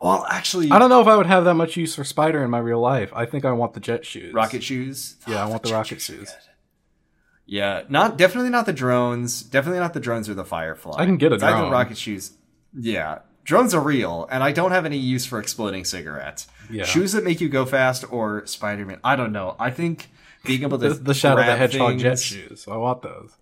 [0.00, 2.50] Well, actually, I don't know if I would have that much use for Spider in
[2.50, 3.10] my real life.
[3.12, 4.32] I think I want the jet shoes.
[4.32, 5.16] rocket shoes.
[5.26, 6.38] Yeah, I want the jet rocket shoes good.
[7.46, 9.42] Yeah, not definitely not the drones.
[9.42, 11.00] Definitely not the drones or the firefly.
[11.00, 11.72] I can get a drone.
[11.72, 12.32] rocket shoes.
[12.78, 16.46] Yeah, drones are real, and I don't have any use for exploding cigarettes.
[16.70, 16.84] Yeah.
[16.84, 19.00] Shoes that make you go fast or Spider Man.
[19.02, 19.56] I don't know.
[19.58, 20.10] I think
[20.44, 22.66] being able to The, the Shadow the Hedgehog jet shoes.
[22.70, 23.32] I want those.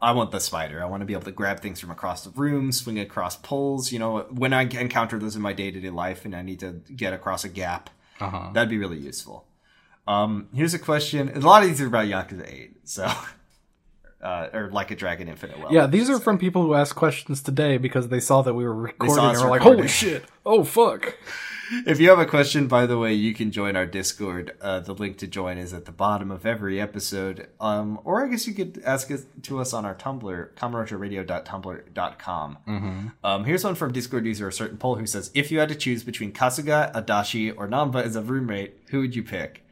[0.00, 0.80] I want the spider.
[0.82, 3.90] I want to be able to grab things from across the room, swing across poles.
[3.90, 6.60] You know, when I encounter those in my day to day life, and I need
[6.60, 8.50] to get across a gap, Uh huh.
[8.52, 9.44] that'd be really useful.
[10.06, 11.30] Um, here's a question.
[11.34, 13.10] A lot of these are about Yakuza Eight, so
[14.22, 15.58] uh, or like a Dragon Infinite.
[15.58, 18.64] Well, Yeah, these are from people who asked questions today because they saw that we
[18.64, 20.24] were recording and were like, "Holy shit!
[20.44, 21.16] Oh fuck!"
[21.86, 24.56] If you have a question, by the way, you can join our Discord.
[24.60, 27.48] Uh, the link to join is at the bottom of every episode.
[27.60, 32.58] Um, or I guess you could ask it to us on our Tumblr, kamarojaradio.tumblr.com.
[32.66, 33.08] Mm-hmm.
[33.22, 35.74] Um, here's one from Discord user a certain poll who says, if you had to
[35.74, 39.62] choose between Kasuga, Adachi, or Namba as a roommate, who would you pick?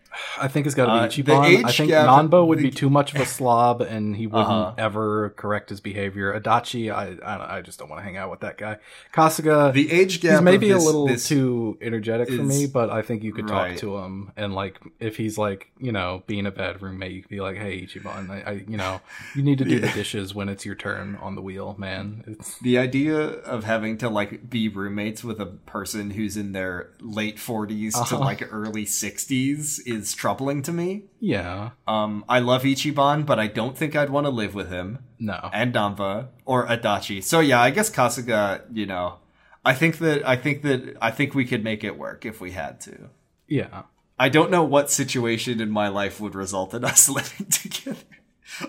[0.40, 1.64] I think it's got to Uh, be the Ichiban.
[1.64, 4.48] I think gap- Nanba would the- be too much of a slob, and he wouldn't
[4.48, 4.74] Uh-huh.
[4.78, 6.38] ever correct his behavior.
[6.38, 8.78] Adachi, I I, I just don't want to hang out with that guy.
[9.12, 13.02] Kasuga, The age gap he's maybe this- a little too energetic for me, but I
[13.02, 13.70] think you could Right.
[13.72, 17.22] talk to him and like if he's like you know being a bad roommate, you
[17.22, 19.01] could be like, hey Ichiban, I, I you know
[19.34, 22.24] you need to do the dishes when it's your turn on the wheel, man.
[22.26, 26.90] It's The idea of having to like be roommates with a person who's in their
[27.01, 28.18] late 40s to Uh-huh.
[28.18, 31.05] like early 60s is troubling to me.
[31.20, 34.99] yeah, Um, I love Ichiban, but I don't think I'd want to live with him.
[35.19, 37.23] no, And Namba or Adachi.
[37.23, 39.19] So yeah, I guess Kasuga, you know,
[39.65, 42.53] I think that I think that I think we could make it work if we
[42.53, 43.11] had to.
[43.49, 43.83] yeah.
[44.19, 47.99] I don't know what situation in my life would result in us living together.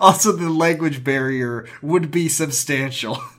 [0.02, 3.22] Also, the language barrier would be substantial.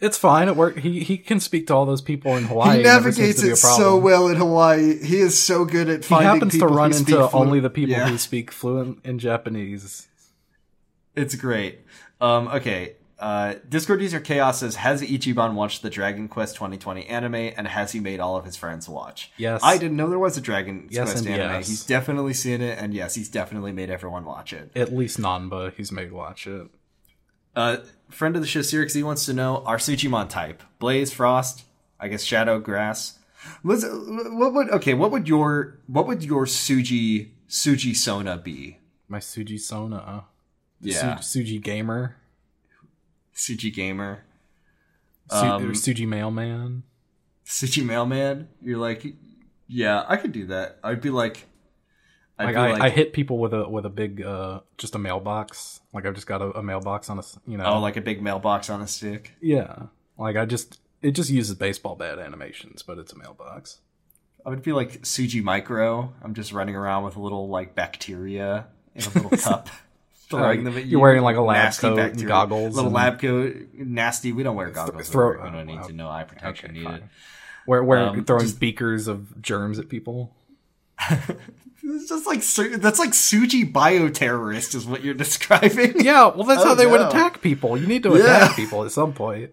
[0.00, 0.48] It's fine.
[0.48, 0.78] It work.
[0.78, 2.74] He he can speak to all those people in Hawaii.
[2.76, 5.02] he It navigates a it so well in Hawaii.
[5.04, 6.28] He is so good at finding.
[6.28, 8.08] He happens to run into speak flu- only the people Yeah.
[8.08, 10.06] who speak fluent in Japanese.
[11.16, 11.80] It's great.
[12.20, 12.94] Um, okay.
[13.18, 17.90] Uh, Discord user Chaos says, Has Ichiban watched the Dragon Quest 2020 anime and has
[17.90, 19.32] he made all of his friends watch?
[19.36, 19.60] Yes.
[19.64, 21.50] I didn't know there was a Dragon Yes Quest anime.
[21.54, 21.66] yes.
[21.68, 24.70] He's definitely seen it, and yes, he's definitely made everyone watch it.
[24.76, 26.68] At least Nanba, he's made watch it.
[27.56, 31.64] Uh, friend of the show, Sirix wants to know our Sujimon type: Blaze, Frost,
[32.00, 33.18] I guess Shadow, Grass.
[33.64, 34.94] Let's, what would okay?
[34.94, 38.78] What would your what would your Suji Suji Sona be?
[39.08, 40.24] My Suji Sona.
[40.80, 42.16] Yeah, Su- Suji Gamer.
[43.34, 44.24] Suji Gamer,
[45.30, 46.82] Su- Um, Suji Mailman.
[47.46, 48.48] Suji Mailman.
[48.60, 49.06] You're like,
[49.68, 50.78] yeah, I could do that.
[50.82, 51.47] I'd be like,
[52.38, 54.98] I'd Like, I, like, I hit people with a with a big uh just a
[54.98, 55.80] mailbox.
[55.92, 57.64] Like I've just got a, a mailbox on a you know.
[57.64, 59.32] oh, like a big mailbox on a stick.
[59.40, 59.84] yeah.
[60.16, 63.78] Like I just it just uses baseball bat animations, but it's a mailbox.
[64.46, 66.12] I would be like Suji Micro.
[66.22, 69.68] I'm just running around with a little like bacteria in a little cup.
[70.30, 70.90] Throwing them at you.
[70.90, 74.30] You're wearing, like, a lab coat and goggles Little and- lab coat, nasty.
[74.32, 75.08] We don't wear goggles.
[75.08, 76.90] throw- we don't need to know eye protection okay, needed.
[77.00, 77.10] fine.
[77.64, 80.34] Where where Um, throwing just- beakers of germs at people.
[81.90, 82.40] It's just like
[82.80, 86.00] that's like Suji bioterrorist is what you're describing.
[86.00, 87.76] Yeah, well that's Oh, how they would attack people.
[87.78, 88.36] You need to Yeah.
[88.44, 89.52] attack people at some point.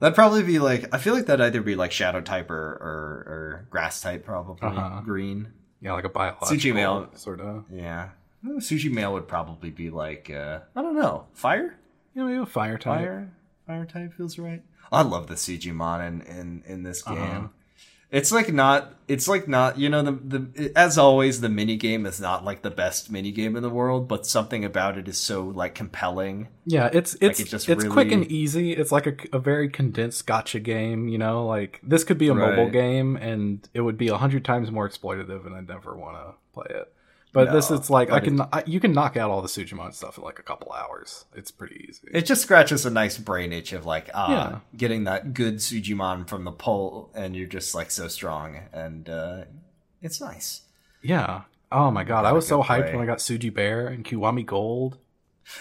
[0.00, 3.24] That'd probably be like I feel like that'd either be like shadow type or or,
[3.32, 5.00] or grass type, probably Uh-huh.
[5.04, 5.52] green.
[5.80, 7.64] Yeah, like a biological Suji male sort of.
[7.70, 8.10] Yeah,
[8.44, 11.76] Uh, Suji male would probably be like uh, I don't know, fire.
[12.14, 13.00] You know, maybe a fire type.
[13.00, 13.32] Fire,
[13.66, 14.62] fire type feels right.
[14.90, 17.18] I love the Sujimon in in in this game.
[17.18, 17.48] Uh-huh.
[18.10, 18.94] It's like not.
[19.06, 19.78] It's like not.
[19.78, 23.32] You know, the the as always, the mini game is not like the best mini
[23.32, 26.48] game in the world, but something about it is so like compelling.
[26.64, 28.72] Yeah, it's it's it just it's quick and easy.
[28.72, 31.08] It's like a, a very condensed gotcha game.
[31.08, 34.44] You know, like this could be a mobile game, and it would be a hundred
[34.44, 36.92] times more exploitative, and I'd never want to play it.
[37.32, 39.92] But this, No, it's like I can I, you can knock out all the Sujimon
[39.94, 41.26] stuff in like a couple hours.
[41.34, 42.08] It's pretty easy.
[42.12, 44.58] It just scratches a nice brain itch of like ah, Yeah.
[44.76, 49.44] getting that good Sujimon from the pole, and you're just like so strong, and uh,
[50.02, 50.62] it's nice.
[51.02, 51.42] yeah.
[51.70, 52.92] Oh my god, I was so hyped play.
[52.94, 54.96] when I got Suji Bear and Kiwami Gold.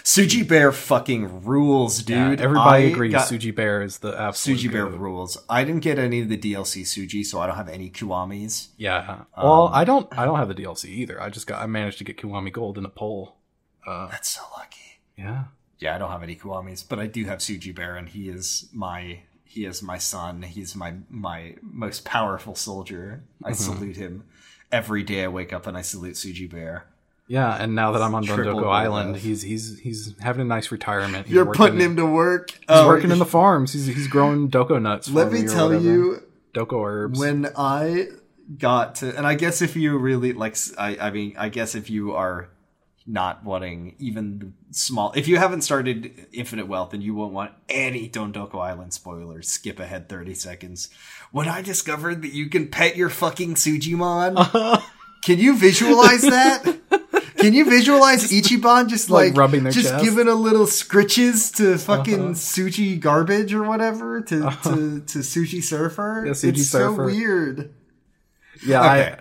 [0.03, 2.41] Suji Bear fucking rules, Yeah, dude.
[2.41, 5.37] everybody I agrees got- Suji Bear is the absolute Suji Bear rules.
[5.49, 8.67] I didn't get any of the DLC Suji, so I don't have any Kiwamis.
[8.77, 9.23] Yeah.
[9.37, 11.21] Well, Um, I don't I don't have the DLC either.
[11.21, 13.35] I just got I managed to get Kiwami Gold in a poll.
[13.85, 14.99] Uh, That's so lucky.
[15.17, 15.45] yeah.
[15.79, 18.67] Yeah, I don't have any Kiwamis, but I do have Suji Bear, and he is
[18.73, 20.41] my he is my son.
[20.41, 23.23] He's my my most powerful soldier.
[23.43, 24.23] I salute him.
[24.69, 26.87] every day I wake up and I salute Suji Bear.
[27.27, 29.25] Yeah, and now that I'm on Triple Dondoko Island, dust.
[29.25, 31.27] he's he's he's having a nice retirement.
[31.27, 32.51] He's You're putting him to work.
[32.51, 33.73] He's Oh, working in the farms.
[33.73, 35.07] He's he's growing doko nuts.
[35.09, 35.83] For Let me or tell whatever.
[35.83, 36.23] you,
[36.53, 37.19] doko herbs.
[37.19, 38.07] when I
[38.57, 41.89] got to, and I guess if you really like, I I mean, I guess if
[41.89, 42.49] you are
[43.05, 48.07] not wanting even small, if you haven't started Infinite Wealth and you won't want any
[48.09, 50.89] Dondoko Island spoilers, skip ahead 30 seconds.
[51.31, 54.81] When I discovered that you can pet your fucking Sujimon,
[55.25, 56.79] can you visualize that?
[57.37, 60.03] Can you visualize Ichiban just like, like, rubbing their just chest?
[60.03, 62.33] giving a little scritches to fucking Uh-huh.
[62.33, 66.23] Suji garbage or whatever to to, to Suji Surfer?
[66.25, 66.95] Yeah, Suji it's Surfer.
[66.95, 67.73] so weird.
[68.65, 69.15] yeah, Okay.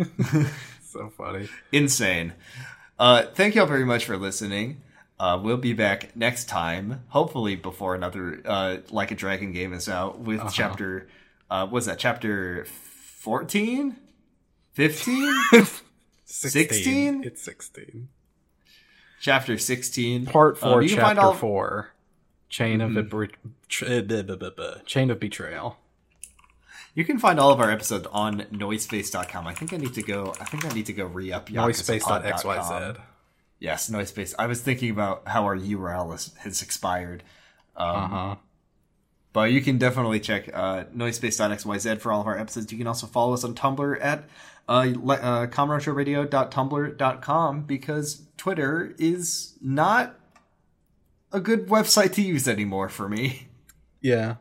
[0.00, 0.46] I,
[0.84, 1.48] so funny.
[1.72, 2.32] Insane.
[2.98, 4.82] Uh, thank y'all very much for listening.
[5.18, 9.88] Uh, we'll be back next time, hopefully before another uh, Like a Dragon game is
[9.88, 10.50] out with Uh-huh.
[10.52, 11.08] chapter.
[11.50, 12.64] Uh, was that chapter
[13.20, 13.96] 14?
[14.72, 15.34] 15?
[16.26, 17.24] 16?
[17.24, 18.08] It's sixteen.
[19.20, 20.26] chapter 16.
[20.26, 21.90] Part Um, four, you find chapter all- four.
[22.48, 23.30] Chain of Abri-
[23.68, 24.78] tr- uh, buh, buh, buh, buh.
[24.86, 25.78] Chain of betrayal.
[26.94, 29.46] You can find all of our episodes on noisespace.com.
[29.46, 30.32] I think I need to go.
[30.40, 32.22] I think I need to go re-up yakuzapod.com.
[32.22, 33.00] Noisespace.xyz.
[33.58, 34.34] Yes, Noisespace.
[34.38, 37.22] I was thinking about how our URL is, has expired.
[37.76, 38.36] Um, Uh huh.
[39.32, 42.70] But you can definitely check uh, noisespace.xyz for all of our episodes.
[42.72, 44.24] You can also follow us on Tumblr at
[44.68, 45.46] uh, uh,
[47.66, 50.18] because Twitter is not
[51.32, 53.48] a good website to use anymore for me.
[54.00, 54.36] Yeah.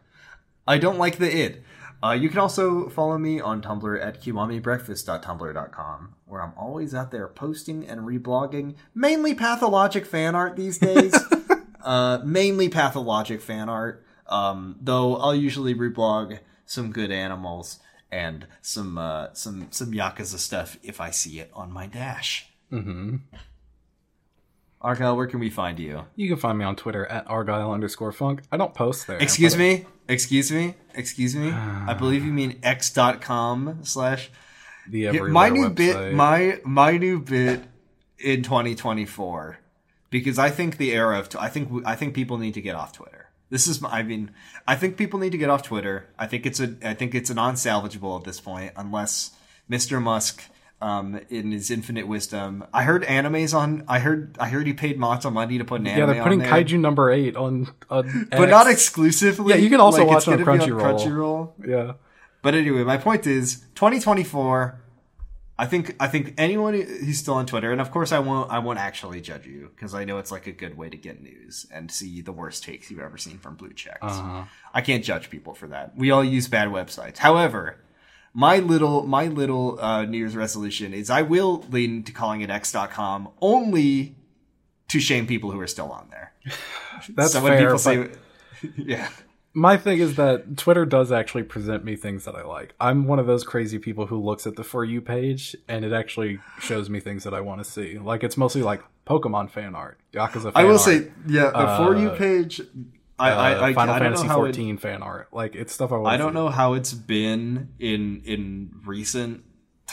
[0.67, 1.63] I don't like the id.
[2.03, 7.27] Uh, you can also follow me on Tumblr at kiwamibreakfast.tumblr.com, where I'm always out there
[7.27, 11.15] posting and reblogging mainly pathologic fan art these days.
[11.83, 17.79] uh, mainly pathologic fan art, um, though I'll usually reblog some good animals
[18.15, 22.47] and some uh, some some yakuza stuff if I see it on my dash.
[22.71, 23.17] Mm-hmm.
[24.81, 26.05] Argyle, where can we find you?
[26.15, 28.43] You can find me on Twitter at argyle underscore funk.
[28.51, 29.17] I don't post there.
[29.17, 29.85] Excuse me.
[30.07, 30.75] Excuse me.
[30.93, 31.51] Excuse me.
[31.51, 34.29] I believe you mean x.com slash
[34.87, 35.75] The everywhere my new website.
[35.75, 37.63] bit my my new bit
[38.19, 39.57] in 2024
[40.09, 42.93] because I think the era of I think I think people need to get off
[42.93, 43.24] Twitter.
[43.49, 44.31] This is I mean
[44.67, 46.07] I think people need to get off Twitter.
[46.17, 49.31] I think it's a I think it's a non-salvageable at this point unless
[49.69, 50.01] Mr.
[50.01, 50.43] Musk
[50.81, 52.65] um in his infinite wisdom.
[52.73, 55.87] I heard animes on I heard I heard he paid Mata money to put an
[55.87, 59.53] anime yeah, they're putting Kaiju number eight on, on but not exclusively.
[59.53, 60.81] Yeah, you can also Like, watch on Crunchyroll.
[60.81, 61.51] Crunchyroll.
[61.67, 61.93] yeah.
[62.41, 64.81] But anyway, my point is 2024.
[65.57, 68.59] I think I think anyone who's still on Twitter, and of course I won't I
[68.59, 71.65] won't actually judge you because I know it's like a good way to get news
[71.71, 73.99] and see the worst takes you've ever seen from blue checks.
[74.01, 74.43] Uh-huh.
[74.73, 75.95] I can't judge people for that.
[75.95, 77.19] We all use bad websites.
[77.19, 77.77] However,
[78.33, 82.49] my little my little uh, New Year's resolution is I will lean to calling it
[82.49, 84.17] X.com only
[84.89, 86.33] to shame people who are still on there.
[87.09, 87.59] That's so when fair.
[87.59, 88.09] people but say,
[88.77, 89.09] yeah.
[89.55, 92.75] My thing is that Twitter does actually present me things that I like.
[92.79, 95.93] I'm one of those crazy people who looks at the for you page and it
[95.93, 97.97] actually shows me things that I want to see.
[97.97, 101.77] Like it's mostly like Pokemon fan art, Yakuza fan I will art, say, yeah, the
[101.77, 102.61] for you Uh, page.
[103.17, 105.29] I, uh, I, I, Final I Fantasy know how it, 14 fan art.
[105.31, 106.13] Like it's stuff I want.
[106.13, 109.45] I don't know how it's been in in recent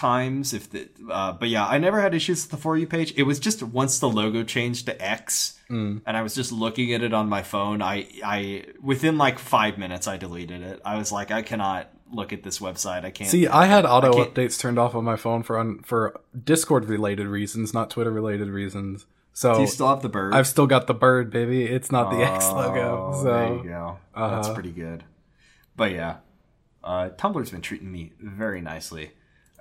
[0.02, 0.52] times.
[0.52, 3.14] If the, uh, but yeah, I never had issues with the for you page.
[3.16, 6.02] It was just once the logo changed to X, Mm.
[6.04, 7.80] and I was just looking at it on my phone.
[7.82, 10.80] I I within like five minutes, I deleted it.
[10.84, 13.04] I was like, I cannot look at this website.
[13.06, 15.80] I can't See, I had auto can't- updates turned off on my phone for un-
[15.84, 19.06] for Discord related reasons, not Twitter related reasons.
[19.34, 20.34] So Do you still have the bird?
[20.34, 21.64] I've still got the bird, baby.
[21.64, 23.12] It's not the X logo.
[23.14, 23.98] Oh, So there you go.
[24.14, 24.52] That's uh-huh.
[24.54, 25.04] pretty good.
[25.74, 26.16] But yeah,
[26.84, 29.12] uh, Tumblr's been treating me very nicely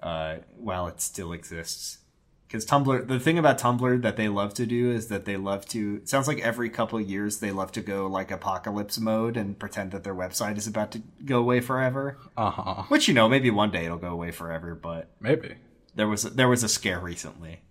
[0.01, 1.99] uh, while it still exists.
[2.47, 5.65] Because Tumblr, the thing about Tumblr that they love to do is that they love
[5.67, 5.95] to.
[6.01, 9.57] It sounds like every couple of years they love to go like apocalypse mode and
[9.57, 12.17] pretend that their website is about to go away forever.
[12.35, 12.83] uh huh.
[12.89, 14.75] Which you know, maybe one day it'll go away forever.
[14.75, 15.55] But Maybe.
[15.95, 17.61] there was there was a scare recently.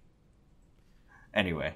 [1.35, 1.74] Anyway,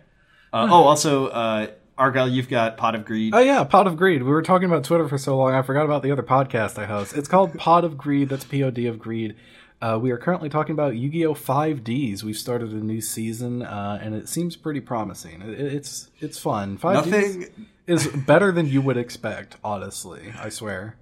[0.53, 1.67] uh, oh, also, uh,
[1.97, 3.35] Argyle, you've got Pot of Greed.
[3.35, 4.23] Oh yeah, Pot of Greed.
[4.23, 6.87] We were talking about Twitter for so long, I forgot about the other podcast I
[6.87, 7.15] host.
[7.17, 8.31] It's called Pot of Greed.
[8.31, 9.37] That's P O D of Greed.
[9.81, 11.35] Uh, we are currently talking about Yu-Gi-Oh!
[11.35, 12.23] 5Ds.
[12.23, 15.43] We've started a new season, uh, and it seems pretty promising.
[15.43, 16.79] It, it's it's fun.
[16.79, 19.57] 5Ds Nothing is better than you would expect.
[19.63, 20.97] Honestly, I swear.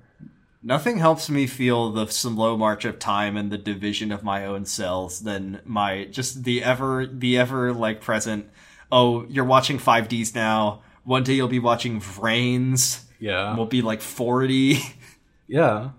[0.64, 4.64] Nothing helps me feel the slow march of time and the division of my own
[4.64, 8.48] cells than my just the ever the ever like present.
[8.90, 10.82] Oh, you're watching 5Ds now.
[11.04, 13.04] One day you'll be watching Vrains.
[13.18, 14.78] Yeah, We'll be like 40.
[15.48, 15.90] yeah.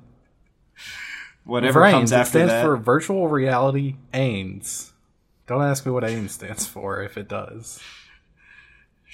[1.46, 1.94] Whatever Brains.
[1.96, 2.64] comes It stands that.
[2.64, 4.92] for Virtual Reality AINS.
[5.48, 7.82] Don't ask me what AINS stands for if it does.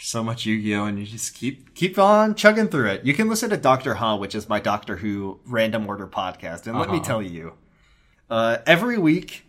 [0.01, 3.06] so much Yu-Gi-Oh, and you just keep keep on chugging through it.
[3.06, 6.77] You can listen to Doctor Huh, which is my Doctor Who random order podcast, and
[6.80, 7.06] let me Uh-huh.
[7.06, 7.53] tell you,
[8.30, 9.45] uh, every week,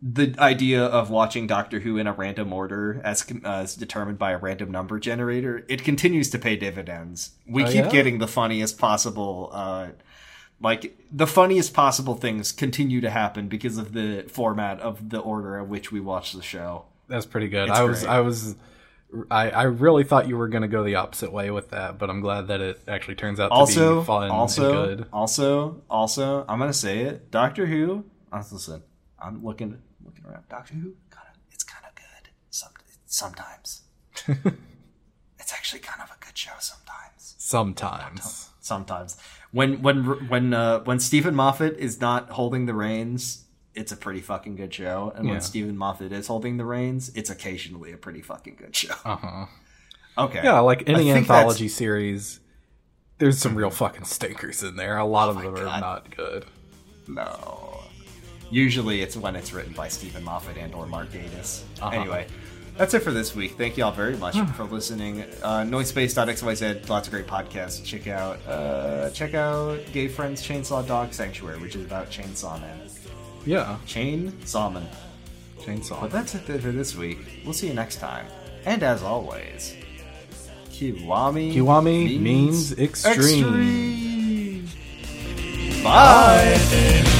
[0.00, 4.38] the idea of watching Doctor Who in a random order, as as determined by a
[4.38, 7.32] random number generator, it continues to pay dividends.
[7.46, 7.90] We Oh, keep yeah?
[7.90, 9.50] getting the funniest possible.
[9.52, 9.88] Uh,
[10.60, 15.58] like the funniest possible things continue to happen because of the format of the order
[15.58, 16.84] in which we watch the show.
[17.08, 17.68] That's pretty good.
[17.68, 18.10] It's I was great.
[18.10, 18.56] I was
[19.30, 22.10] I, I really thought you were going to go the opposite way with that, but
[22.10, 25.08] I'm glad that it actually turns out to also, be fun also, and good.
[25.12, 27.30] also, also, I'm gonna say it.
[27.30, 28.04] Doctor Who.
[28.32, 28.82] Listen,
[29.18, 30.44] I'm looking, looking around.
[30.48, 32.30] Doctor Who, kind of, it's kind of good.
[32.50, 32.70] Some,
[33.06, 33.82] sometimes,
[35.38, 36.52] it's actually kind of a good show.
[36.60, 38.50] Sometimes, Sometimes.
[38.60, 39.16] sometimes,
[39.52, 43.44] when when when uh, when Steven Moffat is not holding the reins,
[43.74, 45.12] it's a pretty fucking good show.
[45.16, 45.32] And Yeah.
[45.32, 48.94] when Steven Moffat is holding the reins, it's occasionally a pretty fucking good show.
[49.04, 49.46] Uh-huh.
[50.18, 52.40] Okay, Yeah, like any anthology series,
[53.18, 54.98] there's some real fucking stinkers in there.
[54.98, 56.44] A lot of them are not good.
[57.08, 57.80] No.
[58.50, 61.62] Usually it's when it's written by Steven Moffat and or Mark Gatiss.
[61.80, 61.90] Uh-huh.
[61.96, 62.26] Anyway,
[62.80, 63.58] that's it for this week.
[63.58, 65.20] Thank you all very much for listening.
[65.42, 67.84] Uh, Noisespace.xyz, lots of great podcasts.
[67.84, 72.80] Check out uh, check out Gay Friends Chainsaw Dog Sanctuary, which is about chainsaw men.
[73.44, 74.88] Yeah, Chainsaw men.
[75.60, 76.00] chainsaw.
[76.00, 77.18] But that's it for this week.
[77.44, 78.26] We'll see you next time.
[78.64, 79.76] And as always,
[80.70, 84.64] Kiwami, Kiwami means extreme.
[84.64, 85.84] extreme.
[85.84, 87.18] Bye.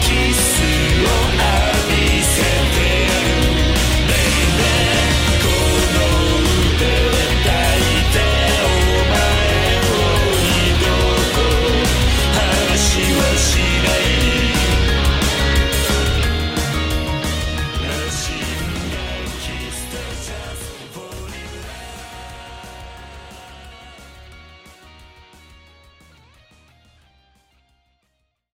[0.00, 0.62] キス
[1.04, 1.65] を